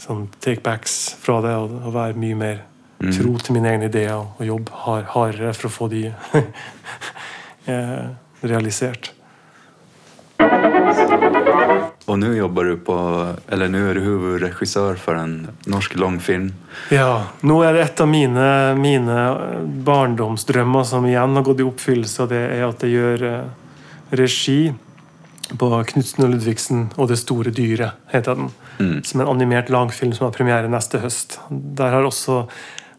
sånn 0.01 0.25
takebacks 0.43 0.97
fra 1.21 1.39
det. 1.45 1.53
Å 1.55 1.87
å 1.87 1.93
være 1.93 2.19
mye 2.19 2.37
mer 2.37 2.61
tro 3.09 3.37
til 3.41 3.57
mine 3.57 3.71
egne 3.71 3.89
ideer 3.89 4.19
og 4.19 4.43
jobbe 4.45 4.83
hard, 4.83 5.07
hardere 5.15 5.53
for 5.57 5.69
å 5.69 5.73
få 5.73 5.89
de 5.91 6.03
eh, 7.71 8.05
realisert. 8.45 9.13
Og 12.11 12.17
nå 12.19 12.31
jobber 12.33 12.71
du 12.71 12.77
på, 12.83 12.95
eller 13.53 13.69
nå 13.71 13.81
er 13.87 13.97
du 13.97 14.03
hovedregissør 14.03 14.97
for 14.99 15.15
en 15.15 15.35
norsk 15.69 15.95
langfilm. 16.01 16.49
Ja, 16.91 17.31
nå 17.47 17.61
er 17.63 17.77
det 17.77 17.85
et 17.85 18.03
av 18.03 18.09
mine, 18.09 18.47
mine 18.75 19.17
barndomsdrømmer 19.87 20.87
som 20.87 21.07
igjen 21.07 21.37
har 21.37 21.45
gått 21.47 21.61
i 21.61 21.67
oppfyllelse, 21.67 22.25
og 22.25 22.33
det 22.33 22.41
er 22.57 22.65
at 22.67 22.83
jeg 22.83 22.97
gjør 22.97 23.27
eh, 23.29 23.75
regi 24.19 24.59
på 25.57 25.69
Knutsen 25.91 26.25
og 26.25 26.33
Ludvigsen 26.33 26.83
og 26.95 27.09
Det 27.11 27.19
store 27.19 27.51
dyret, 27.55 27.99
heter 28.11 28.37
den. 28.39 28.51
Som 29.05 29.21
en 29.21 29.27
animert 29.29 29.69
langfilm 29.69 30.13
som 30.15 30.25
har 30.25 30.33
premiere 30.33 30.69
neste 30.71 31.01
høst. 31.03 31.39
Der 31.49 31.93
har 31.93 32.07
også 32.07 32.45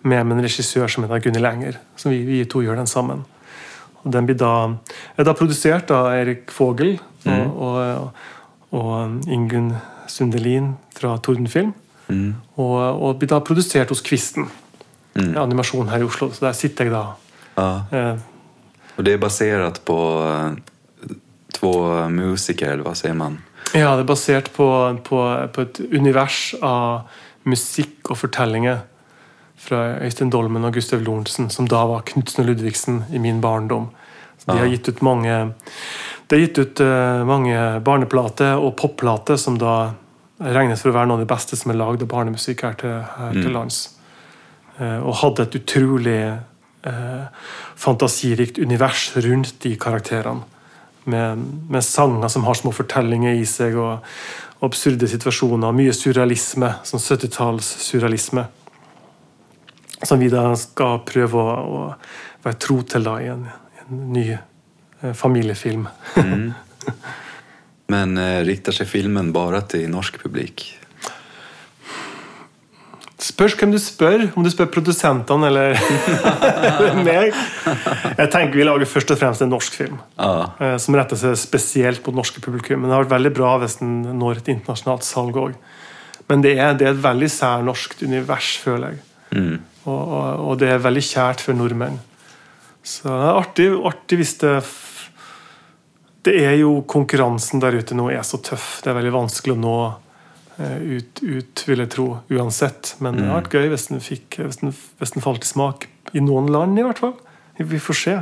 med 0.02 0.20
en 0.22 0.42
regissør 0.42 0.90
som 0.90 1.06
heter 1.06 1.22
Gunhild 1.26 1.48
Enger. 1.48 1.78
Så 1.96 2.10
vi, 2.12 2.22
vi 2.26 2.42
to 2.48 2.62
gjør 2.64 2.80
den 2.80 2.90
sammen. 2.90 3.24
Og 4.02 4.10
den 4.14 4.26
blir 4.26 4.38
da, 4.38 4.52
er 5.16 5.28
da 5.28 5.34
produsert 5.38 5.92
av 5.94 6.10
Erik 6.16 6.50
Fogel 6.50 6.96
og, 7.30 7.60
og, 7.62 8.24
og 8.74 9.30
Ingunn 9.30 9.70
Sundelin 10.10 10.72
fra 10.96 11.14
Tordenfilm. 11.22 11.70
Og, 12.10 12.76
og 12.82 13.16
blir 13.20 13.30
da 13.30 13.38
produsert 13.44 13.92
hos 13.94 14.02
Kvisten. 14.04 14.48
Animasjon 15.14 15.90
her 15.92 16.02
i 16.02 16.08
Oslo. 16.08 16.30
Så 16.32 16.46
der 16.46 16.56
sitter 16.56 16.88
jeg 16.88 16.94
da. 16.94 17.04
Ja. 17.56 17.70
Eh, 17.92 18.28
og 18.96 19.06
det 19.06 19.16
er 19.16 19.22
basert 19.22 19.80
på 19.88 19.98
to 21.06 21.16
två 21.58 21.72
musiker, 22.12 22.74
eller 22.74 22.84
hva 22.86 22.94
sier 22.98 23.14
man? 23.16 23.38
Ja, 23.72 23.94
det 23.96 24.04
er 24.04 24.08
basert 24.08 24.50
på, 24.52 24.66
på, 25.06 25.20
på 25.52 25.64
et 25.64 25.80
univers 25.92 26.52
av 26.60 27.08
musikk 27.48 28.10
og 28.12 28.18
fortellinger 28.20 28.82
fra 29.62 29.82
Øystein 30.02 30.30
Dolmen 30.32 30.66
og 30.66 30.74
Gustav 30.74 31.02
Lorentzen, 31.04 31.50
som 31.50 31.68
da 31.70 31.84
var 31.88 32.04
Knutsen 32.08 32.42
og 32.42 32.50
Ludvigsen 32.50 33.04
i 33.14 33.20
min 33.22 33.40
barndom. 33.40 33.90
Så 34.38 34.50
de 34.50 34.58
har 34.58 34.70
gitt 34.72 34.88
ut 34.88 35.02
mange 35.06 35.34
De 36.26 36.34
har 36.34 36.40
gitt 36.40 36.58
ut 36.58 36.80
eh, 36.82 37.24
mange 37.28 37.56
barneplater 37.84 38.58
og 38.58 38.74
popplater 38.80 39.36
som 39.38 39.58
da 39.60 39.92
regnes 40.42 40.80
for 40.82 40.90
å 40.90 40.96
være 40.96 41.10
noen 41.10 41.20
av 41.20 41.26
de 41.26 41.30
beste 41.30 41.58
som 41.58 41.70
er 41.70 41.78
lagd 41.78 42.02
av 42.02 42.08
barnemusikk 42.10 42.64
her 42.66 42.78
til, 42.80 42.94
her 43.18 43.36
til 43.36 43.52
lands. 43.54 43.82
Eh, 44.80 44.98
og 44.98 45.20
hadde 45.20 45.44
et 45.44 45.58
utrolig 45.60 46.22
eh, 46.32 47.44
fantasirikt 47.78 48.58
univers 48.58 49.10
rundt 49.20 49.60
de 49.62 49.76
karakterene. 49.76 50.48
Med, 51.04 51.38
med 51.68 51.82
sanger 51.82 52.30
som 52.30 52.44
har 52.46 52.54
små 52.54 52.70
fortellinger 52.74 53.34
i 53.34 53.46
seg, 53.46 53.74
og, 53.74 54.06
absurde 54.62 55.08
situasjoner. 55.10 55.74
Mye 55.74 55.94
surrealisme, 55.96 56.70
sånn 56.86 57.02
70-talls-surrealisme. 57.02 58.46
Som 60.02 60.22
vi 60.22 60.28
da 60.32 60.48
skal 60.58 61.00
prøve 61.06 61.38
å, 61.38 61.56
å 61.62 61.82
være 62.42 62.58
tro 62.62 62.80
til 62.82 63.06
da 63.06 63.16
i 63.22 63.30
en, 63.30 63.46
en 63.84 64.04
ny 64.14 64.26
familiefilm. 65.14 65.88
familiefilm. 66.14 66.52
Men 67.92 68.16
eh, 68.18 68.40
riktar 68.46 68.74
seg 68.76 68.88
filmen 68.90 69.32
bare 69.34 69.62
til 69.68 69.90
norsk 69.92 70.20
publikk? 70.22 70.64
Spørs 73.22 73.54
hvem 73.58 73.70
du 73.70 73.78
spør. 73.78 74.24
Om 74.34 74.42
du 74.42 74.50
spør 74.50 74.70
produsentene 74.74 75.46
eller, 75.50 75.76
eller 75.76 76.96
meg. 77.06 77.36
Jeg 78.18 78.30
tenker 78.32 78.58
vi 78.58 78.66
lager 78.66 78.90
først 78.90 79.12
og 79.14 79.20
fremst 79.20 79.44
en 79.44 79.52
norsk 79.52 79.76
film. 79.78 80.00
ah. 80.18 80.56
eh, 80.58 80.74
Som 80.82 80.98
retter 80.98 81.20
seg 81.20 81.36
spesielt 81.38 82.02
mot 82.06 82.18
norske 82.18 82.42
publikum. 82.42 82.82
Men 82.82 82.90
det 82.90 82.96
har 82.96 83.06
vært 83.06 83.16
veldig 83.18 83.34
bra 83.36 83.54
hvis 83.62 83.78
den 83.82 84.00
når 84.18 84.42
et 84.42 84.52
internasjonalt 84.56 85.06
salg 85.06 85.38
òg. 85.38 85.56
Men 86.30 86.42
det 86.42 86.56
er, 86.56 86.74
det 86.78 86.88
er 86.88 86.94
et 86.96 87.04
veldig 87.04 87.30
særnorskt 87.30 88.02
univers, 88.06 88.54
føler 88.62 88.94
jeg. 88.94 89.02
Og, 89.32 89.98
og, 89.98 90.46
og 90.46 90.58
det 90.60 90.70
er 90.70 90.82
veldig 90.84 91.02
kjært 91.04 91.42
for 91.44 91.58
nordmenn. 91.58 91.98
Så 92.82 93.06
det 93.08 93.26
er 93.28 93.40
artig, 93.40 93.66
artig 93.86 94.18
hvis 94.18 94.38
det 94.42 94.54
Det 96.22 96.34
er 96.38 96.54
jo 96.60 96.82
konkurransen 96.86 97.62
der 97.62 97.74
ute 97.74 97.96
nå 97.98 98.08
er 98.10 98.22
så 98.22 98.38
tøff. 98.38 98.80
Det 98.82 98.90
er 98.92 98.98
veldig 99.00 99.14
vanskelig 99.16 99.56
å 99.56 99.58
nå 99.58 99.76
eh, 100.62 100.78
ut, 100.98 101.22
ut, 101.22 101.64
vil 101.66 101.82
jeg 101.82 101.90
tro, 101.90 102.06
uansett. 102.30 102.94
Men 103.02 103.18
det 103.18 103.26
hadde 103.26 103.40
vært 103.40 103.56
gøy 103.58 103.72
hvis 103.72 103.88
den, 103.90 104.02
fikk, 104.04 104.38
hvis, 104.38 104.60
den, 104.62 104.70
hvis 105.00 105.16
den 105.16 105.24
falt 105.24 105.42
i 105.42 105.50
smak. 105.50 105.88
I 106.14 106.22
noen 106.22 106.46
land, 106.54 106.78
i 106.78 106.86
hvert 106.86 107.02
fall. 107.02 107.16
Vi 107.58 107.82
får 107.82 107.98
se. 107.98 108.16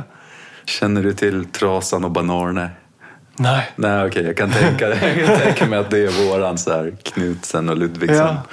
Kjenner 0.65 1.05
du 1.05 1.13
til 1.17 1.43
trasene 1.53 2.09
og 2.09 2.15
Banarne? 2.17 2.71
Nei. 3.39 3.61
Nej, 3.75 4.07
okej, 4.07 4.25
jag 4.25 4.37
kan 4.37 4.51
tänka, 4.51 4.89
jag 4.89 4.99
kan 5.27 5.39
tänka 5.45 5.65
mig 5.65 5.79
att 5.79 5.89
det 5.89 5.99
är 5.99 6.25
våran 6.29 6.57
så 6.57 6.71
här, 6.71 6.93
Knutsen 7.03 7.69
och 7.69 7.77
Ludvigsen. 7.77 8.17
Ja. 8.17 8.43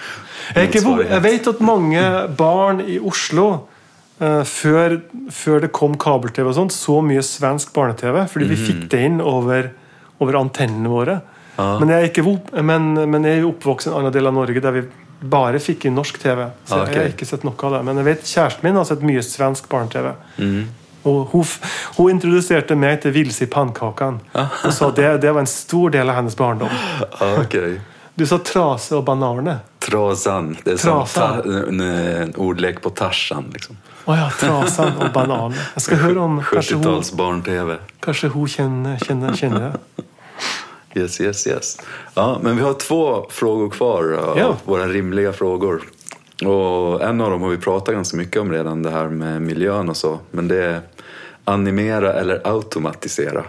Jeg, 0.54 1.20
vet 1.22 1.46
at 1.46 1.60
mange 1.60 2.28
barn 2.38 2.80
i 2.80 2.98
Oslo 2.98 3.68
uh, 4.22 4.44
før, 4.44 5.00
før 5.30 5.60
det 5.60 5.72
kom 5.76 5.98
kabel-TV, 6.00 6.48
og 6.48 6.54
sånt, 6.56 6.72
så 6.72 7.00
mye 7.04 7.22
svensk 7.22 7.74
barne-TV. 7.76 8.22
Fordi 8.32 8.48
vi 8.48 8.56
fikk 8.56 8.86
det 8.90 9.02
inn 9.10 9.20
over, 9.20 9.68
over 10.22 10.38
antennene 10.40 10.88
våre. 10.88 11.18
Ja. 11.58 11.74
Men, 11.82 11.90
jeg 11.92 12.00
er 12.00 12.08
ikke, 12.08 12.62
men, 12.62 12.94
men 13.10 13.26
jeg 13.28 13.42
er 13.42 13.50
oppvokst 13.50 13.90
i 13.90 13.92
en 13.92 13.98
annen 14.00 14.14
del 14.14 14.30
av 14.30 14.36
Norge 14.38 14.62
der 14.64 14.76
vi 14.78 14.86
bare 15.18 15.58
fikk 15.60 15.88
inn 15.90 15.96
norsk 15.98 16.20
TV. 16.22 16.44
Så 16.64 16.76
Ah, 16.78 16.82
ok. 16.86 16.92
jeg 16.94 17.02
har 17.02 17.12
ikke 17.12 17.26
sett 17.28 17.44
noe 17.44 17.58
av 17.66 17.72
det. 17.74 17.80
Men 17.90 17.98
jeg 18.00 18.06
vet 18.06 18.28
kjæresten 18.30 18.68
min 18.68 18.78
har 18.78 18.86
sett 18.88 19.02
mye 19.04 19.22
svensk 19.26 19.68
barne-TV. 19.68 20.12
Mm. 20.38 20.60
Og 21.06 21.28
hun, 21.32 21.44
hun 21.96 22.10
introduserte 22.10 22.74
meg 22.76 23.02
til 23.02 23.12
Vilse 23.14 23.44
i 23.44 23.50
pannkaken. 23.52 24.18
Og 24.34 24.72
sa 24.74 24.90
det, 24.90 25.20
det 25.22 25.30
var 25.32 25.40
en 25.44 25.50
stor 25.50 25.90
del 25.94 26.10
av 26.10 26.16
hennes 26.18 26.36
barndom. 26.36 26.72
Okay. 27.44 27.78
Du 28.18 28.26
sa 28.26 28.38
trase 28.42 28.96
og 28.98 29.04
banane. 29.06 29.60
Trasan, 29.84 30.56
det 30.64 30.72
er 30.74 30.80
Trasan. 30.82 31.42
ta, 31.44 31.58
en, 31.70 32.32
ordlek 32.36 32.80
på 32.82 32.90
Tarzan. 32.90 33.46
Liksom. 33.54 33.78
Å 34.08 34.16
ja, 34.18 34.26
trasan 34.40 34.96
og 34.98 35.12
banan. 35.14 35.54
Jeg 35.76 35.84
skal 35.86 36.00
høre 36.02 36.24
om 36.24 36.40
kanskje 36.42 36.76
hun, 36.80 36.82
70-tals 36.84 37.12
barn-tv. 37.16 37.76
kanskje 38.04 38.28
hun 38.34 38.48
kjenner, 38.48 38.98
kjenner, 39.06 39.36
kjenner 39.38 39.68
det. 39.68 40.04
Yes, 40.96 41.20
yes, 41.20 41.46
yes. 41.46 41.70
Ja, 42.16 42.38
men 42.42 42.56
vi 42.56 42.62
har 42.62 42.74
två 42.74 43.26
frågor 43.30 43.70
kvar 43.70 44.12
av 44.18 44.38
Ja. 44.38 44.56
våra 44.64 44.86
rimliga 44.88 45.32
frågor. 45.32 45.82
Och 46.44 47.02
en 47.02 47.20
av 47.20 47.30
dem 47.30 47.42
har 47.42 47.48
vi 47.48 47.56
pratat 47.56 47.94
ganska 47.94 48.16
mycket 48.16 48.42
om 48.42 48.52
redan, 48.52 48.82
det 48.82 48.90
här 48.90 49.08
med 49.08 49.42
miljön 49.42 49.88
och 49.88 49.96
så. 49.96 50.18
Men 50.30 50.48
det 50.48 50.64
är 50.64 50.80
animera 51.44 52.12
eller 52.12 52.40
automatisera. 52.44 53.44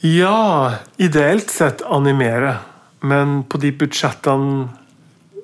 Ja, 0.00 0.72
ideelt 0.96 1.50
sett 1.50 1.82
animere. 1.82 2.56
Men 3.00 3.44
på 3.44 3.58
de 3.58 3.72
budsjettene 3.72 4.68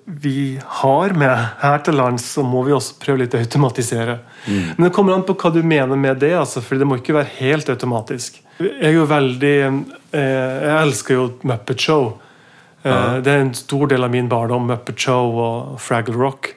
vi 0.05 0.61
har 0.67 1.11
med 1.11 1.47
her 1.59 1.79
til 1.79 1.95
lands, 1.95 2.25
så 2.33 2.43
må 2.43 2.63
vi 2.67 2.75
også 2.75 2.99
prøve 3.01 3.23
litt 3.23 3.35
å 3.35 3.41
automatisere. 3.41 4.19
Men 4.47 4.89
det 4.89 4.91
kommer 4.95 5.15
an 5.15 5.23
på 5.27 5.37
hva 5.39 5.53
du 5.55 5.63
mener 5.63 5.97
med 5.97 6.19
det, 6.21 6.33
altså, 6.37 6.61
for 6.61 6.79
det 6.79 6.89
må 6.89 6.99
ikke 6.99 7.15
være 7.17 7.31
helt 7.39 7.71
automatisk. 7.71 8.41
Jeg 8.59 8.75
er 8.91 8.97
jo 8.97 9.07
veldig 9.09 9.55
eh, 9.63 10.57
Jeg 10.67 10.75
elsker 10.83 11.17
jo 11.17 11.29
Muppet 11.49 11.87
Show. 11.87 12.11
Eh, 12.85 13.17
Det 13.23 13.33
er 13.33 13.41
en 13.41 13.55
stor 13.55 13.87
del 13.87 14.05
av 14.05 14.11
min 14.11 14.29
barndom, 14.29 14.67
Muppet 14.67 14.99
Show 14.99 15.39
og 15.39 15.81
Fraggle 15.81 16.17
Rock. 16.19 16.55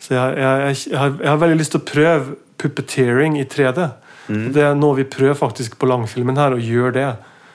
Så 0.00 0.14
jeg, 0.14 0.36
jeg, 0.38 0.76
jeg, 0.90 0.98
har, 0.98 1.16
jeg 1.20 1.28
har 1.28 1.40
veldig 1.42 1.58
lyst 1.58 1.74
til 1.74 1.80
å 1.80 1.88
prøve 1.88 2.36
puppeteering 2.58 3.38
i 3.38 3.44
3D. 3.44 3.88
Det 4.28 4.60
er 4.60 4.74
noe 4.76 4.98
vi 4.98 5.06
prøver 5.08 5.34
faktisk 5.38 5.78
på 5.80 5.88
langfilmen 5.88 6.36
her, 6.36 6.52
å 6.52 6.60
gjøre 6.60 6.92
det. 6.92 7.08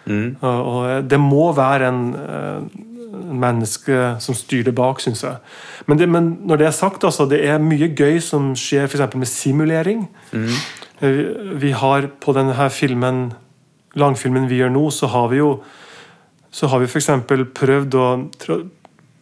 Mm. 0.09 0.35
Og, 0.41 0.63
og 0.73 1.05
det 1.09 1.19
må 1.21 1.51
være 1.55 1.87
en, 1.87 2.01
eh, 2.17 2.79
menneske 3.13 4.15
som 4.23 4.35
styrer 4.35 4.71
det 4.71 4.75
bak, 4.75 5.01
syns 5.03 5.23
jeg. 5.23 5.37
Men, 5.85 5.99
det, 5.99 6.09
men 6.09 6.31
når 6.47 6.61
det 6.61 6.67
er 6.67 6.75
sagt, 6.75 7.03
altså, 7.03 7.27
det 7.29 7.43
er 7.45 7.61
mye 7.61 7.91
gøy 7.93 8.19
som 8.23 8.53
skjer 8.57 8.89
f.eks. 8.89 9.15
med 9.15 9.29
simulering. 9.29 10.07
Mm. 10.33 10.49
Vi, 10.99 11.27
vi 11.61 11.71
har 11.77 12.09
på 12.23 12.35
denne 12.35 12.69
filmen, 12.73 13.23
langfilmen 13.99 14.49
vi 14.49 14.61
gjør 14.61 14.73
nå, 14.73 14.87
så 14.93 15.09
har 15.13 15.29
vi 15.33 15.41
jo 15.41 15.55
så 16.53 16.69
har 16.69 16.83
vi 16.83 16.85
f.eks. 16.85 17.09
prøvd 17.57 17.95
å 17.97 18.07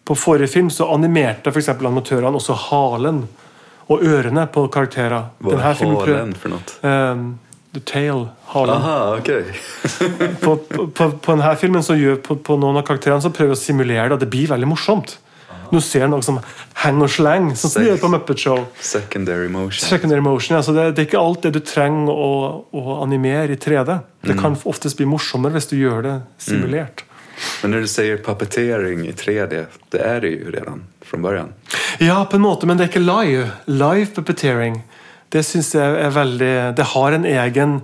På 0.04 0.18
forrige 0.18 0.52
film 0.52 0.70
så 0.74 0.90
animerte 0.92 1.54
eksempel 1.54 1.88
animatørene 1.88 2.36
også 2.36 2.58
halen 2.68 3.22
og 3.92 4.04
ørene 4.04 4.44
på 4.52 4.66
karakterer. 4.72 5.32
Hva 5.44 5.56
er 5.56 5.80
halen 5.80 6.34
for 6.40 6.54
noe? 6.54 6.62
Ehm, 6.88 7.26
the 7.76 7.82
tail, 7.88 8.26
halen. 8.52 8.76
Aha, 8.76 9.18
okay. 9.18 9.52
På, 10.44 10.56
på, 10.58 10.88
på, 10.88 11.10
på 11.12 11.36
denne 11.36 11.52
filmen 11.60 11.84
så 11.86 11.96
gjør 12.00 12.20
på, 12.24 12.56
noen 12.60 12.80
av 12.82 12.86
karakterene 12.88 13.24
så 13.24 13.32
prøver 13.36 13.54
vi 13.54 13.60
å 13.60 13.62
simulere 13.62 14.08
det, 14.10 14.18
og 14.18 14.24
det 14.24 14.32
blir 14.32 14.50
veldig 14.52 14.72
morsomt. 14.72 15.18
Nå 15.72 15.80
ser 15.84 16.10
noe 16.12 16.24
som 16.26 16.42
henger 16.82 17.08
og 17.08 17.12
sleng 17.14 17.46
sånn 17.56 17.72
som 17.72 17.84
de 17.84 17.92
gjør 17.92 18.02
på 18.02 18.10
Muppet 18.12 18.42
Show. 18.44 18.66
Secondary 18.84 19.48
motion. 19.52 19.86
Secondary 19.88 20.24
motion, 20.26 20.58
altså 20.58 20.76
det, 20.76 20.90
det 20.98 21.06
er 21.06 21.08
ikke 21.08 21.22
alt 21.22 21.46
det 21.48 21.54
du 21.56 21.62
trenger 21.64 22.12
å, 22.12 22.34
å 22.76 22.98
animere 23.06 23.56
i 23.56 23.60
3D. 23.60 23.96
Det 24.28 24.36
kan 24.40 24.58
oftest 24.68 25.00
bli 25.00 25.08
morsommere 25.08 25.56
hvis 25.56 25.72
du 25.72 25.78
gjør 25.80 26.04
det 26.10 26.18
simulert. 26.44 27.06
Men 27.62 27.74
når 27.76 27.86
du 27.86 27.90
sier 27.92 28.22
puppetering 28.26 29.06
i 29.08 29.14
3D, 29.18 29.66
det 29.94 30.02
er 30.02 30.22
det 30.24 30.32
jo 30.36 30.54
redan 30.54 30.84
fra 31.06 31.18
början. 31.22 31.54
Ja, 32.00 32.26
på 32.26 32.36
en 32.36 32.46
måte, 32.46 32.66
men 32.66 32.78
det 32.78 32.86
er 32.88 32.92
ikke 32.94 33.04
live. 33.04 33.50
Live 33.68 34.12
puppeteering. 34.16 34.82
Det 35.32 35.44
synes 35.48 35.74
jeg 35.76 36.00
er 36.04 36.12
veldig 36.12 36.76
Det 36.76 36.86
har 36.94 37.16
en 37.16 37.26
egen 37.26 37.82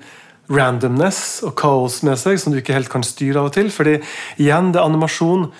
randomness 0.49 1.43
og 1.43 1.55
kaos 1.59 2.01
med 2.07 2.19
seg 2.19 2.39
som 2.39 2.53
du 2.53 2.59
ikke 2.61 2.75
helt 2.75 2.91
kan 2.91 3.03
styre 3.03 3.41
av 3.41 3.49
og 3.49 3.55
til. 3.57 3.71
fordi 3.71 3.97
igjen, 4.39 4.71
det 4.71 4.79
er 4.79 4.85
animasjon 4.85 5.51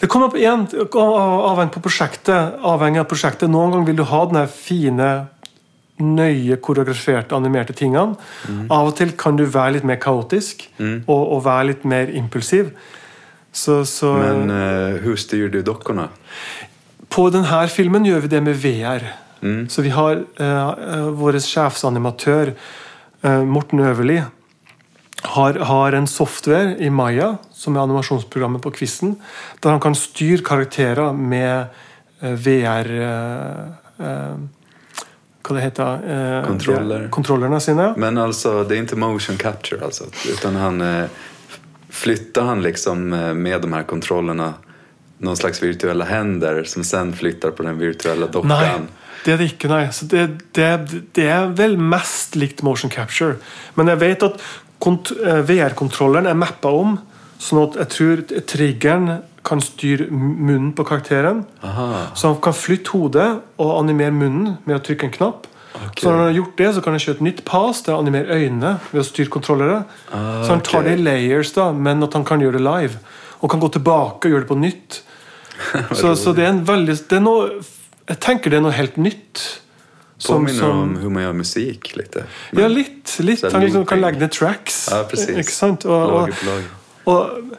Det 0.00 0.06
kommer 0.06 0.30
på 0.30 0.38
igjen 0.38 0.66
avhengig 0.94 1.74
på 1.74 1.82
prosjektet. 1.82 2.60
avhengig 2.62 3.00
av 3.00 3.08
prosjektet. 3.10 3.50
Noen 3.50 3.72
ganger 3.72 3.86
vil 3.86 3.96
du 3.96 4.04
ha 4.04 4.24
den 4.30 4.46
fine 4.46 5.28
nøye 5.98 6.56
koreograferte, 6.62 7.34
animerte 7.34 7.74
tingene. 7.74 8.14
Av 8.70 8.86
og 8.86 8.94
til 8.96 9.10
kan 9.18 9.36
du 9.36 9.44
være 9.44 9.72
litt 9.72 9.84
mer 9.84 9.98
kaotisk 9.98 10.68
og, 10.78 11.32
og 11.32 11.44
være 11.44 11.66
litt 11.72 11.84
mer 11.84 12.06
impulsiv. 12.14 12.70
Så, 13.52 13.82
så 13.88 14.12
Men 14.20 14.50
eh, 14.50 14.98
hur 15.02 15.16
styrer 15.16 15.48
du 15.52 15.62
dokkene? 15.66 16.08
på 17.08 17.28
denne 17.34 17.62
filmen 17.72 18.06
gjør 18.06 18.24
vi 18.24 18.32
det 18.34 18.42
med 18.44 18.58
VR. 18.62 19.06
Så 19.70 19.84
vi 19.84 19.92
har 19.94 20.18
eh, 20.18 20.70
eh, 20.92 21.08
vår 21.14 21.38
sjefsanimatør 21.44 22.50
uh, 23.22 23.44
Morten 23.46 23.78
Øverli 23.86 24.18
har, 25.22 25.58
har 25.70 25.94
en 25.94 26.06
software 26.10 26.74
i 26.82 26.90
Maya, 26.90 27.36
som 27.54 27.76
er 27.76 27.84
animasjonsprogrammet 27.86 28.62
på 28.62 28.72
Quizen, 28.74 29.16
der 29.62 29.74
han 29.74 29.82
kan 29.82 29.94
styre 29.98 30.42
karakterer 30.46 31.14
med 31.14 31.74
VR 32.18 32.90
eh, 32.98 34.36
Hva 35.48 35.54
det 35.56 35.64
heter 35.64 36.06
eh, 36.06 36.38
Kontroller. 36.46 37.08
Kontrollerne 37.14 37.60
sine. 37.62 37.92
Men 37.96 38.18
altså, 38.18 38.62
det 38.66 38.76
er 38.76 38.86
ikke 38.86 38.98
motion 39.00 39.38
capture 39.38 39.82
altså, 39.86 40.10
utan 40.34 40.58
han 40.58 40.82
flyttar 41.90 42.42
han 42.42 42.62
liksom 42.62 43.12
eh, 43.12 43.34
med 43.34 43.60
de 43.60 43.72
här 43.72 43.82
kontrollerna 43.82 44.54
någon 45.18 45.36
slags 45.36 45.62
virtuella 45.62 46.04
händer 46.04 46.64
som 46.64 46.84
sen 46.84 47.12
flyttar 47.12 47.50
på 47.50 47.62
den 47.62 47.78
virtuella 47.78 48.26
dockan. 48.26 48.48
Nei, 48.48 48.78
det 49.24 49.32
er 49.32 49.40
det 49.40 49.48
ikke, 49.52 49.70
nei. 49.70 49.88
Så 49.92 50.06
det, 50.06 50.26
det, 50.54 50.68
det 51.16 51.26
er 51.26 51.50
vel 51.58 51.76
mest 51.78 52.38
likt 52.38 52.62
motion 52.62 52.90
capture. 52.90 53.38
Men 53.74 53.90
jeg 53.90 54.02
vet 54.02 54.26
at 54.26 54.38
eh, 54.38 55.40
VR-kontrolleren 55.48 56.30
er 56.30 56.38
mappa 56.38 56.70
om, 56.70 56.98
sånn 57.42 57.64
at 57.64 57.80
jeg 57.82 57.92
tror 57.96 58.24
triggeren 58.50 59.10
kan 59.48 59.62
styre 59.64 60.08
munnen 60.10 60.72
på 60.76 60.84
karakteren. 60.86 61.44
Aha. 61.64 62.08
Så 62.14 62.32
han 62.32 62.40
kan 62.44 62.56
flytte 62.56 62.92
hodet 62.92 63.28
og 63.56 63.76
animere 63.78 64.14
munnen 64.14 64.58
med 64.66 64.76
å 64.76 64.82
trykke 64.84 65.08
en 65.08 65.14
knapp. 65.14 65.46
Ok. 65.74 66.00
Så 66.00 66.08
når 66.08 66.16
han 66.16 66.24
har 66.24 66.36
gjort 66.38 66.56
det, 66.58 66.68
så 66.74 66.82
kan 66.82 66.94
han 66.96 67.02
kjøre 67.02 67.16
et 67.18 67.24
nytt 67.28 67.44
pass 67.48 67.82
der 67.86 67.94
han 67.94 68.06
animerer 68.06 68.40
øynene 68.40 68.72
ved 68.90 69.02
å 69.02 69.06
styre 69.06 69.32
kontrollere. 69.32 69.78
Ah, 70.10 70.40
så 70.42 70.54
han 70.54 70.64
tar 70.66 70.86
det 70.86 70.96
i 70.98 71.02
layers, 71.02 71.52
da, 71.56 71.70
men 71.76 72.02
at 72.06 72.16
han 72.16 72.26
kan 72.28 72.42
gjøre 72.42 72.58
det 72.58 72.64
live. 72.64 73.00
Og 73.38 73.52
kan 73.52 73.62
gå 73.62 73.70
tilbake 73.76 74.26
og 74.26 74.34
gjøre 74.34 74.46
det 74.46 74.50
på 74.50 74.58
nytt. 74.58 75.00
så, 76.00 76.14
så 76.18 76.34
det 76.34 76.46
er 76.46 76.52
en 76.54 76.64
veldig 76.66 76.94
det 77.10 77.16
er 77.18 77.22
noe, 77.24 77.48
Jeg 78.06 78.20
tenker 78.22 78.52
det 78.52 78.60
er 78.60 78.64
noe 78.64 78.76
helt 78.76 78.96
nytt. 79.00 79.44
Som, 80.18 80.42
Påminner 80.42 80.58
som, 80.58 80.80
om 80.82 80.94
hur 80.98 81.10
man 81.14 81.36
musikk 81.38 81.92
litt. 81.94 82.16
Men, 82.50 82.64
ja, 82.64 82.68
litt. 82.72 83.12
litt. 83.22 83.44
Han 83.52 83.62
liksom 83.62 83.84
kan 83.86 84.00
legge 84.02 84.18
ned 84.18 84.32
tracks. 84.34 84.88
Ja? 84.90 85.04
Og, 85.86 86.32
og, 86.34 87.12
og, 87.12 87.52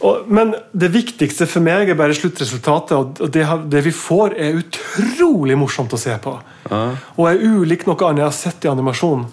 og, 0.00 0.28
men 0.32 0.54
det 0.72 0.88
viktigste 0.94 1.46
for 1.50 1.64
meg 1.64 1.90
er 1.92 1.98
bare 1.98 2.14
sluttresultatet. 2.16 3.20
Og 3.20 3.32
det, 3.32 3.44
det 3.72 3.82
vi 3.84 3.92
får, 3.92 4.36
er 4.40 4.60
utrolig 4.60 5.58
morsomt 5.60 5.92
å 5.92 6.00
se 6.00 6.14
på. 6.22 6.36
Ja. 6.70 6.80
Og 7.16 7.28
er 7.28 7.42
ulik 7.42 7.86
noe 7.88 7.98
annet 8.08 8.24
jeg 8.24 8.30
har 8.30 8.38
sett 8.38 8.64
i 8.64 8.72
animasjon. 8.72 9.26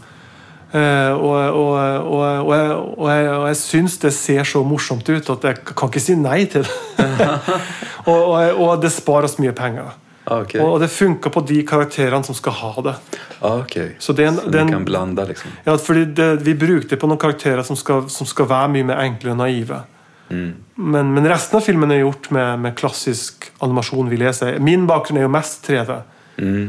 Uh, 0.68 1.14
og, 1.16 1.36
og, 1.56 1.76
og, 2.12 2.24
og, 2.44 2.50
jeg, 2.52 2.72
og, 2.76 3.06
jeg, 3.08 3.28
jeg 3.48 3.60
syns 3.62 3.94
det 4.02 4.12
ser 4.12 4.50
så 4.50 4.60
morsomt 4.68 5.08
ut 5.08 5.30
at 5.32 5.46
jeg 5.48 5.62
kan 5.70 5.88
ikke 5.88 6.04
si 6.04 6.18
nei 6.20 6.42
til 6.52 6.68
det. 6.68 7.30
og, 8.12 8.74
det 8.84 8.92
sparer 8.92 9.30
oss 9.30 9.40
mye 9.40 9.56
penger. 9.56 9.96
Okay. 10.28 10.60
Og 10.60 10.82
det 10.84 10.90
funker 10.92 11.32
på 11.32 11.40
de 11.48 11.62
karakterene 11.64 12.28
som 12.28 12.36
skal 12.36 12.58
ha 12.60 12.72
det. 12.84 12.96
Okay. 13.40 13.94
Så 14.04 14.12
det 14.14 14.26
en- 14.28 14.36
Så 14.36 14.52
det 14.52 14.60
er 14.60 14.66
du 14.66 14.66
en- 14.66 14.74
kan 14.74 14.86
blande, 14.86 15.24
liksom. 15.26 15.52
Ja, 15.64 15.78
fordi 15.78 16.06
det, 16.06 16.44
Vi 16.44 16.54
bruker 16.54 16.90
det 16.90 17.00
på 17.00 17.08
noen 17.08 17.18
karakterer 17.20 17.64
som 17.64 17.76
skal, 17.80 18.10
som 18.10 18.28
skal 18.28 18.46
være 18.46 18.68
mye 18.76 18.84
mer 18.84 19.00
enkle 19.08 19.32
og 19.32 19.38
naive. 19.38 19.86
Men, 20.30 21.14
men 21.14 21.28
resten 21.30 21.58
av 21.58 21.64
filmen 21.66 21.92
er 21.92 22.02
gjort 22.04 22.30
med, 22.36 22.60
med 22.60 22.76
klassisk 22.78 23.48
animasjon. 23.64 24.10
vil 24.12 24.26
jeg 24.28 24.36
si. 24.36 24.50
Min 24.60 24.84
bakgrunn 24.90 25.18
er 25.22 25.28
jo 25.28 25.32
mest 25.32 25.64
3D. 25.70 26.02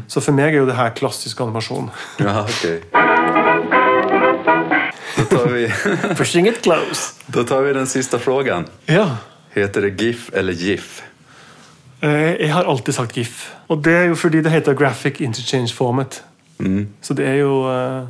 Så 0.08 0.22
for 0.24 0.32
meg 0.32 0.54
er 0.54 0.62
jo 0.62 0.66
det 0.70 0.76
her 0.78 0.94
klassisk 0.96 1.40
animasjon. 1.44 1.90
Ja, 2.24 2.44
ok. 2.46 2.64
Da 5.18 5.24
tar, 5.24 5.48
vi, 5.52 5.66
Pushing 6.18 6.46
it 6.48 6.62
close. 6.62 7.14
Da 7.26 7.42
tar 7.44 7.62
vi 7.66 7.72
den 7.76 7.86
siste 7.90 8.18
frågan. 8.22 8.66
Ja. 8.86 9.16
Heter 9.54 9.80
det 9.88 9.90
GIF 10.00 10.30
eller 10.32 10.52
GIF? 10.52 11.02
Eh, 12.00 12.34
Jeg 12.40 12.52
har 12.54 12.64
alltid 12.64 12.94
sagt 12.94 13.16
GIF. 13.18 13.54
Og 13.68 13.82
det 13.84 13.92
er 13.96 14.04
jo 14.12 14.14
fordi 14.16 14.40
det 14.44 14.52
heter 14.54 14.74
Graphic 14.78 15.20
Interchange 15.20 15.74
Format. 15.74 16.22
Så 17.02 17.14
det 17.14 17.26
er 17.26 17.36
jo 17.38 17.52
eh, 17.70 18.06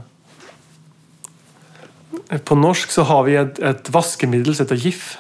På 2.44 2.54
norsk 2.56 2.90
så 2.92 3.02
har 3.08 3.22
vi 3.26 3.34
et, 3.36 3.58
et 3.60 3.90
vaskemiddel 3.92 4.54
som 4.56 4.66
heter 4.66 4.76
GIF. 4.84 5.16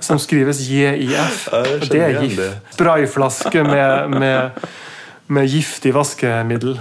Som 0.00 0.18
skrives 0.18 0.60
JIF. 0.60 1.48
Ja, 1.52 1.58
jeg 1.66 1.82
Og 1.82 1.88
det 1.92 2.00
er 2.02 2.22
GIF. 2.22 2.40
Sprayflaske 2.74 3.62
med, 3.64 4.10
med, 4.10 4.50
med 5.26 5.48
giftig 5.48 5.92
vaskemiddel. 5.94 6.80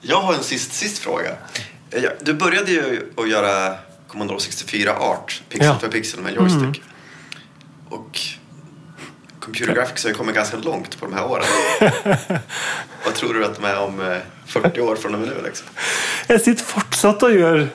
Jag 0.00 0.20
har 0.20 0.34
en 0.34 0.42
sist, 0.42 0.72
sist 0.74 0.98
fråga. 0.98 1.30
Eh, 1.90 2.02
Du 2.22 2.34
började 2.34 2.70
ju 2.72 3.12
att 3.16 3.28
göra 3.30 3.74
Commodore 4.08 4.40
64 4.40 4.92
Art, 4.98 5.42
pixel 5.48 5.66
Ja. 5.66 5.78
för 5.78 5.88
pixel 5.88 6.20
med 6.20 6.34
joystick. 6.34 6.82
Och 7.88 8.20
computer 9.40 9.74
graphics 9.74 10.04
har 10.04 10.10
ju 10.10 10.14
kommit 10.16 10.34
ganska 10.34 10.56
långt 10.56 11.00
på 11.00 11.06
de 11.06 11.14
här 11.14 11.24
åren. 11.26 11.44
Vad 13.04 13.14
tror 13.14 13.34
du 13.34 13.44
att 13.44 13.54
de 13.56 13.64
är 13.64 13.78
om 13.78 14.00
eh, 14.00 14.18
40 14.46 14.80
år 14.80 14.96
från 14.96 15.14
och 15.14 15.20
med 15.20 15.28
nu? 15.28 15.34
Liksom? 15.44 15.66
Jeg 16.28 16.40
sitter 16.40 16.64
fortsatt 16.64 17.22
og 17.26 17.34
gjør 17.36 17.66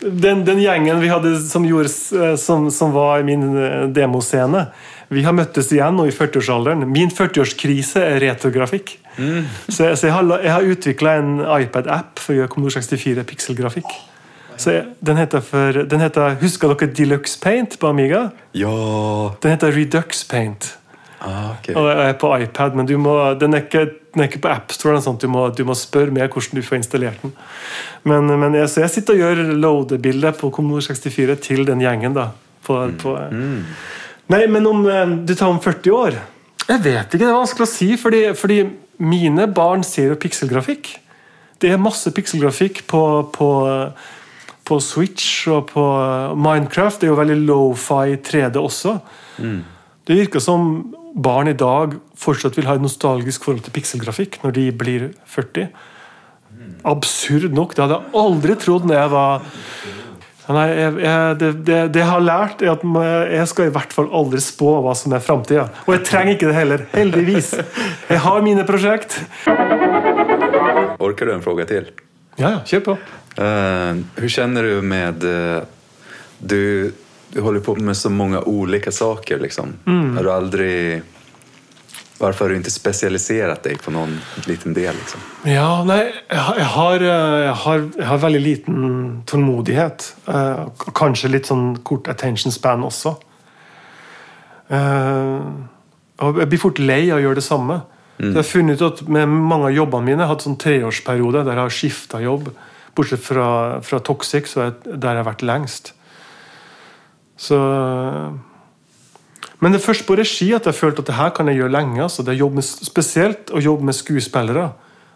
den, 0.00 0.44
den 0.46 0.60
gjengen 0.62 1.00
vi 1.02 1.10
hadde 1.10 1.34
som, 1.42 1.66
gjorde, 1.66 1.90
eh, 2.18 2.36
som, 2.40 2.70
som 2.70 2.92
var 2.94 3.20
i 3.20 3.26
min 3.26 3.50
eh, 3.56 3.84
demoscene. 3.94 4.68
Vi 5.08 5.24
har 5.24 5.34
møttes 5.36 5.70
igjen 5.72 5.96
nå 5.96 6.06
i 6.08 6.14
40-årsalderen. 6.14 6.84
Min 6.86 7.10
40-årskrise 7.14 8.04
er 8.04 8.20
retrografikk. 8.26 8.98
Så, 9.18 9.88
jeg, 9.88 9.96
så 9.98 10.06
jeg 10.06 10.14
har, 10.14 10.28
jeg 10.44 10.52
har 10.52 10.68
utvikla 10.74 11.14
en 11.18 11.30
iPad-app 11.42 12.20
for 12.22 12.34
å 12.34 12.42
gjøre 12.42 12.52
Commodore 12.52 12.84
64 12.84 13.24
pikselgrafikk. 13.26 13.88
Så 14.58 14.74
jeg, 14.74 14.84
den 15.02 15.18
heter 15.18 15.42
for, 15.42 15.80
den 15.90 16.02
heter, 16.02 16.36
Husker 16.42 16.74
dere 16.74 16.90
Deluxe 16.94 17.38
Paint 17.42 17.78
på 17.80 17.90
Amiga? 17.90 18.28
Ja. 18.54 18.74
Den 19.42 19.56
heter 19.56 19.74
Redux 19.74 20.24
Paint. 20.28 20.77
Ah, 21.20 21.50
okay. 21.56 21.74
Og 21.74 21.88
jeg 21.90 22.08
er 22.12 22.18
på 22.20 22.30
iPad, 22.44 22.76
men 22.78 22.86
du 22.86 22.94
må, 23.00 23.14
den, 23.40 23.56
er 23.56 23.64
ikke, 23.64 23.84
den 24.14 24.22
er 24.22 24.28
ikke 24.28 24.42
på 24.44 24.50
AppStore. 24.52 24.96
eller. 24.96 25.16
Du 25.18 25.28
må, 25.32 25.48
du 25.50 25.64
må 25.66 25.74
spørre 25.78 26.14
meg 26.14 26.30
hvordan 26.30 26.60
du 26.60 26.66
får 26.66 26.78
installert 26.78 27.22
den. 27.24 27.32
Men, 28.06 28.30
men 28.38 28.54
jeg, 28.54 28.70
så 28.70 28.84
jeg 28.84 28.94
sitter 28.94 29.16
og 29.16 29.24
gjør 29.24 29.54
loadebilder 29.58 30.36
på 30.38 30.52
Commodore 30.54 30.86
64 30.86 31.38
til 31.48 31.64
den 31.66 31.82
gjengen. 31.82 32.14
da. 32.14 32.30
På, 32.66 32.84
på, 33.00 33.14
Nei, 34.28 34.42
men 34.50 34.66
om 34.68 34.84
eh, 34.86 35.16
du 35.24 35.32
tar 35.32 35.48
om 35.48 35.60
40 35.62 35.94
år 35.94 36.16
Jeg 36.68 36.82
vet 36.84 37.14
ikke, 37.14 37.22
det 37.22 37.28
er 37.30 37.38
vanskelig 37.38 37.66
å 37.66 37.72
si. 37.72 37.88
Fordi, 37.98 38.22
fordi 38.38 38.60
mine 39.02 39.48
barn 39.54 39.82
ser 39.86 40.12
jo 40.12 40.20
pikselgrafikk. 40.20 40.92
Det 41.58 41.72
er 41.72 41.82
masse 41.82 42.12
pikselgrafikk 42.14 42.84
på, 42.86 43.02
på, 43.34 43.48
på 44.68 44.78
Switch 44.84 45.48
og 45.50 45.72
på 45.72 45.88
Minecraft. 46.38 47.00
Det 47.00 47.08
er 47.08 47.12
jo 47.14 47.18
veldig 47.18 47.40
low-fi 47.48 48.20
3D 48.22 48.60
også. 48.62 48.94
Det 50.08 50.16
virker 50.16 50.40
som 50.40 50.70
barn 51.14 51.50
i 51.50 51.56
dag 51.56 51.94
fortsatt 52.18 52.58
vil 52.58 52.66
ha 52.68 52.76
et 52.78 52.84
nostalgisk 52.84 53.46
forhold 53.46 53.64
til 53.66 53.74
pikselgrafikk 53.74 54.40
når 54.42 54.56
de 54.58 54.66
blir 54.72 55.06
40. 55.28 55.70
Absurd 56.88 57.54
nok. 57.54 57.74
Det 57.74 57.84
hadde 57.84 57.98
jeg 57.98 58.20
aldri 58.22 58.58
trodd 58.60 58.88
når 58.88 59.00
jeg 59.00 59.14
var 59.14 59.48
Nei, 60.48 60.64
jeg, 60.72 60.92
jeg, 61.04 61.32
det, 61.36 61.48
det, 61.60 61.78
det 61.92 62.00
jeg 62.00 62.08
har 62.08 62.22
lært, 62.24 62.62
er 62.64 62.70
at 62.72 62.84
jeg 63.34 63.48
skal 63.50 63.66
i 63.68 63.72
hvert 63.74 63.90
fall 63.92 64.06
aldri 64.16 64.40
spå 64.40 64.78
hva 64.80 64.94
som 64.96 65.12
er 65.12 65.20
framtida. 65.20 65.66
Og 65.84 65.92
jeg 65.92 66.06
trenger 66.08 66.38
ikke 66.38 66.48
det 66.48 66.54
heller. 66.56 66.84
Heldigvis. 66.94 67.50
Jeg 68.08 68.22
har 68.24 68.40
mine 68.46 68.64
prosjekt. 68.64 69.18
Orker 71.04 71.28
du 71.28 71.34
en 71.34 71.44
spørsmål 71.44 71.68
til? 71.68 71.90
Ja, 72.40 72.54
ja, 72.54 72.62
kjør 72.64 72.86
på. 72.86 72.96
Eh, 73.44 74.00
hur 74.22 74.32
kjenner 74.38 74.70
du 74.70 74.88
med... 74.88 75.28
uh, 75.28 75.68
du, 76.38 76.92
du 77.32 77.40
håller 77.44 77.60
på 77.60 77.74
med 77.76 77.96
så 77.96 78.10
många 78.10 78.40
olika 78.42 78.92
saker. 78.92 79.38
Liksom. 79.38 79.72
Har 80.16 80.22
du 80.22 80.32
aldrig... 80.32 81.02
Varför 82.18 82.44
har 82.44 82.50
du 82.50 82.58
ikke 82.58 82.70
spesialisert 82.74 83.62
deg 83.62 83.78
på 83.78 83.92
noen 83.94 84.16
liten 84.48 84.72
del? 84.74 84.96
Liksom? 84.98 85.20
Ja, 85.46 85.84
nei, 85.86 86.00
jeg, 86.26 86.40
har- 86.42 86.56
jeg, 86.58 86.66
har, 86.72 87.04
eh, 87.06 87.44
jeg, 87.44 88.06
har, 88.08 88.18
veldig 88.24 88.40
liten 88.42 88.88
tålmodighet. 89.30 90.06
Eh, 90.26 90.64
kanskje 90.98 91.30
litt 91.30 91.46
sånn 91.46 91.76
kort 91.86 92.10
attention 92.10 92.50
span 92.50 92.82
også. 92.82 93.12
Eh, 94.68 95.46
jeg 96.18 96.48
blir 96.50 96.58
fort 96.60 96.80
lei 96.82 97.04
av 97.12 97.20
å 97.20 97.22
gjøre 97.28 97.38
det 97.38 97.46
samme. 97.46 97.80
Mm. 98.18 98.32
jeg 98.32 98.40
har 98.40 98.48
funnet 98.50 98.80
ut 98.80 98.82
at 98.82 99.08
Med 99.14 99.28
mange 99.30 99.68
av 99.68 99.76
jobbene 99.76 100.02
mine 100.08 100.16
jeg 100.18 100.26
har 100.26 100.32
hatt 100.34 100.42
sånn 100.42 100.56
treårsperiode 100.58 101.44
der 101.46 101.54
jeg 101.54 101.62
har 101.68 101.76
skifta 101.76 102.18
jobb. 102.24 102.48
Bortsett 102.98 103.22
fra, 103.22 103.46
fra 103.86 104.00
Toxic, 104.02 104.50
så 104.50 104.64
jeg 104.64 104.98
der 104.98 105.14
jeg 105.14 105.22
har 105.22 105.28
vært 105.30 105.46
lengst. 105.46 105.92
Så 107.38 107.58
men 109.58 109.74
det 109.74 109.80
er 109.80 109.86
først 109.88 110.06
på 110.06 110.14
regi 110.18 110.52
at 110.54 110.68
jeg 110.68 110.78
følte 110.78 111.02
at 111.02 111.08
det 111.08 111.16
her 111.18 111.32
kan 111.34 111.48
jeg 111.50 111.58
gjøre 111.58 111.74
lenge. 111.74 111.98
Altså. 112.04 112.22
Det 112.22 112.30
er 112.30 112.44
jobb 112.44 112.60
med, 112.60 112.66
spesielt 112.66 113.50
å 113.50 113.62
jobbe 113.62 113.88
med 113.88 113.96
skuespillere. 113.98 114.68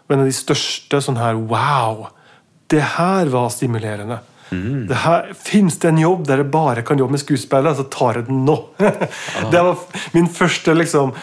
Og 0.03 0.15
en 0.15 0.25
av 0.25 0.27
de 0.27 0.35
største 0.35 0.99
sånn 1.03 1.19
her 1.21 1.39
Wow! 1.39 2.09
Det 2.71 2.81
her 2.97 3.29
var 3.31 3.51
stimulerende. 3.53 4.19
Det 4.53 4.97
her, 5.03 5.31
Fins 5.39 5.79
det 5.81 5.89
en 5.89 6.01
jobb 6.01 6.27
der 6.27 6.43
jeg 6.43 6.51
bare 6.53 6.83
kan 6.85 6.99
jobbe 6.99 7.15
med 7.15 7.23
skuespillere, 7.23 7.75
så 7.77 7.87
tar 7.89 8.19
jeg 8.19 8.27
den 8.27 8.43
nå. 8.45 8.57
det 9.53 9.63
var 9.65 10.03
min 10.13 10.29
første 10.29 10.75
liksom 10.75 11.13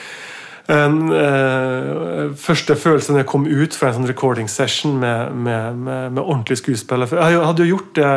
en, 0.70 0.98
eh, 1.14 2.30
første 2.38 2.76
følelse 2.78 3.12
når 3.12 3.22
jeg 3.22 3.30
kom 3.30 3.46
ut 3.46 3.74
fra 3.74 3.90
en 3.90 3.98
sånn 3.98 4.10
recording 4.10 4.50
session 4.50 4.98
med, 5.02 5.34
med, 5.34 5.78
med, 5.78 6.12
med 6.14 6.22
ordentlige 6.22 6.62
skuespillere. 6.62 7.18
Jeg 7.18 7.42
hadde 7.46 7.66
jo 7.66 7.76
gjort 7.76 7.92
det 7.98 8.12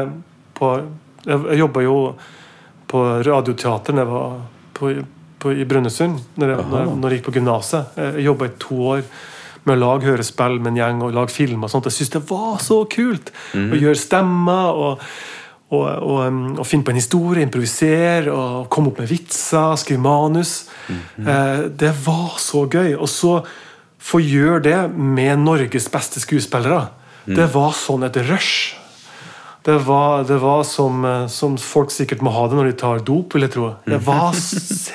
på 0.60 0.76
jeg 1.24 1.60
jobba 1.62 1.82
jo 1.86 1.98
på 2.88 3.04
Radioteater 3.26 3.94
når 3.94 4.04
jeg 4.04 4.12
var 4.14 4.40
på, 4.74 4.92
på, 5.40 5.52
i 5.58 5.66
Brønnøysund, 5.66 6.20
når, 6.38 6.50
jeg- 6.56 6.66
når, 6.72 6.96
når 7.02 7.10
jeg 7.10 7.20
gikk 7.22 7.30
på 7.32 7.36
gymnaset. 7.40 7.86
Jeg 7.98 8.26
jobba 8.26 8.46
i 8.46 8.54
to 8.60 8.76
år 8.96 9.04
med 9.66 9.78
å 9.78 9.80
lage 9.80 10.10
hørespill 10.10 10.60
med 10.60 10.74
en 10.74 10.78
gjeng 10.82 11.02
og 11.04 11.14
lage 11.16 11.32
film. 11.32 11.64
og 11.64 11.70
sånt. 11.72 11.86
Jeg 11.86 11.94
syntes 11.94 12.10
det 12.18 12.30
var 12.30 12.58
så 12.60 12.82
kult 12.92 13.32
å 13.56 13.80
gjøre 13.80 13.96
stemmer 13.96 14.74
og, 14.76 15.00
og, 15.72 15.86
og, 16.04 16.28
um, 16.28 16.42
og 16.60 16.66
finne 16.68 16.84
på 16.84 16.92
en 16.92 17.00
historie, 17.00 17.42
improvisere 17.48 18.28
og 18.34 18.68
komme 18.70 18.92
opp 18.92 19.00
med 19.00 19.08
vitser, 19.10 19.76
skrive 19.80 20.02
manus. 20.04 20.66
Eh, 20.90 21.70
det 21.70 21.94
var 22.06 22.36
så 22.38 22.66
gøy. 22.70 22.94
Og 23.00 23.08
så 23.10 23.38
få 24.04 24.20
gjøre 24.20 24.62
det 24.68 24.80
med 24.98 25.40
Norges 25.40 25.88
beste 25.90 26.20
skuespillere. 26.20 26.90
Det 27.26 27.48
var 27.54 27.72
sånn 27.72 28.04
et 28.04 28.18
rush. 28.28 28.76
Det 29.64 29.78
var, 29.78 30.24
det 30.28 30.38
var 30.38 30.64
som, 30.64 31.05
eh, 31.05 31.28
som 31.28 31.53
folk 31.57 31.91
sikkert 31.91 32.20
må 32.26 32.34
ha 32.36 32.47
det 32.51 32.57
når 32.57 32.66
de 32.68 32.74
tar 32.82 33.03
dop, 33.07 33.32
vil 33.32 33.45
jeg 33.45 33.53
tro. 33.53 33.70
Det 33.88 33.99
var 34.03 34.36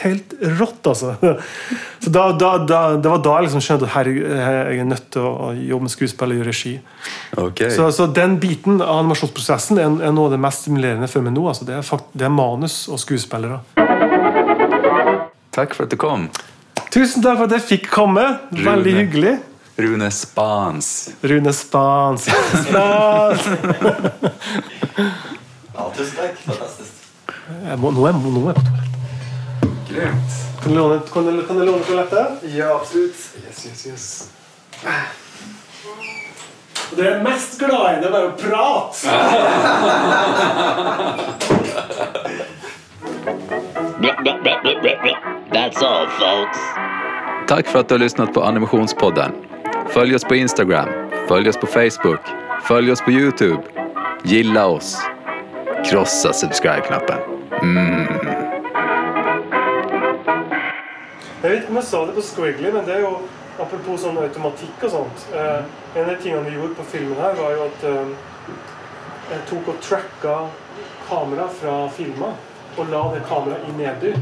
helt 0.03 0.35
rått, 0.59 0.91
altså. 0.91 1.15
Så 2.05 2.13
da, 2.15 2.27
da, 2.37 2.51
da, 2.69 2.81
Det 3.01 3.11
var 3.11 3.23
da 3.25 3.33
jeg 3.39 3.47
liksom 3.49 3.63
skjønte 3.65 3.89
at 3.89 3.95
herregud, 3.97 4.29
jeg 4.29 4.83
er 4.83 4.91
nødt 4.91 5.09
til 5.15 5.25
å 5.25 5.49
jobbe 5.57 5.89
med 5.89 5.95
skuespill 5.95 6.35
og 6.35 6.41
gjøre 6.43 6.53
regi. 6.53 6.75
Okay. 7.41 7.73
Så, 7.75 7.89
så 7.97 8.11
den 8.13 8.37
biten 8.43 8.83
av 8.85 9.01
animasjonsprosessen 9.01 9.81
er, 9.81 9.89
er 10.11 10.15
noe 10.15 10.29
av 10.29 10.37
det 10.37 10.43
mest 10.45 10.67
stimulerende 10.67 11.09
for 11.11 11.25
meg 11.25 11.35
nå. 11.39 11.49
Altså. 11.49 11.65
Det, 11.69 11.81
er 11.81 11.89
fakt, 11.89 12.13
det 12.13 12.29
er 12.29 12.35
manus 12.37 12.83
og 12.93 13.01
skuespillere. 13.01 13.63
Takk 15.57 15.75
for 15.75 15.89
at 15.89 15.97
du 15.97 15.99
kom. 15.99 16.29
Tusen 16.93 17.25
takk 17.25 17.41
for 17.41 17.49
at 17.49 17.57
jeg 17.57 17.67
fikk 17.73 17.89
komme. 17.97 18.29
Veldig 18.53 18.99
hyggelig. 19.01 19.39
Rune 19.79 20.11
Spans. 20.11 21.11
Rune 21.21 21.53
Spans. 21.53 22.23
Spans. 22.67 23.41
Ja, 25.75 25.93
tusen 25.97 26.17
takk. 26.17 26.37
Fantastisk. 26.43 26.93
Jeg 27.63 27.79
må, 27.79 27.91
nå, 27.95 28.07
er, 28.09 28.13
nå 28.19 28.43
er 28.51 28.51
jeg 28.51 28.59
på 28.59 28.63
toalettet. 28.67 28.99
Grymt. 29.89 30.33
Kan 30.63 30.73
du 30.73 30.79
låne, 30.81 30.99
kan 31.13 31.23
du, 31.31 31.31
kan 31.47 31.57
du 31.61 31.65
låne 31.69 31.87
toalettet? 31.87 32.43
Ja, 32.57 32.75
absolutt. 32.75 33.15
Yes, 33.47 33.59
yes, 33.71 33.87
yes. 33.87 34.29
Det 36.97 37.05
jeg 37.05 37.15
er 37.15 37.23
mest 37.23 37.59
glad 37.63 37.85
i, 37.87 38.01
det 38.03 38.07
er 38.09 38.13
bare 38.19 38.27
å 38.27 38.35
prate. 38.35 39.07
That's 45.55 45.79
all, 45.87 46.11
folks. 46.19 46.59
Takk 47.47 47.71
for 47.71 47.79
at 47.85 47.89
du 47.89 47.95
har 47.95 48.03
lyssnat 48.03 48.35
på 48.35 48.43
Animationspodden. 48.43 49.48
Följ 49.91 50.15
oss 50.15 50.25
på 50.25 50.35
Instagram, 50.35 50.89
Följ 51.29 51.49
oss 51.49 51.57
på 51.57 51.67
Facebook. 51.67 52.21
Följ 52.69 52.93
oss 52.93 53.01
på 53.01 53.11
Youtube. 53.11 53.63
Gilla 54.23 54.67
oss. 54.67 54.97
Krossa 55.91 56.33
subscribe-knappen. 56.33 57.19
Jeg 61.43 61.51
vet 61.51 61.61
ikke 61.63 61.71
om 61.71 61.79
jeg 61.79 61.85
sa 61.85 62.01
det 62.07 62.15
på 62.15 62.23
Squiggly, 62.23 62.73
men 62.73 62.85
det 62.87 62.97
er 62.99 63.05
jo 63.07 63.15
apropos 63.63 64.03
sånn 64.03 64.19
automatikk 64.21 64.85
og 64.89 64.93
sånt. 64.93 65.25
Eh, 65.33 65.63
en 65.95 66.05
av 66.05 66.11
de 66.11 66.17
tingene 66.23 66.45
vi 66.51 66.57
gjorde 66.59 66.77
på 66.81 66.87
filmen 66.93 67.21
her, 67.23 67.39
var 67.39 67.55
jo 67.57 67.65
at 67.69 67.87
eh, 67.89 68.13
jeg 69.31 69.47
tok 69.51 69.73
og 69.73 69.81
tracka 69.85 70.37
kamera 71.09 71.49
fra 71.61 71.79
filma 71.95 72.35
og 72.79 72.93
la 72.93 73.03
det 73.15 73.25
kameraet 73.29 73.81
i 73.81 73.89
Eddie. 73.89 74.21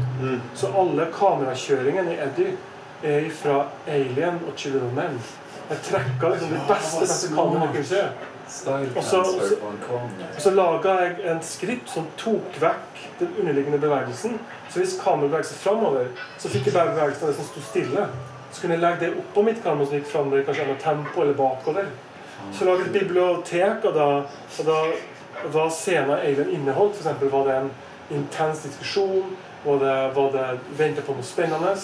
Så 0.55 0.71
alle 0.71 1.09
kamerakjøringene 1.13 2.15
i 2.15 2.21
Eddie 2.23 2.55
er 3.03 3.27
fra 3.29 3.67
Alien 3.87 4.39
og 4.47 4.55
Children 4.55 4.87
of 4.87 4.95
Men. 4.97 5.19
Jeg 5.67 5.83
trekka 5.83 6.29
liksom 6.31 6.53
de 6.53 6.59
beste, 6.69 7.29
kameraene 7.35 7.65
jeg 7.65 7.73
kunne 7.75 7.89
se. 7.91 8.03
Og 8.95 9.03
så, 9.03 9.19
og 10.35 10.39
så, 10.39 10.51
laga 10.55 10.93
jeg 11.01 11.17
en 11.27 11.41
skript 11.43 11.91
som 11.91 12.05
tok 12.17 12.55
vekk 12.61 13.01
den 13.19 13.33
underliggende 13.41 13.79
bevegelsen. 13.81 14.37
Så 14.69 14.79
hvis 14.79 14.95
kameraet 15.01 15.31
beveget 15.31 15.49
seg 15.49 15.59
framover, 15.65 16.07
så 16.39 16.51
fikk 16.53 16.69
jeg 16.69 16.77
bare 16.77 16.93
bevegelsen 16.95 17.27
av 17.27 17.33
det 17.33 17.39
som 17.41 17.49
sto 17.49 17.63
stille. 17.67 18.07
Så 18.51 18.63
kunne 18.63 18.77
jeg 18.77 18.83
legge 18.85 19.03
det 19.03 19.19
oppå 19.19 19.43
mitt 19.43 19.59
kamera 19.63 19.89
som 19.89 19.99
gikk 19.99 20.07
framover, 20.11 20.45
kanskje 20.47 20.63
enda 20.67 20.79
tempo 20.81 21.21
eller 21.25 21.35
bakover. 21.35 21.91
Så 22.55 22.65
lage 22.65 22.87
et 22.87 22.95
bibliotek, 22.95 23.83
og 23.83 23.93
da, 23.97 24.07
og 24.61 24.71
da 24.71 24.79
hva 25.51 25.67
scenen 25.73 26.15
Eivind 26.21 26.53
inneholdt. 26.55 27.01
Eksempel, 27.01 27.29
var 27.33 27.47
det 27.49 27.59
en 27.59 27.71
intens 28.21 28.63
diskusjon? 28.63 29.35
Var 29.65 29.79
det, 29.83 29.95
var 30.15 30.31
det 30.31 30.47
venta 30.79 31.03
på 31.03 31.17
noe 31.17 31.25
spennende? 31.25 31.75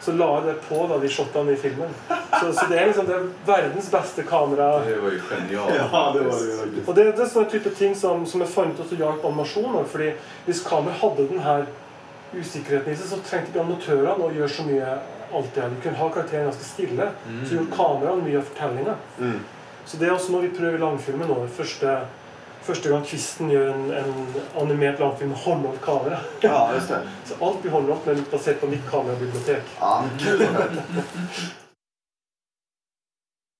Så 0.00 0.14
la 0.16 0.26
jeg 0.38 0.46
det 0.46 0.54
på 0.64 0.80
da, 0.88 0.96
de 1.02 1.08
shotene 1.12 1.52
i 1.52 1.58
filmen. 1.60 1.90
Så, 2.08 2.52
så 2.56 2.64
det 2.70 2.78
er 2.80 2.86
liksom 2.88 3.06
det 3.08 3.16
er 3.18 3.26
verdens 3.46 3.90
beste 3.92 4.24
kamera. 4.24 4.70
Det 4.86 4.96
var 5.02 5.12
jo 5.12 5.20
genialt. 5.28 5.74
Ja, 5.76 6.02
det 6.14 6.24
var 6.24 6.40
jo. 6.46 6.84
Og 6.86 6.94
det, 6.96 7.04
det 7.18 7.24
er 7.26 7.30
sånne 7.34 7.50
type 7.52 7.72
ting 7.76 7.94
som, 7.98 8.24
som 8.26 8.40
jeg 8.40 8.52
fant 8.54 8.80
ut 8.80 8.94
å 8.96 9.00
hjalp 9.02 9.26
animasjonen. 9.28 9.84
fordi 9.92 10.12
hvis 10.46 10.62
kameraet 10.64 11.02
hadde 11.02 11.28
den 11.34 11.44
her 11.44 11.68
usikkerheten 12.32 12.92
i 12.92 12.96
seg, 12.96 13.10
så 13.10 13.18
trengte 13.26 13.52
ikke 13.52 13.64
amatørene 13.64 14.24
å 14.24 14.32
gjøre 14.32 14.52
så 14.56 14.64
mye 14.68 14.92
alltid. 15.30 15.62
De 15.62 15.82
kunne 15.84 15.98
ha 16.00 16.08
karakteren 16.14 16.48
ganske 16.48 16.64
stille. 16.68 17.10
Så 17.44 17.58
gjorde 17.58 17.74
kameraene 17.76 18.24
mye 18.24 18.40
av 18.40 18.48
fortellinga. 18.52 18.96
Så 19.90 19.98
det 19.98 20.06
er 20.08 20.14
også 20.14 20.32
noe 20.32 20.46
vi 20.46 20.54
prøver 20.54 20.78
i 20.78 20.82
langfilmen 20.82 21.28
nå. 21.28 21.38
Første, 21.56 21.98
første 22.66 22.92
gang 22.92 23.06
Kvisten 23.06 23.50
gjør 23.52 23.72
en, 23.74 23.86
en 24.00 24.12
animert 24.60 25.00
langfilm 25.00 25.32
med 25.34 25.42
håndholdt 25.44 25.80
kamera. 25.84 26.20
Ja, 26.44 26.68
det. 26.74 27.00
Så 27.28 27.38
alt 27.40 27.62
blir 27.62 27.72
håndholdt, 27.72 28.06
men 28.06 28.22
basert 28.32 28.60
på 28.60 28.70
mitt 28.70 28.86
kamerabibliotek. 28.90 29.74
Ja, 29.80 30.04
kul. 30.20 30.46